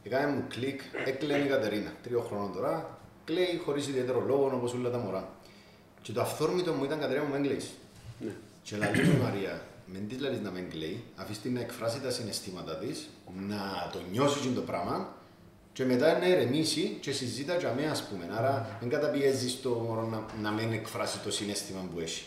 Έκανε 0.03 0.33
μου 0.33 0.45
κλικ, 0.49 0.81
έκλαινε 1.07 1.45
η 1.45 1.49
Κατερίνα, 1.49 1.93
τριών 2.03 2.25
χρόνων 2.25 2.53
τώρα, 2.53 2.99
κλαίει 3.25 3.61
χωρίς 3.65 3.89
ιδιαίτερο 3.89 4.21
λόγο 4.27 4.51
όπως 4.55 4.75
όλα 4.75 4.91
τα 4.91 4.99
μωρά. 4.99 5.29
Και 6.03 6.13
το 6.13 6.21
αυθόρμητο 6.21 6.73
μου 6.73 6.85
ήταν 6.85 6.99
Κατερίνα 7.01 7.25
μου 7.25 7.33
μην 7.33 7.43
κλαίεις. 7.43 7.71
Ναι. 8.19 8.33
Και 8.63 8.77
λέει 8.77 8.89
μου 8.89 9.23
Μαρία, 9.23 9.63
μην 9.93 10.09
της 10.09 10.21
λαλείς 10.21 10.41
να 10.41 10.51
μην 10.51 10.71
κλαίει, 10.71 11.05
αφήσεις 11.17 11.43
την 11.43 11.53
να 11.55 11.61
εκφράσει 11.61 12.01
τα 12.01 12.11
συναισθήματα 12.11 12.77
της, 12.77 13.09
να 13.49 13.91
το 13.93 13.99
νιώσει 14.13 14.39
και 14.49 14.55
το 14.55 14.61
πράγμα 14.61 15.09
και 15.73 15.85
μετά 15.85 16.19
να 16.19 16.27
ηρεμήσει 16.29 16.97
και 17.01 17.13
συζήτα 17.13 17.57
για 17.57 17.73
μένα 17.77 17.91
ας 17.91 18.03
πούμε. 18.09 18.29
Άρα 18.39 18.77
δεν 18.81 18.89
καταπιέζεις 18.89 19.61
το 19.63 19.69
μωρό 19.71 20.03
να, 20.07 20.25
να 20.43 20.51
μην 20.51 20.73
εκφράσει 20.73 21.19
το 21.21 21.31
συναίσθημα 21.33 21.81
που 21.95 22.01
έχει. 22.01 22.25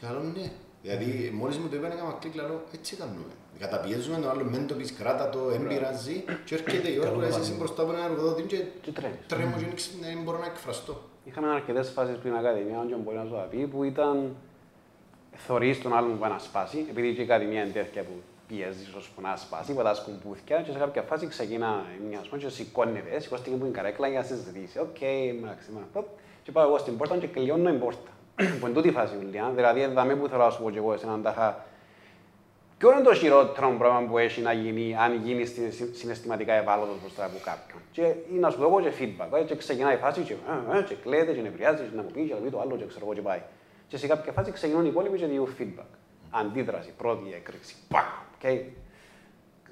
Και 0.00 0.06
άλλο 0.06 0.20
ναι. 0.22 0.50
Δηλαδή 0.82 1.30
μόλις 1.34 1.56
μου 1.58 1.68
το 1.68 1.76
είπαν 1.76 1.90
έκανα 1.90 2.16
κλικ 2.20 2.34
λαλό, 2.34 2.64
έτσι 2.74 2.96
κάνουμε. 2.96 3.24
Καταπιέζουμε 3.58 4.18
το 4.20 4.28
άλλο, 4.30 4.44
μην 4.44 4.66
το 4.66 4.74
πεις 4.74 4.92
κράτα 4.92 5.28
το, 5.28 5.38
δεν 5.44 5.66
πειράζει 5.66 6.24
και 6.44 6.54
έρχεται 6.54 6.88
η 6.90 6.98
ώρα 6.98 7.08
που 7.08 7.14
Καλό 7.14 7.22
είσαι 7.22 7.30
παράδειγμα. 7.30 7.58
μπροστά 7.58 7.82
από 7.82 7.92
έναν 7.92 8.04
εργοδότη 8.10 8.42
και 8.42 8.56
Και 8.82 8.90
τρέμεις. 8.90 9.18
τρέμω 9.26 9.56
και 9.58 9.64
δεν 9.64 9.74
ξε- 9.74 9.94
δεν 10.00 10.22
μπορώ 10.22 10.38
να 10.38 10.46
εκφραστώ. 10.46 11.02
Είχαμε 11.24 11.48
αρκετές 11.50 11.88
φάσεις 11.90 12.16
πριν 12.16 12.34
Ακαδημία, 12.34 12.78
αν 12.78 12.88
και 12.88 12.94
μπορεί 12.94 13.16
να 13.16 13.24
σου 13.24 13.30
τα 13.30 13.46
πει, 13.50 13.66
που 13.66 13.84
ήταν 13.84 14.36
θωρείς 15.36 15.82
τον 15.82 15.96
άλλον 15.96 16.18
που 16.18 16.26
να 16.28 16.38
σπάσει, 16.38 16.86
επειδή 16.90 17.14
και 17.14 17.20
η 17.20 17.24
Ακαδημία 17.24 17.62
είναι 17.62 17.72
τέτοια 17.72 18.02
που 18.02 18.12
πιέζεις 18.48 18.88
ίσως 18.88 19.08
που 19.14 19.20
να 19.20 19.36
σπάσει, 19.36 19.72
πατάς 19.74 20.00
κουμπούδκια 20.02 20.60
και 20.60 20.72
σε 20.72 20.78
κάποια 20.78 21.02
φάση 21.02 21.26
ξεκινά 21.26 21.84
μια 22.08 22.18
ας 22.18 22.28
πούμε 22.28 22.40
και 22.42 22.48
σηκώνεται, 22.48 23.20
σηκώστηκε 23.20 23.56
που 23.56 23.64
είναι 23.64 23.74
καρέκλα 23.74 24.08
για 24.08 24.18
να 24.18 24.24
συζητήσει. 24.24 24.78
Οκ, 24.78 25.00
εντάξει, 25.00 25.70
μα, 25.72 25.80
ποπ, 25.92 26.06
και 26.42 26.50
πάω 26.52 26.66
εγώ 26.66 26.78
στην 26.78 26.96
πόρτα 26.96 27.16
και 27.16 27.26
κλειώνω 27.26 27.70
την 27.70 27.78
πόρτα. 27.80 28.10
που 28.60 28.66
είναι 28.66 28.74
τούτη 28.74 28.88
η 28.88 28.92
φάση 28.92 29.14
ουλιά, 29.20 29.50
δηλαδή 29.54 29.80
εδώ 29.80 30.02
που 30.16 30.28
θέλω 30.28 30.44
να 30.44 30.50
σου 30.50 30.62
πω 30.62 30.70
και 30.70 30.78
εγώ 30.78 30.92
εσένα 30.92 31.20
τάχα 31.20 31.64
Ποιο 32.78 32.92
είναι 32.92 33.00
το 33.00 33.14
χειρότερο 33.14 33.74
πράγμα 33.78 34.00
που 34.08 34.18
έχει 34.18 34.40
να 34.40 34.52
γίνει 34.52 34.96
αν 34.96 35.14
γίνεις 35.24 35.48
συ- 35.70 35.94
συναισθηματικά 35.94 36.52
ευάλωτος 36.52 37.00
μπροστά 37.00 37.24
από 37.24 37.36
κάποιον; 37.44 37.80
Και 37.92 38.02
ή 38.34 38.38
να 38.38 38.50
σου 38.50 38.58
δω 38.58 38.66
εγώ 38.66 38.80
και 38.80 38.92
feedback. 39.00 39.38
ε, 39.40 39.42
Και 39.42 39.56
ξεκινάει 39.56 39.94
η 39.94 39.98
φάση 39.98 40.20
και, 40.20 40.32
ε, 40.74 40.78
ε, 40.78 40.82
και 40.82 40.94
κλαίτε 40.94 41.32
και 41.32 41.40
νευριάζει, 41.40 41.82
και 41.82 41.96
να 41.96 42.02
μου 42.02 42.10
πει 42.12 42.26
και 42.26 42.34
να 42.34 42.40
πει 42.40 42.50
το 42.50 42.60
άλλο 42.60 42.76
και 42.76 42.84
ξέρω 42.86 43.04
εγώ 43.04 43.14
και 43.14 43.20
πάει. 43.20 43.40
Και 43.92 43.98
σε 43.98 44.06
κάποια 44.06 44.32
φάση 44.32 44.52
ξεκινούν 44.52 44.84
οι 44.84 44.88
υπόλοιποι 44.90 45.18
και 45.18 45.26
διούν 45.26 45.48
feedback. 45.58 45.96
Αντίδραση, 46.30 46.90
πρώτη 46.96 47.32
έκρηξη. 47.34 47.74
Παμ! 47.88 48.02
Okay. 48.42 48.60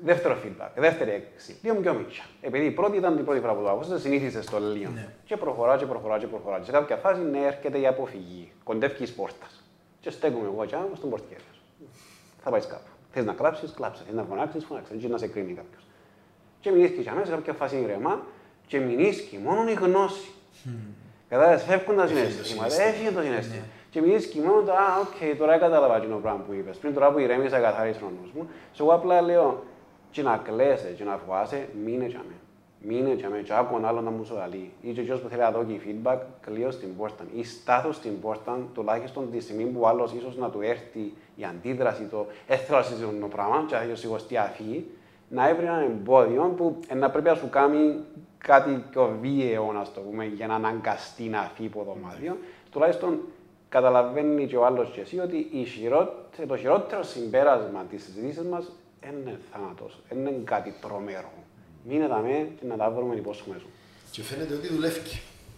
Δεύτερο 0.03 0.37
feedback, 0.45 0.71
δεύτερη 0.77 1.11
έκρηξη. 1.11 1.59
Λίγο 1.63 1.75
πιο 1.75 1.95
μίτσα. 1.95 2.23
Επειδή 2.41 2.65
η 2.65 2.71
πρώτη 2.71 2.97
ήταν 2.97 3.19
η 3.19 3.23
πρώτη 3.23 3.41
φορά 3.41 3.55
που 3.55 3.63
το 3.63 3.71
άκουσα, 3.71 3.99
συνήθισες 3.99 4.45
στο 4.45 4.59
λίγο. 4.59 4.91
Ναι. 4.91 5.15
Και 5.25 5.37
προχωρά 5.37 5.77
και 5.77 5.87
προχωρά 5.87 6.19
και 6.19 6.27
προχωρά. 6.27 6.59
Και 6.59 6.65
σε 6.65 6.71
κάποια 6.71 6.97
φάση 6.97 7.21
ναι, 7.21 7.39
έρχεται 7.39 7.79
η 7.79 7.87
αποφυγή. 7.87 8.53
Κοντεύει 8.65 9.05
η 9.05 9.11
πόρτα. 9.11 9.47
Και 10.01 10.11
στέκομαι 10.11 10.47
εγώ 10.47 10.65
και 10.65 10.75
άνω 10.75 10.95
στον 10.95 11.11
πορτιέρι 11.11 11.43
θα 12.43 12.51
πάεις 12.51 12.67
κάπου. 12.67 12.91
Θες 13.11 13.25
να 13.25 13.33
κλάψεις, 13.33 13.73
κλάψε. 13.73 14.03
Θες 14.07 14.15
να 14.15 14.23
φωνάξεις, 14.23 14.65
φωνάξε. 14.65 14.95
Δεν 14.97 15.11
να 15.11 15.19
σε 15.19 15.27
κρίνει 15.27 15.53
κάποιος. 15.53 15.83
Και 16.61 16.71
μηνύσκει 16.71 17.01
για 17.01 17.13
μέσα 17.13 17.27
σε 17.27 17.33
κάποια 17.33 17.53
φάση 17.53 17.77
ηρεμά 17.77 18.23
και 18.67 18.79
μηνύσκει 18.79 19.39
μόνο 19.39 19.71
η 19.71 19.75
γνώση. 19.75 20.31
Κατάλαβες, 21.31 21.63
φεύγουν 21.63 21.97
τα 21.97 22.03
Έφυγε 22.03 22.21
το 22.23 22.31
συναισθήματα. 22.31 22.71
συναίσθημα. 22.71 22.89
Έφυγε 22.89 23.11
το 23.17 23.23
συνέστημα. 23.23 23.57
Ναι. 23.57 23.69
Και 23.91 24.01
μηνύσκει 24.01 24.39
μόνο 24.41 24.61
το, 24.63 24.73
α, 24.73 24.87
οκ, 25.05 25.39
τώρα 25.39 25.59
κατάλαβα 25.59 26.01
το 26.01 26.19
πράγμα 26.23 26.43
που 26.47 26.53
είπες. 26.53 26.77
Πριν 26.77 26.95
τώρα 26.95 27.13
που 27.13 27.19
ηρέμησα, 27.19 27.59
καθαρίσει 27.59 28.03
ο 28.03 28.11
νους 28.21 28.31
μου. 28.33 28.49
Σε 28.73 28.83
εγώ 28.83 28.93
απλά 28.95 29.21
λέω, 29.21 29.63
και 30.11 30.23
να 30.23 30.37
κλαίσαι, 30.37 30.95
και 30.97 31.05
να 31.05 31.17
φοβάσαι, 31.17 31.69
μείνε 31.85 32.07
για 32.07 32.23
μένα. 32.29 32.41
Μείνε 32.83 33.15
για 33.15 33.29
μένα, 33.29 33.43
και 33.43 33.53
άκου 33.55 33.77
έναν 33.77 33.89
άλλο 33.89 34.01
να 34.01 34.11
μου 34.11 34.25
σου 34.25 34.35
λέει. 34.51 34.73
Ή 34.81 34.93
και 34.93 35.01
εκείνος 35.01 35.21
που 35.21 35.29
θέλει 35.29 35.41
να 35.41 35.51
δώσει 35.51 35.81
feedback, 35.87 36.19
κλείω 36.41 36.71
στην 36.71 36.97
πόρτα. 36.97 37.25
Ή 37.35 37.45
στάθω 37.45 37.93
στην 37.93 38.21
πόρτα, 38.21 38.59
τουλάχιστον 38.75 39.31
τη 39.31 39.41
στιγμή 39.41 39.65
που 39.65 39.81
ο 39.83 39.87
άλλος 39.89 40.13
ίσως 40.13 40.37
να 40.37 40.51
του 40.51 40.61
έρθει 40.63 41.13
η 41.37 41.45
αντίδραση, 41.51 42.03
το 42.03 42.27
έθελα 42.47 42.79
να 42.79 42.85
συζητούν 42.85 43.21
το 43.21 43.27
πράγμα, 43.27 43.65
και 43.69 43.75
θα 43.75 43.95
σιγωστεί 43.95 44.37
αφή, 44.37 44.85
να 45.29 45.49
έβρει 45.49 45.65
ένα 45.65 45.83
εμπόδιο 45.83 46.55
που 46.57 46.79
ε, 46.89 46.95
να 46.95 47.11
πρέπει 47.11 47.29
να 47.29 47.35
σου 47.35 47.49
κάνει 47.51 48.05
κάτι 48.43 48.85
πιο 48.91 49.17
βίαιο, 49.21 49.73
να 49.73 49.83
το 49.95 50.01
πούμε, 50.01 50.25
για 50.25 50.47
να 50.47 50.55
αναγκαστεί 50.55 51.23
να 51.23 51.51
φύγει 51.55 51.69
από 51.73 51.79
το 51.79 51.85
δωμάτιο. 51.85 52.39
Τουλάχιστον 52.71 53.21
καταλαβαίνει 53.69 54.47
και 54.47 54.57
ο 54.57 54.65
άλλος 54.67 54.91
και 54.95 55.01
εσύ 55.01 55.19
ότι 55.19 55.49
η 55.53 55.65
χειρότε- 55.65 56.47
το 56.47 56.57
χειρότερο 56.57 57.03
συμπέρασμα 57.03 57.85
της 57.91 58.03
συζήτησης 58.03 58.43
μας 58.43 58.73
είναι 59.05 59.39
θάνατος, 59.53 59.99
είναι 60.13 60.41
κάτι 60.45 60.75
τρομερό. 60.81 61.33
Μείνε 61.85 62.07
τα 62.09 62.19
με 62.19 62.49
και 62.61 62.67
να 62.67 62.77
τα 62.77 62.91
βρούμε 62.91 63.15
υπόσχομαι 63.15 63.57
σου. 63.59 63.67
Και 64.11 64.23
φαίνεται 64.23 64.55
ότι 64.55 64.69
δουλεύει. 64.69 65.01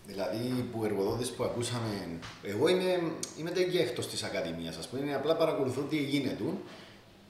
Δηλαδή, 0.07 0.69
που 0.73 0.85
εργοδότε 0.85 1.25
που 1.37 1.45
ακούσαμε. 1.45 2.19
Εγώ 2.43 2.69
είμαι, 2.69 3.03
είμαι 3.39 3.51
τέτοια 3.51 3.81
εκτός 3.81 4.07
της 4.09 4.23
Ακαδημίας, 4.23 4.77
ας 4.77 4.89
πούμε. 4.89 5.03
Είναι 5.03 5.15
απλά 5.15 5.37
παρακολουθώ 5.37 5.81
τι 5.81 5.97
γίνεται. 5.97 6.45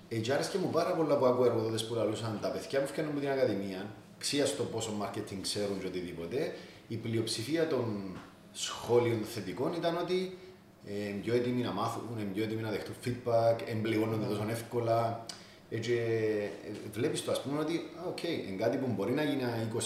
Ε, 0.08 0.16
και 0.16 0.32
άρεσε 0.32 0.58
μου 0.58 0.70
πάρα 0.72 0.90
πολλά 0.94 1.16
που 1.16 1.26
ακούω 1.26 1.44
εργοδότες 1.44 1.86
που 1.86 1.94
λαλούσαν 1.94 2.38
τα 2.42 2.48
παιδιά 2.48 2.80
που 2.80 2.86
φτιάχνουν 2.86 3.16
από 3.16 3.24
την 3.24 3.30
Ακαδημία, 3.34 3.86
ξία 4.22 4.46
στο 4.46 4.62
πόσο 4.64 4.90
marketing 5.02 5.38
ξέρουν 5.40 5.80
και 5.80 5.86
οτιδήποτε. 5.86 6.54
Η 6.88 6.96
πλειοψηφία 6.96 7.66
των 7.66 8.16
σχόλιων 8.52 9.20
θετικών 9.34 9.72
ήταν 9.72 9.96
ότι 9.96 10.38
ε, 10.86 10.92
πιο 11.22 11.34
έτοιμοι 11.34 11.62
να 11.62 11.72
μάθουν, 11.72 12.02
είναι 12.18 12.30
πιο 12.34 12.42
έτοιμοι 12.44 12.62
να 12.62 12.70
δεχτούν 12.70 12.94
feedback, 13.04 13.56
εμπληγώνονται 13.66 14.26
τόσο 14.26 14.46
εύκολα. 14.50 15.24
Ε, 15.70 15.78
και 15.78 15.98
ε, 16.66 16.90
βλέπεις 16.92 17.24
το 17.24 17.30
ας 17.30 17.42
πούμε 17.42 17.60
ότι, 17.60 17.90
OK, 18.08 18.18
okay, 18.18 18.48
είναι 18.48 18.56
κάτι 18.58 18.76
που 18.76 18.86
μπορεί 18.96 19.12
να 19.12 19.22
γίνει 19.22 19.42
20-25 19.74 19.80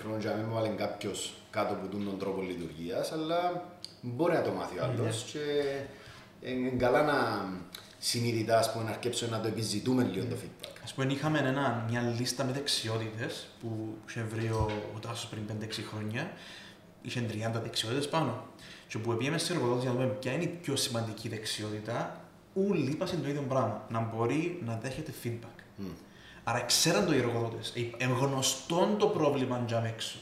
χρόνια 0.00 0.18
και 0.18 0.28
να 0.28 0.34
μην 0.34 0.52
βάλει 0.52 0.68
κάποιος 0.68 1.34
κάτω 1.50 1.72
από 1.74 1.86
τον 1.88 2.18
τρόπο 2.18 2.40
λειτουργίας, 2.42 3.12
αλλά 3.12 3.64
μπορεί 4.00 4.32
να 4.32 4.42
το 4.42 4.50
μάθει 4.50 4.78
ο 4.78 4.84
άλλος 4.84 5.34
Ναι. 5.34 5.40
και 5.40 6.50
είναι 6.50 6.68
καλά 6.68 7.02
να 7.02 7.16
συνειδητά 7.98 8.58
ας 8.58 8.72
πούμε, 8.72 8.84
να 8.84 8.90
αρκέψουμε 8.90 9.30
να 9.30 9.40
το 9.40 9.48
επιζητούμε 9.48 10.02
λίγο 10.12 10.26
το 10.26 10.36
feedback. 10.42 10.67
Ας 10.88 10.94
πούμε, 10.94 11.12
είχαμε 11.12 11.38
ένα, 11.38 11.84
μια 11.88 12.00
λίστα 12.18 12.44
με 12.44 12.52
δεξιότητες 12.52 13.48
που 13.60 13.96
είχε 14.08 14.22
βρει 14.22 14.48
ο, 14.48 14.70
ο 14.96 14.98
Τάσος 14.98 15.26
πριν 15.26 15.42
5-6 15.62 15.66
χρόνια. 15.90 16.30
Είχε 17.02 17.26
30 17.30 17.60
δεξιότητες 17.62 18.08
πάνω. 18.08 18.46
Και 18.88 18.98
που 18.98 19.16
πήγαμε 19.16 19.38
σε 19.38 19.52
εργοδότες 19.52 19.82
για 19.82 19.92
να 19.92 19.98
δούμε 19.98 20.12
ποια 20.12 20.32
είναι 20.32 20.42
η 20.42 20.58
πιο 20.62 20.76
σημαντική 20.76 21.28
δεξιότητα, 21.28 22.20
όλοι 22.54 22.90
είπαν 22.90 23.08
το 23.22 23.28
ίδιο 23.28 23.44
πράγμα. 23.48 23.86
Να 23.88 24.00
μπορεί 24.00 24.62
να 24.64 24.78
δέχεται 24.82 25.12
feedback. 25.24 25.62
Μμ. 25.76 25.86
Άρα 26.44 26.60
ξέραν 26.60 27.06
το 27.06 27.14
οι 27.14 27.18
εργοδότες. 27.18 27.72
Ε, 27.98 28.04
γνωστόν 28.04 28.98
το 28.98 29.06
πρόβλημα 29.06 29.64
για 29.66 29.82
έξω. 29.86 30.18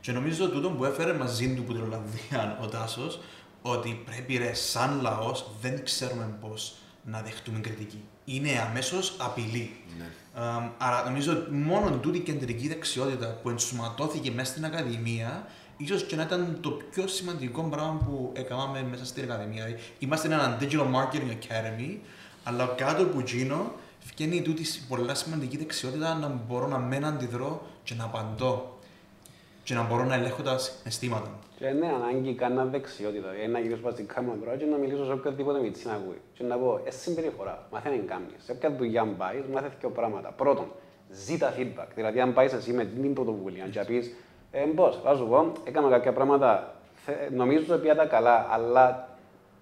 Και 0.00 0.12
νομίζω 0.12 0.48
τούτο 0.48 0.70
που 0.70 0.84
έφερε 0.84 1.12
μαζί 1.12 1.54
του 1.54 1.62
που 1.62 1.72
την 1.72 1.82
Ολλανδία 1.82 2.58
ο 2.62 2.66
Τάσος, 2.66 3.20
ότι 3.62 4.02
πρέπει 4.04 4.36
ρε, 4.36 4.54
σαν 4.54 5.00
λαός 5.00 5.50
δεν 5.60 5.84
ξέρουμε 5.84 6.36
πώς 6.40 6.74
να 7.04 7.22
δεχτούμε 7.22 7.58
κριτική. 7.58 8.04
Είναι 8.28 8.66
αμέσως 8.68 9.16
απειλή. 9.18 9.76
Ναι. 9.98 10.04
Αμ, 10.34 10.70
άρα 10.78 11.04
νομίζω 11.04 11.32
ότι 11.32 11.52
μόνο 11.52 11.90
τούτη 11.90 12.18
η 12.18 12.20
κεντρική 12.20 12.68
δεξιότητα 12.68 13.26
που 13.26 13.48
ενσωματώθηκε 13.48 14.30
μέσα 14.30 14.50
στην 14.50 14.64
Ακαδημία, 14.64 15.46
ίσως 15.76 16.04
και 16.04 16.16
να 16.16 16.22
ήταν 16.22 16.58
το 16.60 16.70
πιο 16.70 17.06
σημαντικό 17.06 17.62
πράγμα 17.62 18.00
που 18.06 18.32
έκαναμε 18.34 18.82
μέσα 18.82 19.04
στην 19.04 19.22
Ακαδημία. 19.22 19.64
Δηλαδή, 19.64 19.82
Είμαστε 19.98 20.28
ένα 20.28 20.58
Digital 20.60 20.86
Marketing 20.94 21.30
Academy, 21.30 21.96
αλλά 22.44 22.66
κάτω 22.76 23.02
από 23.02 23.18
εκείνο 23.18 23.72
βγαίνει 24.14 24.42
τούτη 24.42 24.62
η 24.62 24.80
πολλά 24.88 25.14
σημαντική 25.14 25.56
δεξιότητα 25.56 26.14
να 26.14 26.28
μπορώ 26.28 26.66
να 26.68 26.78
μένω 26.78 27.06
αντιδρώ 27.06 27.66
και 27.82 27.94
να 27.94 28.04
απαντώ 28.04 28.75
και 29.66 29.74
να 29.74 29.82
μπορώ 29.82 30.04
να 30.04 30.14
ελέγχω 30.14 30.42
τα 30.42 30.58
αισθήματα. 30.84 31.30
Και 31.58 31.66
είναι 31.66 31.86
ανάγκη 31.86 32.34
κανένα 32.34 32.64
δεξιότητα. 32.64 33.28
Ε, 33.42 33.46
να 33.46 33.58
γυρίσω 33.58 33.90
στην 33.90 34.06
κάμερα 34.06 34.36
τώρα 34.44 34.56
και 34.56 34.64
να 34.64 34.76
μιλήσω 34.76 35.04
σε 35.04 35.12
οποιοδήποτε 35.12 35.58
μητσί 35.60 35.86
να 35.86 35.92
ακούει. 35.92 36.20
Και 36.34 36.44
να 36.44 36.56
πω, 36.56 36.80
εσύ 36.84 36.98
συμπεριφορά, 36.98 37.66
μαθαίνει 37.72 37.96
να 37.96 38.02
κάνεις. 38.02 38.34
Σε 38.44 38.52
όποια 38.52 38.70
δουλειά 38.76 39.04
πάεις, 39.18 39.42
μάθε 39.52 39.70
δύο 39.80 39.90
πράγματα. 39.90 40.28
Πρώτον, 40.30 40.66
ζήτα 41.10 41.54
feedback. 41.58 41.86
Δηλαδή, 41.94 42.20
αν 42.20 42.32
πάεις 42.32 42.52
εσύ 42.52 42.72
με 42.72 42.84
την 42.84 43.14
πρωτοβουλία 43.14 43.66
και 43.68 43.80
πεις, 43.86 44.14
ε, 44.50 44.60
πώς, 44.74 45.00
θα 45.04 45.14
σου 45.16 45.26
πω, 45.28 45.52
έκανα 45.64 45.88
κάποια 45.88 46.12
πράγματα, 46.12 46.74
θε- 47.04 47.30
νομίζω 47.30 47.64
ότι 47.74 47.80
πήγα 47.82 47.94
τα 47.94 48.06
καλά, 48.06 48.46
αλλά 48.50 49.08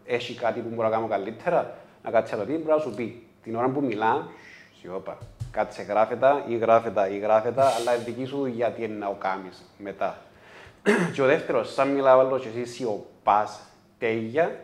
έχει 0.05 0.35
κάτι 0.35 0.61
που 0.61 0.69
μπορώ 0.75 0.89
να 0.89 0.95
κάνω 0.95 1.07
καλύτερα, 1.09 1.75
να 2.05 2.11
κάτσει 2.11 2.35
να 2.35 2.41
το 2.41 2.47
πει, 2.47 2.53
μπορεί 2.53 2.69
να 2.77 2.79
σου 2.79 2.95
πει. 2.95 3.27
Την 3.43 3.57
ώρα 3.57 3.69
που 3.69 3.81
μιλά, 3.81 4.27
σιώπα. 4.81 5.19
Κάτσε 5.55 5.83
γράφε 5.83 6.17
τα 6.17 6.45
ή 6.49 6.57
γράφε 6.57 6.91
τα 6.91 7.09
ή 7.09 7.19
γράφε 7.19 7.51
τα, 7.51 7.65
αλλά 7.65 7.95
είναι 7.95 8.05
δική 8.05 8.25
σου 8.25 8.47
γιατί 8.47 8.85
είναι 8.85 8.95
να 8.95 9.07
το 9.07 9.17
κάνεις 9.19 9.63
μετά. 9.79 10.19
και 11.15 11.23
ο 11.23 11.27
δεύτερος, 11.27 11.73
σαν 11.73 11.89
μιλάω 11.89 12.21
άλλος 12.21 12.43
και 12.43 12.49
εσύ 12.49 12.65
σιωπάς 12.65 13.61
τέλεια, 13.99 14.61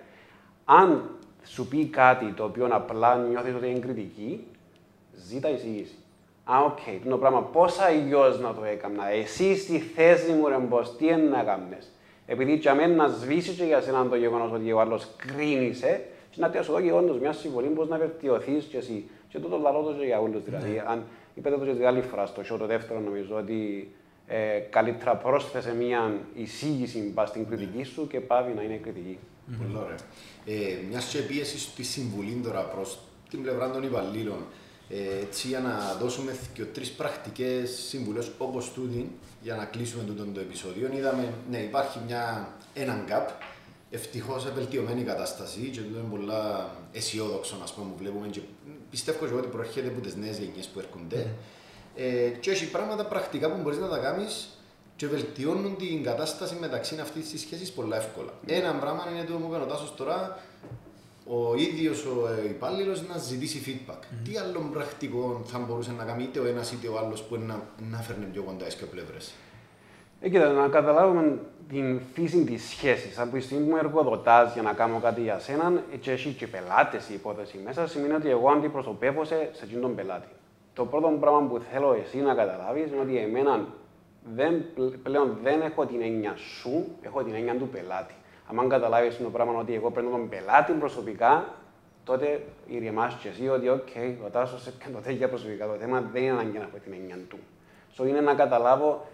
αν 0.65 1.19
σου 1.45 1.69
πει 1.69 1.87
κάτι 1.87 2.33
το 2.33 2.45
οποίο 2.45 2.69
απλά 2.71 3.17
νιώθεις 3.17 3.55
ότι 3.55 3.71
είναι 3.71 3.79
κριτική, 3.79 4.47
ζήτα 5.15 5.49
εισήγηση. 5.49 5.95
Α, 6.45 6.59
OK, 6.65 6.79
okay, 6.79 7.09
το 7.09 7.19
πράγμα 7.19 7.43
πώς 7.43 7.79
αλλιώς 7.79 8.41
να 8.41 8.55
το 8.55 8.65
έκανα. 8.65 9.11
Εσύ 9.11 9.57
στη 9.57 9.79
θέση 9.79 10.33
μου 10.33 10.49
ρε 10.49 10.57
boss, 10.57 10.97
τι 10.97 11.07
είναι 11.07 11.17
να 11.17 11.43
κάνεις; 11.43 11.93
Επειδή 12.27 12.55
για 12.55 12.75
μένα 12.75 12.95
να 12.95 13.09
σβήσει 13.09 13.51
και 13.53 13.65
για 13.65 13.81
σένα 13.81 14.09
το 14.09 14.17
γεγονός 14.17 14.53
ότι 14.53 14.73
ο 14.73 14.81
άλλος 14.81 15.09
κρίνησε, 15.17 16.05
και 16.31 16.41
να 16.41 16.63
σου 16.63 16.73
δω 16.73 16.81
και 16.81 16.93
όντως 16.93 17.19
μιας 17.19 17.39
συμβολής 17.39 17.71
πώς 17.75 17.89
να 17.89 17.99
βελτιωθείς 17.99 18.65
και 18.65 18.77
εσύ. 18.77 19.11
Και 19.31 19.39
τούτο 19.39 19.59
λαρό 19.59 19.83
το 19.83 19.93
και 19.93 20.05
για 20.05 20.21
όλους 20.21 20.45
δηλαδή. 20.45 20.83
Αν 20.87 21.05
είπατε 21.35 21.57
το 21.57 21.65
και 21.65 21.73
την 21.73 21.87
άλλη 21.87 22.01
φορά 22.01 22.27
στο 22.27 22.43
show 22.43 22.59
το 22.59 22.67
δεύτερο 22.67 23.01
νομίζω 23.01 23.37
ότι 23.37 23.91
ε, 24.27 24.59
καλύτερα 24.71 25.17
πρόσθεσε 25.17 25.75
μια 25.75 26.19
εισήγηση 26.35 27.01
πας 27.01 27.29
στην 27.29 27.47
κριτική 27.47 27.83
σου 27.83 28.07
και 28.07 28.21
πάβει 28.21 28.53
να 28.53 28.63
είναι 28.63 28.77
κριτική. 28.77 29.19
Πολύ 29.59 29.77
ωραία. 29.77 29.97
Ε, 30.47 30.77
μιας 30.89 31.05
και 31.05 31.19
πίεσης 31.19 31.63
στη 31.63 31.83
συμβουλή 31.83 32.41
τώρα 32.45 32.61
προς 32.61 32.99
την 33.31 33.43
πλευρά 33.43 33.71
των 33.71 33.83
υπαλλήλων, 33.83 34.45
ε, 34.89 35.21
έτσι 35.23 35.49
για 35.49 35.61
να 35.61 35.95
δώσουμε 36.01 36.33
και 36.53 36.65
τρεις 36.65 36.91
πρακτικές 36.91 37.71
συμβουλές 37.71 38.31
όπως 38.39 38.73
τούτη 38.73 39.11
για 39.43 39.55
να 39.55 39.65
κλείσουμε 39.65 40.05
τούτο 40.05 40.25
το 40.25 40.41
επεισόδιο. 40.41 40.91
Είδαμε, 40.97 41.33
ναι, 41.51 41.59
υπάρχει 41.59 41.99
μια, 42.07 42.49
έναν 42.75 43.05
gap. 43.09 43.31
Ευτυχώς 43.91 44.53
βελτιωμένη 44.55 45.03
κατάσταση 45.03 45.61
και 45.61 45.81
τούτο 45.81 45.99
είναι 45.99 46.09
πολύ 46.11 46.33
αισιόδοξο 46.93 47.57
να 47.57 47.73
πούμε, 47.75 47.91
που 47.91 47.97
βλέπουμε 47.99 48.27
και 48.29 48.41
πιστεύω 48.91 49.19
και 49.19 49.25
εγώ 49.25 49.39
ότι 49.39 49.49
προέρχεται 49.49 49.89
από 49.89 50.01
τις 50.01 50.17
νέες 50.17 50.39
γενιές 50.39 50.67
που 50.67 50.79
έρχονται. 50.79 51.35
Ε, 51.97 52.29
και 52.41 52.51
έχει 52.51 52.71
πράγματα 52.71 53.05
πρακτικά 53.07 53.51
που 53.51 53.63
μπορείς 53.63 53.79
να 53.79 53.89
τα 53.89 53.99
κάνεις 53.99 54.49
και 54.97 55.07
βελτιώνουν 55.07 55.77
την 55.77 56.03
κατάσταση 56.03 56.57
μεταξύ 56.61 56.99
αυτής 57.01 57.31
της 57.31 57.41
σχέσης 57.41 57.73
πολύ 57.73 57.95
εύκολα. 57.95 58.33
Ένα 58.47 58.75
πράγμα 58.75 59.07
είναι 59.11 59.25
το 59.25 59.33
που 59.33 59.47
είπε 59.47 59.63
ο 59.63 59.67
Τάσος 59.67 59.95
τώρα, 59.95 60.39
ο 61.27 61.55
ίδιος 61.57 62.05
ο 62.05 62.29
ε, 62.29 62.49
υπάλληλος 62.49 63.09
να 63.09 63.19
ζητήσει 63.19 63.63
feedback. 63.67 64.03
Τι 64.25 64.37
άλλο 64.37 64.69
πρακτικό 64.73 65.43
θα 65.47 65.59
μπορούσε 65.59 65.93
να 65.93 66.05
κάνει 66.05 66.23
είτε 66.23 66.39
ο 66.39 66.47
ένας 66.47 66.73
είτε 66.73 66.89
ο 66.89 66.99
άλλος 66.99 67.23
που 67.23 67.37
να, 67.37 67.63
να 67.91 67.99
φέρνει 67.99 68.25
πιο 68.25 68.43
κοντά 68.43 68.65
τις 68.65 68.77
πλευρές. 68.77 69.33
Ε, 70.23 70.29
κοίτα, 70.29 70.53
να 70.53 70.69
καταλάβουμε 70.69 71.39
την 71.69 72.01
φύση 72.13 72.45
της 72.45 72.69
σχέσης. 72.69 73.19
Από 73.19 73.33
τη 73.33 73.41
στιγμή 73.41 73.65
που 73.65 73.73
με 73.73 73.79
εργοδοτάς 73.79 74.53
για 74.53 74.63
να 74.63 74.73
κάνω 74.73 74.99
κάτι 74.99 75.21
για 75.21 75.39
σένα, 75.39 75.83
και 76.01 76.11
έχει 76.11 76.33
και 76.33 76.47
πελάτες 76.47 77.09
η 77.09 77.15
υπόθεση 77.15 77.61
μέσα, 77.65 77.87
σημαίνει 77.87 78.13
ότι 78.13 78.31
εγώ 78.31 78.51
αντιπροσωπεύω 78.51 79.25
σε, 79.25 79.51
σε 79.53 79.65
εκείνον 79.65 79.83
τον 79.83 79.95
πελάτη. 79.95 80.29
Το 80.75 80.87
πρώτο 80.87 81.17
πράγμα 81.21 81.41
που 81.41 81.61
θέλω 81.73 81.97
εσύ 82.05 82.19
να 82.19 82.35
καταλάβεις 82.35 82.87
είναι 82.87 83.01
ότι 83.01 83.17
εμένα 83.17 83.67
δεν, 84.35 84.65
πλέον 85.03 85.39
δεν 85.43 85.61
έχω 85.61 85.87
την 85.87 86.03
έννοια 86.03 86.37
σου, 86.37 86.85
έχω 87.03 87.23
την 87.23 87.35
έννοια 87.35 87.55
του 87.55 87.69
πελάτη. 87.69 88.15
Αν 88.59 88.69
καταλάβεις 88.69 89.19
το 89.19 89.31
πράγμα 89.31 89.59
ότι 89.61 89.75
εγώ 89.75 89.91
παίρνω 89.91 90.11
τον 90.11 90.29
πελάτη 90.29 90.73
προσωπικά, 90.73 91.55
τότε 92.05 92.47
ηρεμάς 92.67 93.15
και 93.15 93.29
εσύ 93.29 93.49
ότι, 93.49 93.69
οκ, 93.69 93.89
ο 94.27 94.29
Τάσος 94.31 94.67
έπιανε 94.67 94.95
το 94.95 95.01
τέτοια 95.01 95.29
προσωπικά. 95.29 95.67
Το 95.67 95.73
θέμα 95.73 96.09
δεν 96.13 96.23
είναι 96.23 96.31
ανάγκη 96.31 96.59
να 96.59 96.65
έχω 96.65 96.77
την 96.85 96.93
έννοια 96.93 97.17
του. 97.29 97.39
So, 97.97 98.09
είναι 98.09 98.21
να 98.21 98.35
καταλάβω 98.35 99.07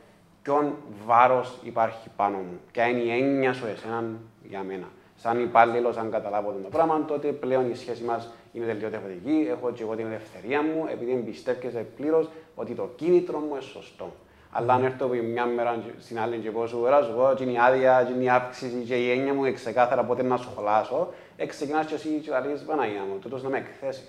ποιον 0.47 0.75
βάρος 1.07 1.59
υπάρχει 1.63 2.09
πάνω 2.17 2.37
μου, 2.37 2.61
ποια 2.73 2.87
είναι 2.87 3.01
η 3.01 3.11
έννοια 3.11 3.53
σου 3.53 3.67
εσένα 3.67 4.05
για 4.43 4.63
μένα; 4.63 4.87
Σαν 5.17 5.41
υπάλληλος, 5.41 5.97
αν 5.97 6.11
καταλάβω 6.11 6.51
το 6.63 6.69
πράγμα, 6.69 7.05
τότε 7.07 7.29
πλέον 7.29 7.71
η 7.71 7.75
σχέση 7.75 8.03
μας 8.03 8.33
είναι 8.53 8.67
τελείως 8.67 8.91
διαφορετική. 8.91 9.49
Έχω 9.51 9.73
και 9.73 9.83
εγώ 9.83 9.95
την 9.95 10.07
ελευθερία 10.07 10.63
μου, 10.63 10.87
επειδή 10.93 11.13
εμπιστεύεσαι 11.13 11.87
πλήρως 11.97 12.29
ότι 12.55 12.73
το 12.73 12.91
κίνητρο 12.97 13.39
μου 13.39 13.49
είναι 13.51 13.61
σωστό. 13.61 14.13
Αλλά 14.51 14.75
αν 14.75 14.85
έρθω 14.85 15.07
από 15.07 15.15
μια 15.15 15.47
μέρα 15.47 15.83
στην 15.99 16.19
άλλη 16.21 16.37
και 16.37 16.51
πω 16.51 16.67
σου 16.67 16.79
«Ωραία, 16.83 17.03
σου 17.03 17.15
πω, 17.15 17.33
και 17.37 17.43
είναι 17.43 17.53
η 17.53 17.59
άδεια, 17.59 18.05
και 18.07 18.13
είναι 18.13 18.25
η 18.25 18.29
αύξηση 18.29 18.85
και 18.87 18.95
η 18.95 19.11
έννοια 19.11 19.35
μου 19.35 19.45
είναι 19.45 19.55
ξεκάθαρα 19.55 20.05
πότε 20.05 20.23
να 20.23 20.37
σχολάσω, 20.37 21.09
ε, 21.37 21.47
ξεκινάς 21.47 21.87
και 21.87 21.95
εσύ 21.95 22.09
και 22.09 22.31
λες 22.49 22.63
Παναγία 22.63 23.05
μου, 23.09 23.19
τούτος 23.19 23.43
να 23.43 23.49
με 23.49 23.59
εκθέσει. 23.59 24.05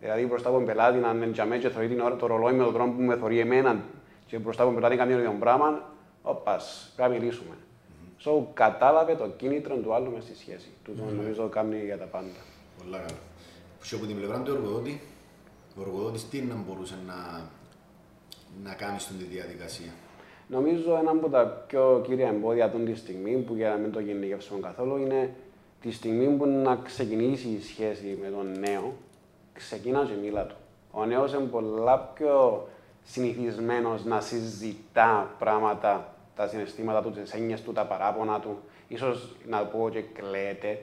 Δηλαδή 0.00 0.26
μπροστά 0.26 0.48
από 0.48 0.56
τον 0.56 0.66
πελάτη 0.66 0.98
να 0.98 1.10
είναι 1.10 1.26
για 1.26 1.44
μένα 1.44 1.60
και 1.62 1.68
θεωρεί 1.68 1.88
την 1.88 2.00
ώρα 2.00 2.16
το 2.16 2.26
ρολόι 2.26 2.52
με 2.52 2.64
τον 2.64 2.74
τρόπο 2.74 2.90
που 2.90 3.02
με 3.02 3.16
θεωρεί 3.16 3.38
εμένα 3.38 3.76
και 4.34 4.40
μπροστά 4.40 4.62
από 4.62 4.72
τον 4.72 4.80
πελάτη 4.80 4.96
κάνει 4.96 5.24
το 5.24 5.36
πράγμα, 5.38 5.82
όπας, 6.22 6.92
πρέπει 6.96 7.12
να 7.12 7.18
μιλήσουμε. 7.18 7.56
So, 8.24 8.44
κατάλαβε 8.54 9.14
το 9.14 9.28
κίνητρο 9.28 9.76
του 9.76 9.94
άλλου 9.94 10.10
μες 10.10 10.22
στη 10.22 10.36
σχέση. 10.36 10.68
Τούτο 10.84 11.04
νομίζω 11.04 11.48
κάνει 11.48 11.84
για 11.84 11.98
τα 11.98 12.04
πάντα. 12.04 12.40
Πολύ 12.78 12.90
καλό. 12.90 13.18
Και 13.88 13.94
από 13.94 14.06
την 14.06 14.16
πλευρά 14.16 14.40
του 14.40 14.52
εργοδότη, 14.52 15.00
ο 15.76 15.80
εργοδότης 15.80 16.28
τι 16.28 16.40
να 16.40 16.54
μπορούσε 16.54 16.94
να, 17.06 17.48
να 18.64 18.74
κάνει 18.74 19.00
στην 19.00 19.16
διαδικασία; 19.30 19.92
Νομίζω 20.48 20.96
ένα 20.96 21.10
από 21.10 21.28
τα 21.28 21.64
πιο 21.66 22.02
κύρια 22.06 22.28
εμπόδια 22.28 22.64
αυτή 22.64 22.78
τη 22.78 22.94
στιγμή, 22.94 23.36
που 23.36 23.54
για 23.54 23.68
να 23.68 23.76
μην 23.76 23.92
το 23.92 24.00
γενικεύσουμε 24.00 24.60
καθόλου, 24.60 24.96
είναι 24.96 25.34
τη 25.80 25.90
στιγμή 25.90 26.26
που 26.36 26.46
να 26.46 26.76
ξεκινήσει 26.76 27.48
η 27.48 27.62
σχέση 27.62 28.18
με 28.22 28.28
τον 28.28 28.58
νέο, 28.58 28.92
ξεκινά 29.52 30.04
και 30.04 30.14
μίλα 30.22 30.46
του. 30.46 30.56
Ο 30.90 31.04
νέος 31.04 31.32
είναι 31.32 31.44
πολλά 31.44 31.98
πιο 31.98 32.66
συνηθισμένος 33.04 34.04
να 34.04 34.20
συζητά 34.20 35.30
πράγματα, 35.38 36.14
τα 36.36 36.46
συναισθήματα 36.46 37.02
του, 37.02 37.10
τις 37.10 37.32
έννοιες 37.32 37.62
του, 37.62 37.72
τα 37.72 37.84
παράπονα 37.84 38.40
του. 38.40 38.58
Ίσως 38.88 39.36
να 39.46 39.58
πω 39.58 39.88
και 39.90 40.00
κλαίτε, 40.00 40.78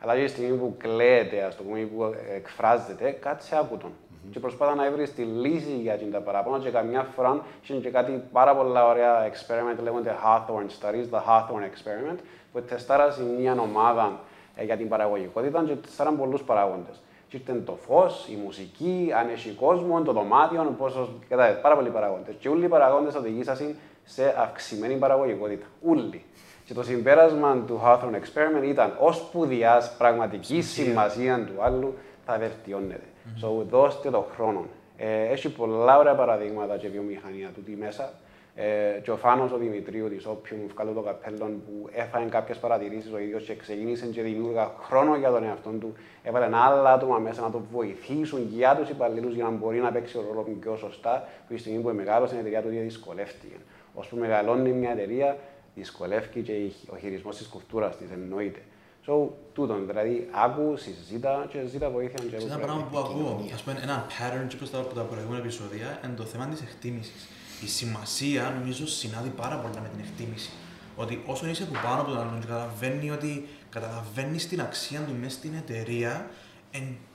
αλλά 0.00 0.16
και 0.16 0.24
τη 0.24 0.28
στιγμή 0.28 0.56
που 0.56 0.74
κλαίτε, 0.78 1.42
ας 1.42 1.56
το 1.56 1.62
πούμε, 1.62 1.78
που 1.78 2.14
εκφράζεται, 2.34 3.10
κάτσε 3.10 3.56
άκου 3.56 3.76
τον. 3.76 3.90
Και 4.30 4.40
προσπάθα 4.40 4.74
να 4.74 4.90
βρεις 4.90 5.14
τη 5.14 5.22
λύση 5.22 5.76
για 5.80 5.96
την 5.96 6.10
τα 6.10 6.20
παράπονα 6.20 6.58
και 6.58 6.70
καμιά 6.70 7.02
φορά 7.02 7.44
είναι 7.66 7.78
και 7.78 7.90
κάτι 7.90 8.22
πάρα 8.32 8.56
πολλά 8.56 8.86
ωραία 8.86 9.30
experiment, 9.30 9.82
λέγονται 9.82 10.16
Hawthorne 10.24 10.80
Studies, 10.80 11.10
the 11.10 11.20
Hawthorne 11.28 11.64
Experiment, 11.64 12.18
που 12.52 12.62
τεστάρασε 12.62 13.22
μια 13.22 13.52
ομάδα 13.60 14.20
ε, 14.56 14.64
για 14.64 14.76
την 14.76 14.88
παραγωγικότητα 14.88 15.64
και 15.64 15.74
τεστάραν 15.74 16.18
πολλούς 16.18 16.42
παράγοντες. 16.42 17.00
Και 17.32 17.38
ήρθε 17.38 17.62
το 17.64 17.78
φως, 17.86 18.28
η 18.28 18.38
μουσική, 18.44 19.10
αν 19.16 19.28
έχει 19.28 19.50
κόσμο, 19.50 20.02
το 20.02 20.12
δωμάτιο, 20.12 20.74
πόσο. 20.78 21.08
Κατάλαβες, 21.28 21.60
πάρα 21.60 21.74
πολλοί 21.74 21.88
παράγοντε. 21.88 22.32
Και 22.38 22.48
όλοι 22.48 22.64
οι 22.64 22.68
παράγοντε 22.68 23.18
οδηγήσαν 23.18 23.56
σε 24.04 24.34
αυξημένη 24.38 24.94
παραγωγικότητα. 24.94 25.66
Όλοι. 25.88 26.10
Και 26.10 26.18
Και 26.64 26.74
το 26.74 26.82
συμπέρασμα 26.82 27.64
του 27.66 27.80
Hawthorne 27.84 28.14
Experiment 28.14 28.64
ήταν 28.64 28.96
ως 29.00 29.16
σπουδιάς 29.16 29.96
πραγματική 29.96 30.62
σημασία 30.62 31.44
του 31.44 31.62
άλλου 31.62 31.94
θα 32.26 32.38
βελτιώνεται. 32.38 33.00
Mm-hmm. 33.00 33.46
So, 33.46 33.64
δώστε 33.70 34.10
το 34.10 34.26
χρόνο. 34.34 34.66
Ε, 34.96 35.22
έχει 35.22 35.48
πολλά 35.48 35.98
ωραία 35.98 36.14
παραδείγματα 36.14 36.76
και 36.76 36.88
βιομηχανία 36.88 37.48
του 37.54 37.62
τι 37.62 37.76
μέσα. 37.76 38.12
Ε, 38.54 39.00
και 39.02 39.10
ο 39.10 39.16
Φάνος 39.16 39.52
ο 39.52 39.56
Δημητρίου 39.56 40.08
της 40.08 40.26
Όπιου 40.26 40.56
μου 40.56 40.68
βγάλω 40.74 40.92
το 40.92 41.00
καπέλο 41.00 41.44
που 41.44 41.88
έφαγε 41.92 42.28
κάποιες 42.28 42.58
παρατηρήσεις 42.58 43.12
ο 43.12 43.18
ίδιος 43.18 43.44
και 43.44 43.54
ξεκίνησε 43.54 44.06
και 44.06 44.22
δημιούργα 44.22 44.72
χρόνο 44.82 45.16
για 45.16 45.30
τον 45.30 45.44
εαυτό 45.44 45.70
του. 45.70 45.94
Έβαλε 46.22 46.44
ένα 46.44 46.58
άλλο 46.58 46.88
άτομα 46.88 47.18
μέσα 47.18 47.40
να 47.40 47.50
το 47.50 47.62
βοηθήσουν 47.72 48.48
για 48.50 48.76
τους 48.76 48.88
υπαλλήλους 48.88 49.34
για 49.34 49.44
να 49.44 49.50
μπορεί 49.50 49.78
να 49.78 49.92
παίξει 49.92 50.18
ο 50.18 50.24
ρόλος 50.28 50.46
πιο 50.60 50.76
σωστά. 50.76 51.28
Που 51.48 51.54
τη 51.54 51.60
στιγμή 51.60 51.82
που 51.82 51.88
μεγάλωσε 51.88 52.34
η 52.34 52.38
εταιρεία 52.38 52.62
του 52.62 52.68
δυσκολεύτηκε. 52.68 53.56
Ώσπου 53.94 54.16
μεγαλώνει 54.16 54.72
μια 54.72 54.90
εταιρεία, 54.90 55.36
δυσκολεύει 55.74 56.42
και 56.42 56.52
ο 56.92 56.96
χειρισμός 56.96 57.36
της 57.36 57.46
κουλτούρας 57.46 57.96
της 57.96 58.10
εννοείται. 58.10 58.60
So, 59.06 59.28
τούτον, 59.52 59.86
δηλαδή, 59.86 60.28
άκου, 60.30 60.76
συζήτα 60.76 61.46
και 61.48 61.66
ζήτα 61.66 61.90
βοήθεια. 61.90 62.18
Σε 62.18 62.46
ένα 62.46 62.58
πράγμα 62.58 62.88
που 62.90 62.98
ακούω, 62.98 63.44
ας 63.54 63.62
πούμε, 63.62 63.80
ένα 63.82 64.06
pattern 64.08 64.46
και 64.48 64.56
από 64.76 64.94
τα 64.94 65.02
προηγούμενα 65.02 65.42
επεισόδια, 65.42 66.00
είναι 66.04 66.14
το 66.16 66.22
θέμα 66.22 66.46
της 66.46 66.60
εκτίμησης. 66.60 67.28
Η 67.64 67.66
σημασία, 67.66 68.56
νομίζω, 68.58 68.86
συνάδει 68.86 69.28
πάρα 69.28 69.56
πολύ 69.56 69.74
με 69.82 69.88
την 69.88 70.00
εκτίμηση. 70.00 70.50
Ότι 70.96 71.22
όσο 71.26 71.46
είσαι 71.46 71.62
από 71.62 71.72
πάνω 71.82 72.00
από 72.00 72.10
τον 72.10 72.20
άλλον 72.20 72.40
και 72.40 72.46
καταλαβαίνει 72.46 73.10
ότι 73.10 73.48
καταλαβαίνεις 73.70 74.48
την 74.48 74.60
αξία 74.60 75.00
του 75.00 75.14
μέσα 75.20 75.36
στην 75.36 75.54
εταιρεία, 75.54 76.30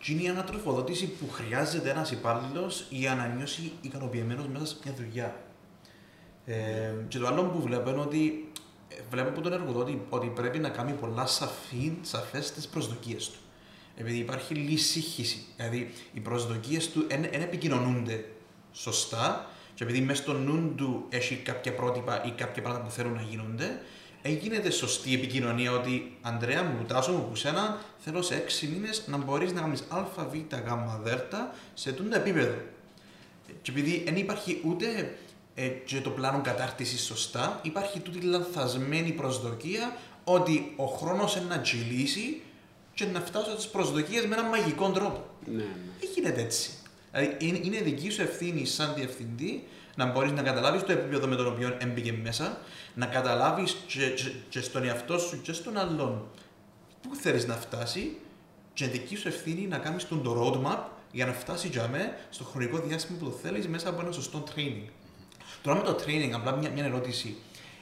είναι 0.06 0.22
η 0.22 0.28
ανατροφοδότηση 0.28 1.08
που 1.08 1.30
χρειάζεται 1.32 1.90
ένας 1.90 2.12
υπάλληλος 2.12 2.86
για 2.90 3.16
να 3.16 3.28
νιώσει 3.28 3.72
ικανοποιημένος 3.82 4.48
μέσα 4.48 4.66
σε 4.66 4.76
μια 4.84 4.94
δουλειά. 4.94 5.36
Ε, 6.46 6.94
και 7.08 7.18
το 7.18 7.28
άλλο 7.28 7.44
που 7.44 7.62
βλέπω 7.62 7.90
είναι 7.90 8.00
ότι 8.00 8.52
ε, 8.88 8.96
βλέπω 9.10 9.30
από 9.30 9.42
τον 9.42 9.54
εργοδότη 9.54 10.02
ότι 10.10 10.28
πρέπει 10.28 10.60
να 10.60 10.70
κάνει 10.70 10.92
πολλά 10.92 11.26
σαφή, 11.26 11.94
σαφές 12.02 12.52
τις 12.52 12.68
προσδοκίες 12.68 13.30
του. 13.30 13.40
Επειδή 13.96 14.18
υπάρχει 14.18 14.54
λίγη 14.54 14.78
Δηλαδή, 15.56 15.94
οι 16.14 16.20
προσδοκίες 16.20 16.90
του 16.90 17.06
δεν 17.08 17.42
επικοινωνούνται 17.42 18.26
σωστά 18.72 19.50
και 19.78 19.84
επειδή 19.84 20.02
μέσα 20.02 20.22
στο 20.22 20.34
νου 20.34 20.74
του 20.76 21.06
έχει 21.10 21.36
κάποια 21.36 21.74
πρότυπα 21.74 22.26
ή 22.26 22.32
κάποια 22.32 22.62
πράγματα 22.62 22.86
που 22.86 22.94
θέλουν 22.94 23.14
να 23.14 23.22
γίνονται, 23.22 23.82
έγινε 24.22 24.70
σωστή 24.70 25.14
επικοινωνία 25.14 25.72
ότι 25.72 26.18
Αντρέα 26.22 26.64
μου, 26.64 26.86
τάσο 26.88 27.12
μου 27.12 27.28
που 27.30 27.36
σένα 27.36 27.78
θέλω 27.98 28.22
σε 28.22 28.36
έξι 28.36 28.68
μήνες 28.68 29.04
να 29.08 29.18
μπορείς 29.18 29.54
να 29.54 29.62
κάνεις 29.62 29.84
Α, 29.90 30.06
Β, 30.32 30.36
Γ, 30.56 30.70
Δ 31.04 31.34
σε 31.74 31.92
τούντα 31.92 32.16
επίπεδο. 32.16 32.56
Και 33.62 33.72
επειδή 33.72 34.02
δεν 34.06 34.16
υπάρχει 34.16 34.62
ούτε 34.66 35.18
ε, 35.56 35.68
και 35.68 36.02
το 36.02 36.10
πλάνο 36.10 36.42
κατάρτισης 36.42 37.04
σωστά, 37.06 37.60
υπάρχει 37.64 38.00
τούτη 38.00 38.20
λανθασμένη 38.20 39.12
προσδοκία 39.12 39.98
ότι 40.24 40.74
ο 40.76 40.86
χρόνος 40.86 41.36
είναι 41.36 41.46
να 41.46 41.60
τσιλήσει 41.60 42.42
και 42.94 43.06
να 43.06 43.20
φτάσω 43.20 43.56
τι 43.56 43.68
προσδοκίες 43.72 44.26
με 44.26 44.36
έναν 44.36 44.50
μαγικό 44.50 44.92
τρόπο. 44.92 45.26
Ναι, 45.46 45.56
ναι. 45.56 45.64
Δεν 46.00 46.10
γίνεται 46.16 46.42
έτσι. 46.42 46.72
Δηλαδή, 47.18 47.46
είναι, 47.46 47.60
είναι 47.64 47.82
δική 47.82 48.10
σου 48.10 48.22
ευθύνη 48.22 48.66
σαν 48.66 48.94
διευθυντή 48.96 49.64
να 49.96 50.06
μπορείς 50.06 50.32
να 50.32 50.42
καταλάβεις 50.42 50.84
το 50.84 50.92
επίπεδο 50.92 51.28
με 51.28 51.36
το 51.36 51.48
οποίο 51.48 51.78
έμπηκε 51.80 52.14
μέσα, 52.24 52.58
να 52.94 53.06
καταλάβεις 53.06 53.78
και, 53.88 54.10
και, 54.10 54.32
και, 54.50 54.62
στον 54.62 54.84
εαυτό 54.84 55.18
σου 55.20 55.42
και 55.42 55.54
στον 55.54 55.78
άλλον 55.78 56.28
πού 57.02 57.16
θέλεις 57.16 57.48
να 57.48 57.54
φτάσει, 57.54 58.18
και 58.74 58.88
δική 58.88 59.16
σου 59.16 59.28
ευθύνη 59.28 59.68
να 59.68 59.78
κάνεις 59.78 60.08
τον 60.08 60.24
το 60.24 60.62
roadmap 60.64 60.80
για 61.12 61.26
να 61.26 61.34
φτάσει 61.34 61.68
για 61.68 61.88
μέ 61.88 62.18
στο 62.30 62.44
χρονικό 62.44 62.78
διάστημα 62.78 63.18
που 63.18 63.26
το 63.26 63.32
θέλεις 63.32 63.68
μέσα 63.68 63.90
από 63.90 64.02
ένα 64.02 64.12
σωστό 64.12 64.44
training. 64.56 64.90
Τώρα 65.62 65.78
με 65.78 65.84
το 65.84 65.96
training, 66.06 66.32
απλά 66.34 66.56
μια, 66.56 66.70
μια 66.70 66.86
ερώτηση. 66.86 67.36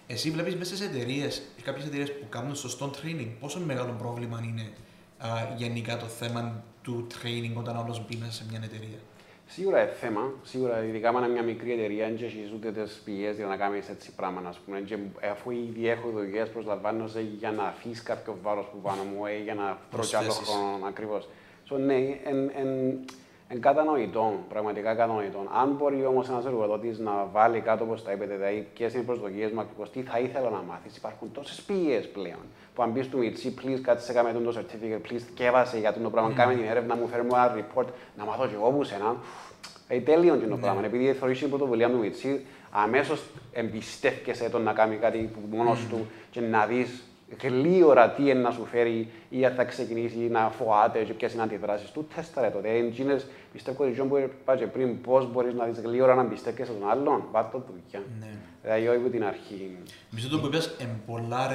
Εσύ 0.07 0.31
βλέπεις 0.31 0.55
μέσα 0.55 0.75
σε 0.75 0.83
εταιρείες, 0.83 1.41
κάποιες 1.63 1.85
εταιρείες 1.85 2.11
που 2.11 2.29
κάνουν 2.29 2.55
σωστό 2.55 2.91
training, 3.01 3.29
πόσο 3.39 3.59
μεγάλο 3.59 3.95
πρόβλημα 3.99 4.41
είναι 4.43 4.71
α, 5.17 5.27
γενικά 5.57 5.97
το 5.97 6.05
θέμα 6.05 6.63
του 6.81 7.07
training 7.13 7.53
όταν 7.53 7.77
άλλος 7.77 8.05
μπει 8.05 8.15
μέσα 8.15 8.31
σε 8.31 8.45
μια 8.49 8.59
εταιρεία; 8.63 8.99
Σίγουρα 9.47 9.81
είναι 9.81 9.91
θέμα. 9.91 10.33
Σίγουρα, 10.43 10.83
ειδικά 10.83 11.13
με 11.13 11.29
μια 11.29 11.43
μικρή 11.43 11.71
εταιρεία, 11.71 12.05
δεν 12.05 12.13
έχεις 12.13 12.51
ούτε 12.53 12.71
τις 12.71 13.01
πηγέ 13.05 13.31
για 13.31 13.45
να 13.45 13.57
κάνεις 13.57 13.89
έτσι 13.89 14.11
πράγματα. 14.15 14.49
Ας 14.49 14.57
πούμε. 14.57 14.79
Και 14.79 14.97
αφού 15.31 15.51
ήδη 15.51 15.89
έχω 15.89 16.09
δουλειές, 16.09 16.49
προσλαμβάνω 16.49 17.05
για 17.37 17.51
να 17.51 17.63
αφήσεις 17.63 18.03
κάποιο 18.03 18.37
βάρος 18.41 18.65
που 18.65 18.77
πάνω 18.77 19.03
μου 19.03 19.25
ή 19.25 19.43
για 19.43 19.53
να 19.53 19.77
βρω 19.91 20.03
άλλο 20.19 20.31
χρόνο. 20.31 20.85
Ακριβώς. 20.87 21.27
So, 21.69 21.77
ναι, 21.77 21.95
εν, 22.23 22.51
εν, 22.55 22.99
εν 23.47 23.61
κατανοητό, 23.61 24.33
πραγματικά 24.49 24.89
κατανοητό. 24.89 25.47
Αν 25.61 25.71
μπορεί 25.71 26.05
όμως 26.05 26.29
ένας 26.29 26.45
εργοδότης 26.45 26.99
να 26.99 27.25
βάλει 27.31 27.59
κάτω 27.59 27.83
όπως 27.83 28.03
τα 28.03 28.11
είπετε, 28.11 28.35
δηλαδή 28.35 28.67
ποιε 28.73 28.89
είναι 28.89 28.99
οι 28.99 29.03
προσδοκίες 29.03 29.51
μου 29.51 29.59
ακριβώς, 29.59 29.91
τι 29.91 30.01
θα 30.01 30.19
ήθελα 30.19 30.49
να 30.49 30.61
μάθεις, 30.61 30.97
υπάρχουν 30.97 31.31
τόσες 31.31 31.61
πηγέ 31.61 31.99
πλέον. 31.99 32.45
Που 32.75 32.83
αν 32.83 32.89
μπει 32.89 33.03
στο 33.03 33.17
Μιτσί, 33.17 33.53
please 33.61 33.79
κάτσε 33.81 34.05
σε 34.05 34.13
κάμε 34.13 34.31
το 34.31 34.53
certificate, 34.57 35.11
please 35.11 35.21
κέβασε 35.33 35.79
για 35.79 35.93
το 35.93 36.09
πράγμα, 36.09 36.31
mm. 36.31 36.33
κάμε 36.33 36.53
την 36.53 36.63
έρευνα 36.63 36.95
μου, 36.95 37.07
φέρει 37.07 37.21
μου 37.21 37.29
ένα 37.33 37.55
report, 37.57 37.85
να 38.17 38.25
μάθω 38.25 38.47
και 38.47 38.53
εγώ 38.53 38.69
που 38.71 38.83
σένα. 38.83 39.15
Ε, 39.87 39.99
τέλειο 39.99 40.37
το 40.49 40.57
πράγμα. 40.57 40.81
Ναι. 40.81 40.87
Επειδή 40.87 41.13
θεωρείς 41.13 41.39
την 41.39 41.49
πρωτοβουλία 41.49 41.89
του 41.89 41.97
Μιτσί, 41.97 42.45
αμέσως 42.71 43.23
εμπιστεύκεσαι 43.53 44.49
τον 44.49 44.61
να 44.61 44.73
κάνει 44.73 44.95
κάτι 44.95 45.29
μόνος 45.51 45.85
του 45.89 46.07
και 46.31 46.41
να 46.41 46.65
δεις 46.65 47.03
γλύωρα 47.41 48.09
τι 48.09 48.21
είναι 48.21 48.33
να 48.33 48.51
σου 48.51 48.65
φέρει 48.65 49.11
ή 49.29 49.45
αν 49.45 49.53
θα 49.53 49.63
ξεκινήσει 49.63 50.17
να 50.17 50.49
φοάται 50.49 51.03
και 51.03 51.13
ποιες 51.13 51.33
είναι 51.33 51.41
οι 51.41 51.45
αντιδράσεις 51.45 51.91
του, 51.91 52.07
τέσταρε 52.15 52.49
τότε. 52.49 52.69
Εντζίνες 52.69 53.27
πιστεύω 53.51 53.83
ότι 53.83 54.01
που 54.01 54.17
είπα 54.17 54.55
και 54.55 54.65
πριν 54.65 55.01
πώς 55.01 55.31
μπορείς 55.31 55.53
να 55.53 55.65
δεις 55.65 55.79
γλύωρα 55.79 56.15
να 56.15 56.25
πιστεύεις 56.25 56.67
στον 56.67 56.89
άλλον, 56.89 57.23
πάρ' 57.31 57.45
το 57.45 57.63
δουλειά. 57.67 58.05
Ναι. 58.19 58.37
Δηλαδή 58.61 58.87
όχι 58.87 58.97
από 58.97 59.09
την 59.09 59.23
αρχή. 59.23 59.77
Μισό 60.09 60.29
το 60.29 60.39
που 60.39 60.45
είπες 60.45 60.75
είναι 60.81 60.99
πολλά 61.05 61.47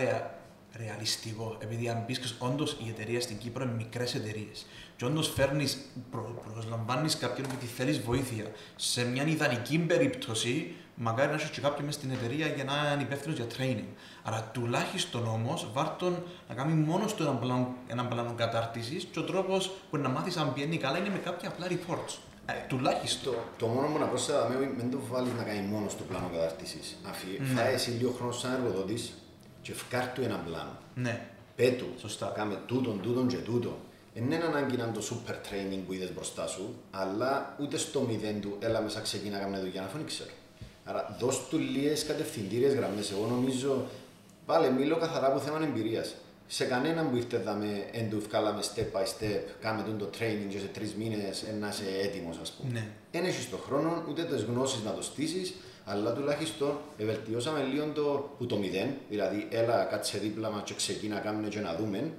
ρεαλιστικό, 0.85 1.57
επειδή 1.59 1.89
αν 1.89 2.05
πεις 2.07 2.37
όντως 2.39 2.77
οι 2.85 2.89
εταιρείε 2.89 3.21
στην 3.21 3.39
Κύπρο 3.39 3.65
είναι 3.65 3.73
μικρές 3.73 4.15
εταιρείες 4.15 4.67
και 4.97 5.05
όντως 5.05 5.29
φέρνεις, 5.29 5.79
προ, 6.11 6.43
προσλαμβάνεις 6.55 7.17
κάποιον 7.17 7.47
που 7.47 7.55
τη 7.61 7.67
θέλεις 7.67 8.01
βοήθεια 8.01 8.45
σε 8.77 9.05
μια 9.05 9.27
ιδανική 9.27 9.79
περίπτωση 9.79 10.75
μακάρι 10.95 11.29
να 11.29 11.35
έχεις 11.35 11.51
και 11.51 11.61
κάποιον 11.61 11.85
μέσα 11.87 11.99
στην 11.99 12.11
εταιρεία 12.11 12.47
για 12.47 12.65
να 12.65 12.93
είναι 12.93 13.03
υπεύθυνος 13.03 13.37
για 13.37 13.47
training. 13.57 13.89
Άρα 14.23 14.51
τουλάχιστον 14.53 15.27
όμως 15.27 15.69
βάρτον 15.73 16.23
να 16.49 16.55
κάνει 16.55 16.73
μόνος 16.73 17.15
του 17.15 17.23
έναν 17.23 17.39
πλάνο, 17.39 17.75
έναν 17.87 18.09
πλάνο 18.09 18.35
κατάρτισης 18.37 19.05
και 19.05 19.19
ο 19.19 19.23
τρόπος 19.25 19.71
που 19.91 19.97
να 19.97 20.09
μάθεις 20.09 20.37
αν 20.37 20.53
πιένει 20.53 20.77
καλά 20.77 20.99
είναι 20.99 21.09
με 21.09 21.19
κάποια 21.19 21.49
απλά 21.49 21.67
reports. 21.69 22.15
Ε, 22.47 22.53
τουλάχιστον. 22.69 23.33
Το, 23.33 23.67
το 23.67 23.67
μόνο 23.67 23.87
που 23.87 23.99
να 23.99 24.07
πρόσθετα 24.07 24.49
μην 24.77 24.91
το 24.91 24.99
βάλεις 25.11 25.33
να 25.33 25.43
κάνει 25.43 25.67
μόνος 25.67 25.93
στο 25.93 26.03
πλάνο 26.03 26.31
κατάρτισης. 26.33 26.97
Αφή 27.09 27.27
mm. 27.41 27.45
θα 27.55 27.63
εσύ 27.63 27.91
λίγο 27.91 28.11
χρόνο 28.11 28.33
σαν 28.33 28.53
εργοδότης 28.53 29.15
και 29.63 29.73
του 30.15 30.23
ένα 30.23 30.37
πλάνο. 30.37 30.79
Ναι. 30.95 31.27
Πέτου. 31.57 31.87
Σωστά. 31.99 32.33
Κάμε 32.37 32.59
τούτον, 32.67 33.01
τούτον 33.03 33.27
και 33.29 33.37
τούτον. 33.37 33.77
Δεν 34.15 34.25
είναι 34.25 34.45
ανάγκη 34.45 34.77
να 34.77 34.85
είναι 34.85 34.93
το 34.93 35.03
super 35.11 35.33
training 35.33 35.81
που 35.87 35.93
είδες 35.93 36.15
μπροστά 36.15 36.47
σου, 36.47 36.75
αλλά 36.91 37.57
ούτε 37.61 37.77
στο 37.77 38.01
μηδέν 38.01 38.41
του 38.41 38.57
έλα 38.61 38.81
μέσα 38.81 39.01
ξεκινά 39.01 39.39
να 39.39 39.43
κάνει 39.43 39.59
δουλειά, 39.59 39.83
αφού 39.83 39.97
δεν 39.97 40.07
ξέρω. 40.07 40.31
Άρα 40.85 41.17
δώσ' 41.21 41.49
του 41.49 41.59
λίγες 41.59 42.05
κατευθυντήριες 42.05 42.75
γραμμές. 42.75 43.11
Εγώ 43.11 43.27
νομίζω, 43.27 43.87
πάλι 44.47 44.71
μιλώ 44.71 44.97
καθαρά 44.97 45.27
από 45.27 45.39
θέμα 45.39 45.63
εμπειρίας. 45.63 46.15
Σε 46.47 46.65
κανέναν 46.65 47.11
που 47.11 47.17
ήρθε 47.17 47.37
εδώ 47.37 47.53
με 47.53 47.89
εν 47.93 48.11
του 48.11 48.21
βγάλαμε 48.21 48.61
step 48.75 48.97
by 48.97 49.03
step, 49.03 49.41
κάμε 49.61 49.85
το 49.99 50.11
training 50.19 50.49
και 50.49 50.59
σε 50.59 50.67
τρεις 50.67 50.95
μήνες 50.95 51.45
να 51.61 51.69
είσαι 51.69 51.85
έτοιμος, 52.03 52.39
ας 52.43 52.51
πούμε. 52.51 52.73
Ναι. 52.73 52.87
Δεν 53.13 53.25
έχεις 53.25 53.51
τον 53.51 53.59
χρόνο 53.59 54.05
ούτε 54.09 54.25
τις 54.25 54.43
γνώσεις 54.43 54.83
να 54.83 54.93
το 54.93 55.03
στήσεις, 55.03 55.55
αλλά 55.85 56.13
τουλάχιστον 56.13 56.73
βελτιώσαμε 56.99 57.63
λίγο 57.73 57.87
το 57.95 58.31
που 58.39 58.47
το 58.47 58.57
μηδέν. 58.57 58.89
Δηλαδή, 59.09 59.49
έλα 59.51 59.85
κάτσε 59.85 60.19
δίπλα 60.19 60.51
μας 60.51 60.63
και 60.65 60.75
ξεκίνα 60.75 61.19
κάνουμε 61.19 61.49
και 61.49 61.61
να 61.61 61.75
δούμε 61.75 62.13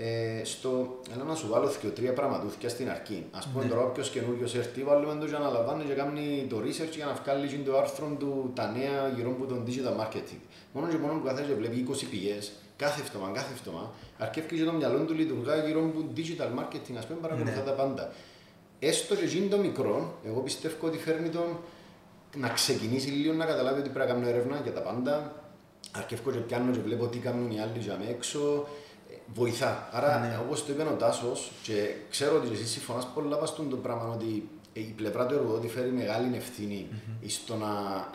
ε, 0.00 0.44
στο, 0.44 1.00
έλα 1.14 1.24
να 1.24 1.34
σου 1.34 1.48
βάλω 1.48 1.72
και 1.80 1.86
τρία 1.86 2.12
πραγματούθηκια 2.12 2.68
στην 2.68 2.90
αρχή. 2.90 3.24
Ας 3.30 3.46
πούμε 3.46 3.64
ναι. 3.64 3.70
τώρα 3.70 3.82
όποιος 3.82 4.10
καινούργιος 4.10 4.54
έρθει, 4.54 4.82
βάλουμε 4.82 5.20
το 5.20 5.26
για 5.26 5.38
να 5.38 5.48
λαμβάνει 5.48 5.84
και 5.84 5.92
κάνει 5.92 6.46
το 6.48 6.56
research 6.56 6.94
για 6.94 7.06
να 7.06 7.12
βγάλει 7.12 7.48
το 7.48 7.78
άρθρο 7.78 8.16
του 8.18 8.50
τα 8.54 8.70
νέα 8.70 9.08
γύρω 9.16 9.30
από 9.30 9.46
τον 9.46 9.64
digital 9.66 10.02
marketing. 10.02 10.40
Μόνο 10.72 10.88
και 10.88 10.96
μόνο 10.96 11.12
που 11.18 11.26
καθένα 11.26 11.46
και 11.46 11.54
βλέπει 11.54 11.86
20 11.90 12.04
πηγές, 12.10 12.52
κάθε 12.76 13.02
φτωμά, 13.02 13.30
κάθε 13.34 13.54
φτωμά, 13.54 13.92
αρκεύει 14.18 14.56
και 14.56 14.64
το 14.64 14.72
μυαλό 14.72 14.98
του 14.98 15.14
λειτουργά 15.14 15.66
γύρω 15.66 15.80
από 15.84 16.04
digital 16.16 16.50
marketing, 16.58 16.94
ας 16.98 17.06
πούμε 17.06 17.18
παρακολουθά 17.20 17.56
ναι. 17.56 17.62
τα 17.62 17.72
πάντα. 17.72 18.12
Έστω 18.78 19.14
και 19.14 19.24
γίνει 19.24 19.46
το 19.46 19.58
μικρό, 19.58 20.18
εγώ 20.24 20.40
πιστεύω 20.40 20.86
ότι 20.86 20.98
φέρνει 20.98 21.28
τον 21.28 21.58
να 22.36 22.48
ξεκινήσει 22.48 23.10
λίγο 23.10 23.32
να 23.32 23.44
καταλάβει 23.44 23.80
ότι 23.80 23.88
πρέπει 23.88 24.08
να 24.08 24.14
κάνω 24.14 24.28
έρευνα 24.28 24.60
για 24.62 24.72
τα 24.72 24.80
πάντα. 24.80 25.32
Αρκεύω 25.92 26.30
και 26.30 26.38
πιάνω 26.38 26.72
και 26.72 26.80
βλέπω 26.80 27.06
τι 27.06 27.18
κάνουν 27.18 27.50
οι 27.50 27.60
άλλοι 27.60 27.78
για 27.78 27.98
έξω, 28.08 28.66
βοηθά. 29.34 29.88
Άρα, 29.92 30.18
ναι. 30.18 30.38
όπως 30.44 30.66
το 30.66 30.72
είπε 30.72 30.82
ο 30.82 30.96
Τάσος, 30.98 31.52
και 31.62 31.94
ξέρω 32.10 32.36
ότι 32.36 32.48
εσύ 32.52 32.66
συμφωνάς 32.66 33.06
πολλά 33.14 33.36
παστούν 33.36 33.70
το 33.70 33.76
πράγμα 33.76 34.14
ότι 34.14 34.48
η 34.72 34.92
πλευρά 34.96 35.26
του 35.26 35.34
εργοδότη 35.34 35.68
φέρει 35.68 35.90
μεγάλη 35.90 36.36
ευθύνη 36.36 36.88
mm-hmm. 36.90 37.26
στο 37.26 37.56
να, 37.56 37.66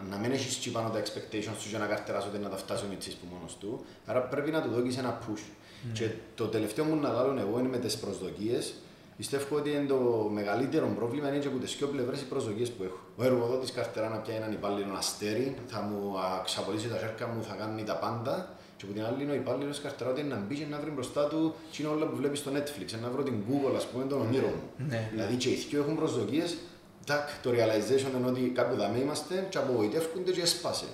να 0.10 0.18
μην 0.18 0.32
έχεις 0.32 0.60
τσι 0.60 0.72
πάνω 0.72 0.90
τα 0.90 1.00
expectations 1.04 1.58
του 1.62 1.70
για 1.70 1.80
να 1.80 1.86
καρτεράσω 1.86 2.28
να 2.42 2.50
τα 2.50 2.58
φτάσει 2.58 2.86
ο 2.86 2.88
Μιτσής 2.90 3.14
που 3.14 3.26
μόνος 3.34 3.58
του. 3.58 3.86
Άρα 4.06 4.22
πρέπει 4.22 4.52
να 4.52 4.62
του 4.62 4.70
δώσεις 4.70 4.98
ένα 4.98 5.20
push. 5.22 5.38
Mm-hmm. 5.38 5.92
Και 5.94 6.10
το 6.36 6.48
τελευταίο 6.48 6.86
μου 6.86 6.96
να 6.96 7.10
λέω 7.10 7.38
εγώ 7.40 7.60
είναι 7.60 7.68
με 7.68 7.78
τις 7.78 7.98
προσδοκίες. 7.98 8.74
Πιστεύω 9.18 9.56
ότι 9.56 9.70
είναι 9.70 9.86
το 9.86 10.30
μεγαλύτερο 10.34 10.88
πρόβλημα 10.96 11.28
είναι 11.28 11.38
και 11.38 11.48
από 11.48 11.58
τις 11.58 11.76
δύο 11.78 11.88
πλευρές 11.88 12.22
οι 12.22 12.26
προσδοκίες 12.26 12.72
που 12.72 12.84
έχω. 12.84 13.00
Ο 13.18 13.24
εργοδότης 13.24 13.72
καρτερά 13.72 14.10
να 14.10 14.18
πιάνει 14.18 14.40
έναν 14.40 14.52
υπάλληλο 14.52 14.94
αστέρι, 14.98 15.56
θα 15.68 15.82
μου 15.82 16.14
ξαπολύσει 16.44 16.88
τα 16.88 16.98
χέρια 16.98 17.28
μου, 17.28 17.44
θα 17.44 17.56
κάνει 17.56 17.84
τα 17.84 17.96
πάντα 17.96 18.56
Και 18.78 18.84
από 18.86 18.94
την 18.94 19.04
άλλη 19.06 19.24
είναι 19.24 19.32
ο 19.32 19.36
υπάλληλος 19.36 19.82
καρτερά 19.82 20.12
να 20.24 20.38
μπει 20.48 20.56
και 20.56 20.66
να 20.70 20.80
βρει 20.80 20.90
μπροστά 20.90 21.28
του 21.28 21.54
τι 21.72 21.84
είναι 21.84 21.92
όλα 21.92 22.06
που 22.06 22.16
βλέπεις 22.16 22.40
στο 22.40 22.52
Netflix, 22.56 22.88
να 23.02 23.10
βρω 23.10 23.24
την 23.24 23.38
Google, 23.48 23.76
ας 23.76 23.86
πούμε, 23.88 24.04
τον 24.04 24.22
ονείρο 24.22 24.48
μου. 24.48 24.86
Ναι. 24.90 25.10
Δηλαδή 25.12 25.36
και 25.36 25.50
οι 25.50 25.66
δυο 25.70 25.80
έχουν 25.82 25.96
προσδοκίες, 25.96 26.58
τάκ, 27.06 27.28
το 27.44 27.50
realization 27.50 28.18
είναι 28.18 28.28
ότι 28.28 28.42
κάπου 28.42 28.76
δαμέ 28.76 29.00
είμαστε 29.00 29.48
και 29.50 29.58
απογοητεύκονται 29.58 30.32
και 30.32 30.42
έσπασε. 30.42 30.86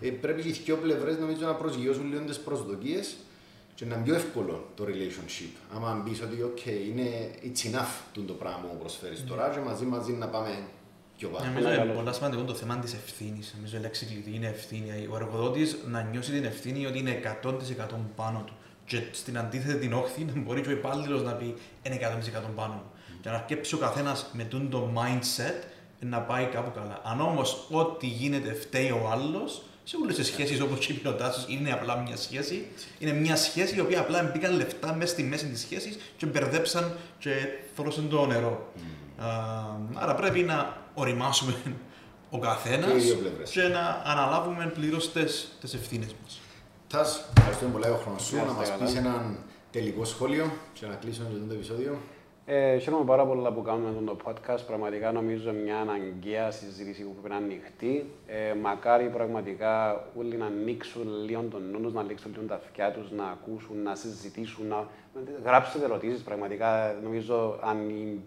Ε, 0.00 0.08
πρέπει 0.08 0.42
και 0.42 0.48
οι 0.48 0.56
δυο 0.64 0.76
πλευρές 0.76 1.18
νομίζω 1.18 1.46
να 1.46 1.54
προσγειώσουν 1.54 2.08
λίγο 2.10 2.22
τις 2.24 2.38
προσδοκίες 2.38 3.16
και 3.80 3.86
να 3.86 3.94
είναι 3.94 4.04
πιο 4.04 4.14
εύκολο 4.14 4.70
το 4.74 4.84
relationship. 4.84 5.52
Άμα 5.76 6.02
μπεις 6.04 6.22
ότι 6.22 6.36
ok, 6.50 6.66
είναι 6.88 7.30
it's 7.42 7.74
enough 7.74 7.94
το, 8.12 8.20
το 8.20 8.32
πράγμα 8.32 8.68
που 8.70 8.76
προσφέρεις 8.78 9.24
τώρα 9.24 9.48
και 9.48 9.58
μαζί 9.58 9.84
μαζί 9.84 10.12
να 10.12 10.26
πάμε 10.28 10.62
πιο 11.16 11.28
πάνω. 11.28 11.44
Νομίζω 11.44 11.66
Ένα 11.66 11.74
είναι 11.74 11.84
καλό. 11.84 12.00
πολύ 12.00 12.14
σημαντικό 12.14 12.42
το 12.42 12.54
θέμα 12.54 12.76
της 12.78 12.94
ευθύνης. 12.94 13.54
Νομίζω 13.56 13.76
η 13.76 13.80
λέξη 13.80 14.06
κλειδί 14.06 14.34
είναι 14.34 14.46
ευθύνη. 14.46 15.08
Ο 15.10 15.16
εργοδότης 15.16 15.76
να 15.86 16.02
νιώσει 16.02 16.30
την 16.32 16.44
ευθύνη 16.44 16.86
ότι 16.86 16.98
είναι 16.98 17.20
100% 17.42 17.52
πάνω 18.16 18.42
του. 18.46 18.52
Και 18.86 19.02
στην 19.12 19.38
αντίθετη 19.38 19.78
την 19.78 19.92
όχθη 19.92 20.24
να 20.24 20.40
μπορεί 20.40 20.60
και 20.60 20.68
ο 20.68 20.72
υπάλληλος 20.72 21.22
να 21.22 21.32
πει 21.32 21.54
είναι 21.82 21.98
100% 22.00 22.54
πάνω 22.54 22.72
μου. 22.72 22.90
Και 23.20 23.28
να 23.28 23.34
αρκέψει 23.34 23.74
ο 23.74 23.78
καθένας 23.78 24.30
με 24.32 24.44
τούν 24.44 24.70
το 24.70 24.92
mindset 24.94 25.64
να 26.00 26.20
πάει 26.20 26.46
κάπου 26.46 26.70
καλά. 26.70 27.00
Αν 27.04 27.20
όμως 27.20 27.66
ό,τι 27.70 28.06
γίνεται 28.06 28.52
φταίει 28.52 28.90
ο 28.90 29.08
άλλος, 29.12 29.62
σε 29.90 29.96
όλες 30.02 30.16
τις 30.16 30.26
σχέσεις 30.26 30.60
όπως 30.60 30.88
είπε 30.88 31.08
ο 31.08 31.14
Τάσο, 31.14 31.44
είναι 31.48 31.72
απλά 31.72 31.96
μια 31.96 32.16
σχέση. 32.16 32.66
Είναι 32.98 33.12
μια 33.12 33.36
σχέση 33.36 33.76
η 33.76 33.80
οποία 33.80 34.00
απλά 34.00 34.22
μπήκαν 34.22 34.56
λεφτά 34.56 34.94
μέσα 34.94 35.12
στη 35.12 35.22
μέση 35.22 35.46
της 35.46 35.60
σχέσης 35.60 35.98
και 36.16 36.26
μπερδέψαν 36.26 36.96
και 37.18 37.30
θωρώσαν 37.74 38.08
το 38.08 38.26
νερό. 38.26 38.72
Α, 39.18 39.26
άρα 39.94 40.14
πρέπει 40.14 40.40
να 40.40 40.76
οριμάσουμε 40.94 41.54
ο 42.30 42.38
καθένας 42.38 42.90
Και 42.90 42.96
οι 42.96 43.00
δύο 43.00 43.16
πλευρές. 43.16 43.50
και 43.50 43.62
να 43.62 44.02
αναλάβουμε 44.04 44.66
πλήρως 44.74 45.12
τις 45.60 45.74
ευθύνες 45.74 46.14
μας. 46.22 46.40
Τας, 46.88 47.24
ευχαριστούμε 47.38 47.70
πολύ 47.72 47.84
για 47.84 47.94
τον 47.94 48.02
χρόνο 48.02 48.18
σου, 48.18 48.36
Να 48.36 48.42
να 48.42 48.46
είστε 48.48 48.58
μας 48.60 48.68
καλά. 48.68 48.84
πεις 48.84 48.94
έναν 48.94 49.38
τελικό 49.70 50.04
σχόλιο 50.04 50.52
και 50.72 50.86
να 50.86 50.94
κλείσουμε 50.94 51.28
και 51.28 51.34
το 51.48 51.54
επεισόδιο. 51.54 51.98
Ε, 52.52 52.78
χαίρομαι 52.78 53.04
πάρα 53.04 53.26
πολλά 53.26 53.52
που 53.52 53.62
κάνουμε 53.62 53.88
αυτό 53.88 54.00
το 54.00 54.16
podcast. 54.24 54.66
Πραγματικά 54.66 55.12
νομίζω 55.12 55.52
μια 55.52 55.78
αναγκαία 55.78 56.50
συζήτηση 56.50 57.02
που 57.02 57.14
πρέπει 57.14 57.28
να 57.28 57.36
είναι 57.36 57.44
ανοιχτή. 57.44 58.10
Ε, 58.26 58.54
μακάρι 58.54 59.08
πραγματικά 59.08 60.04
όλοι 60.18 60.36
να 60.36 60.46
ανοίξουν 60.46 61.24
λίγο 61.24 61.42
τον 61.50 61.62
νου 61.70 61.80
τους, 61.80 61.92
να 61.92 62.00
ανοίξουν 62.00 62.30
λίγο 62.34 62.46
τα 62.46 62.54
αυτιά 62.54 62.90
τους, 62.90 63.10
να 63.10 63.24
ακούσουν, 63.24 63.82
να 63.82 63.94
συζητήσουν, 63.94 64.66
να 64.66 64.86
γράψετε 65.44 65.84
ερωτήσεις. 65.84 66.22
Πραγματικά 66.22 66.96
νομίζω 67.02 67.58
αν 67.62 67.76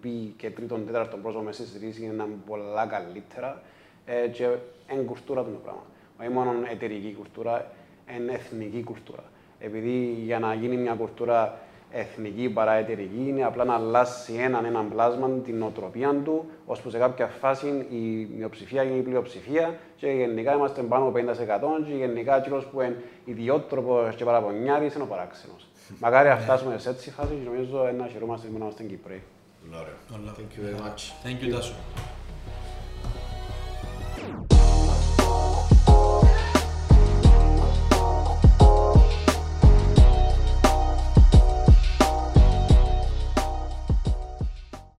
μπει 0.01 0.33
και 0.37 0.49
τρίτον, 0.49 0.85
τέταρτον 0.85 1.21
πρόσωπο 1.21 1.43
μέσα 1.43 1.61
στη 1.61 1.71
συζήτηση 1.71 2.03
είναι 2.03 2.13
να 2.13 2.23
είναι 2.23 2.35
πολλά 2.45 2.85
καλύτερα. 2.85 3.61
Ε, 4.05 4.27
και 4.27 4.43
είναι 4.91 5.01
κουλτούρα 5.01 5.43
το 5.43 5.49
πράγμα. 5.63 5.83
Όχι 6.19 6.29
μόνο 6.29 6.51
εταιρική 6.71 7.15
κουλτούρα, 7.17 7.71
είναι 8.17 8.31
εθνική 8.31 8.83
κουλτούρα. 8.83 9.23
Επειδή 9.59 10.21
για 10.25 10.39
να 10.39 10.53
γίνει 10.53 10.77
μια 10.77 10.93
κουλτούρα 10.93 11.59
εθνική 11.93 12.49
παραεταιρική, 12.49 13.25
είναι 13.27 13.43
απλά 13.43 13.63
να 13.63 13.73
αλλάσει 13.73 14.33
έναν 14.33 14.65
έναν 14.65 14.89
πλάσμα 14.89 15.29
την 15.29 15.61
οτροπία 15.61 16.15
του, 16.23 16.45
ώσπου 16.65 16.89
σε 16.89 16.97
κάποια 16.97 17.27
φάση 17.27 17.67
η 17.89 18.27
μειοψηφία 18.37 18.83
είναι 18.83 18.97
η 18.97 19.01
πλειοψηφία 19.01 19.75
και 19.95 20.07
γενικά 20.07 20.53
είμαστε 20.53 20.81
πάνω 20.81 21.05
από 21.07 21.19
50% 21.19 21.85
και 21.87 21.93
γενικά 21.93 22.39
κύριο 22.39 22.63
που 22.71 22.81
είναι 22.81 23.03
ιδιότροπος 23.25 24.15
και 24.15 24.23
παραπονιάρης 24.23 24.93
είναι 24.93 25.03
ο 25.03 25.07
παράξενος. 25.07 25.67
Μακάρι 25.99 26.29
να 26.29 26.37
φτάσουμε 26.37 26.77
σε 26.77 26.89
έτσι 26.89 27.11
φάση 27.11 27.29
και 27.29 27.49
νομίζω 27.49 27.91
να 27.97 28.07
χαιρόμαστε 28.07 28.47
που 28.47 28.57
είμαστε 28.57 28.83
στην 28.83 28.99
Thank 30.37 30.57
you 30.57 30.63
very 30.63 30.79
much. 30.85 31.13
Thank 31.23 31.41
you, 31.41 31.49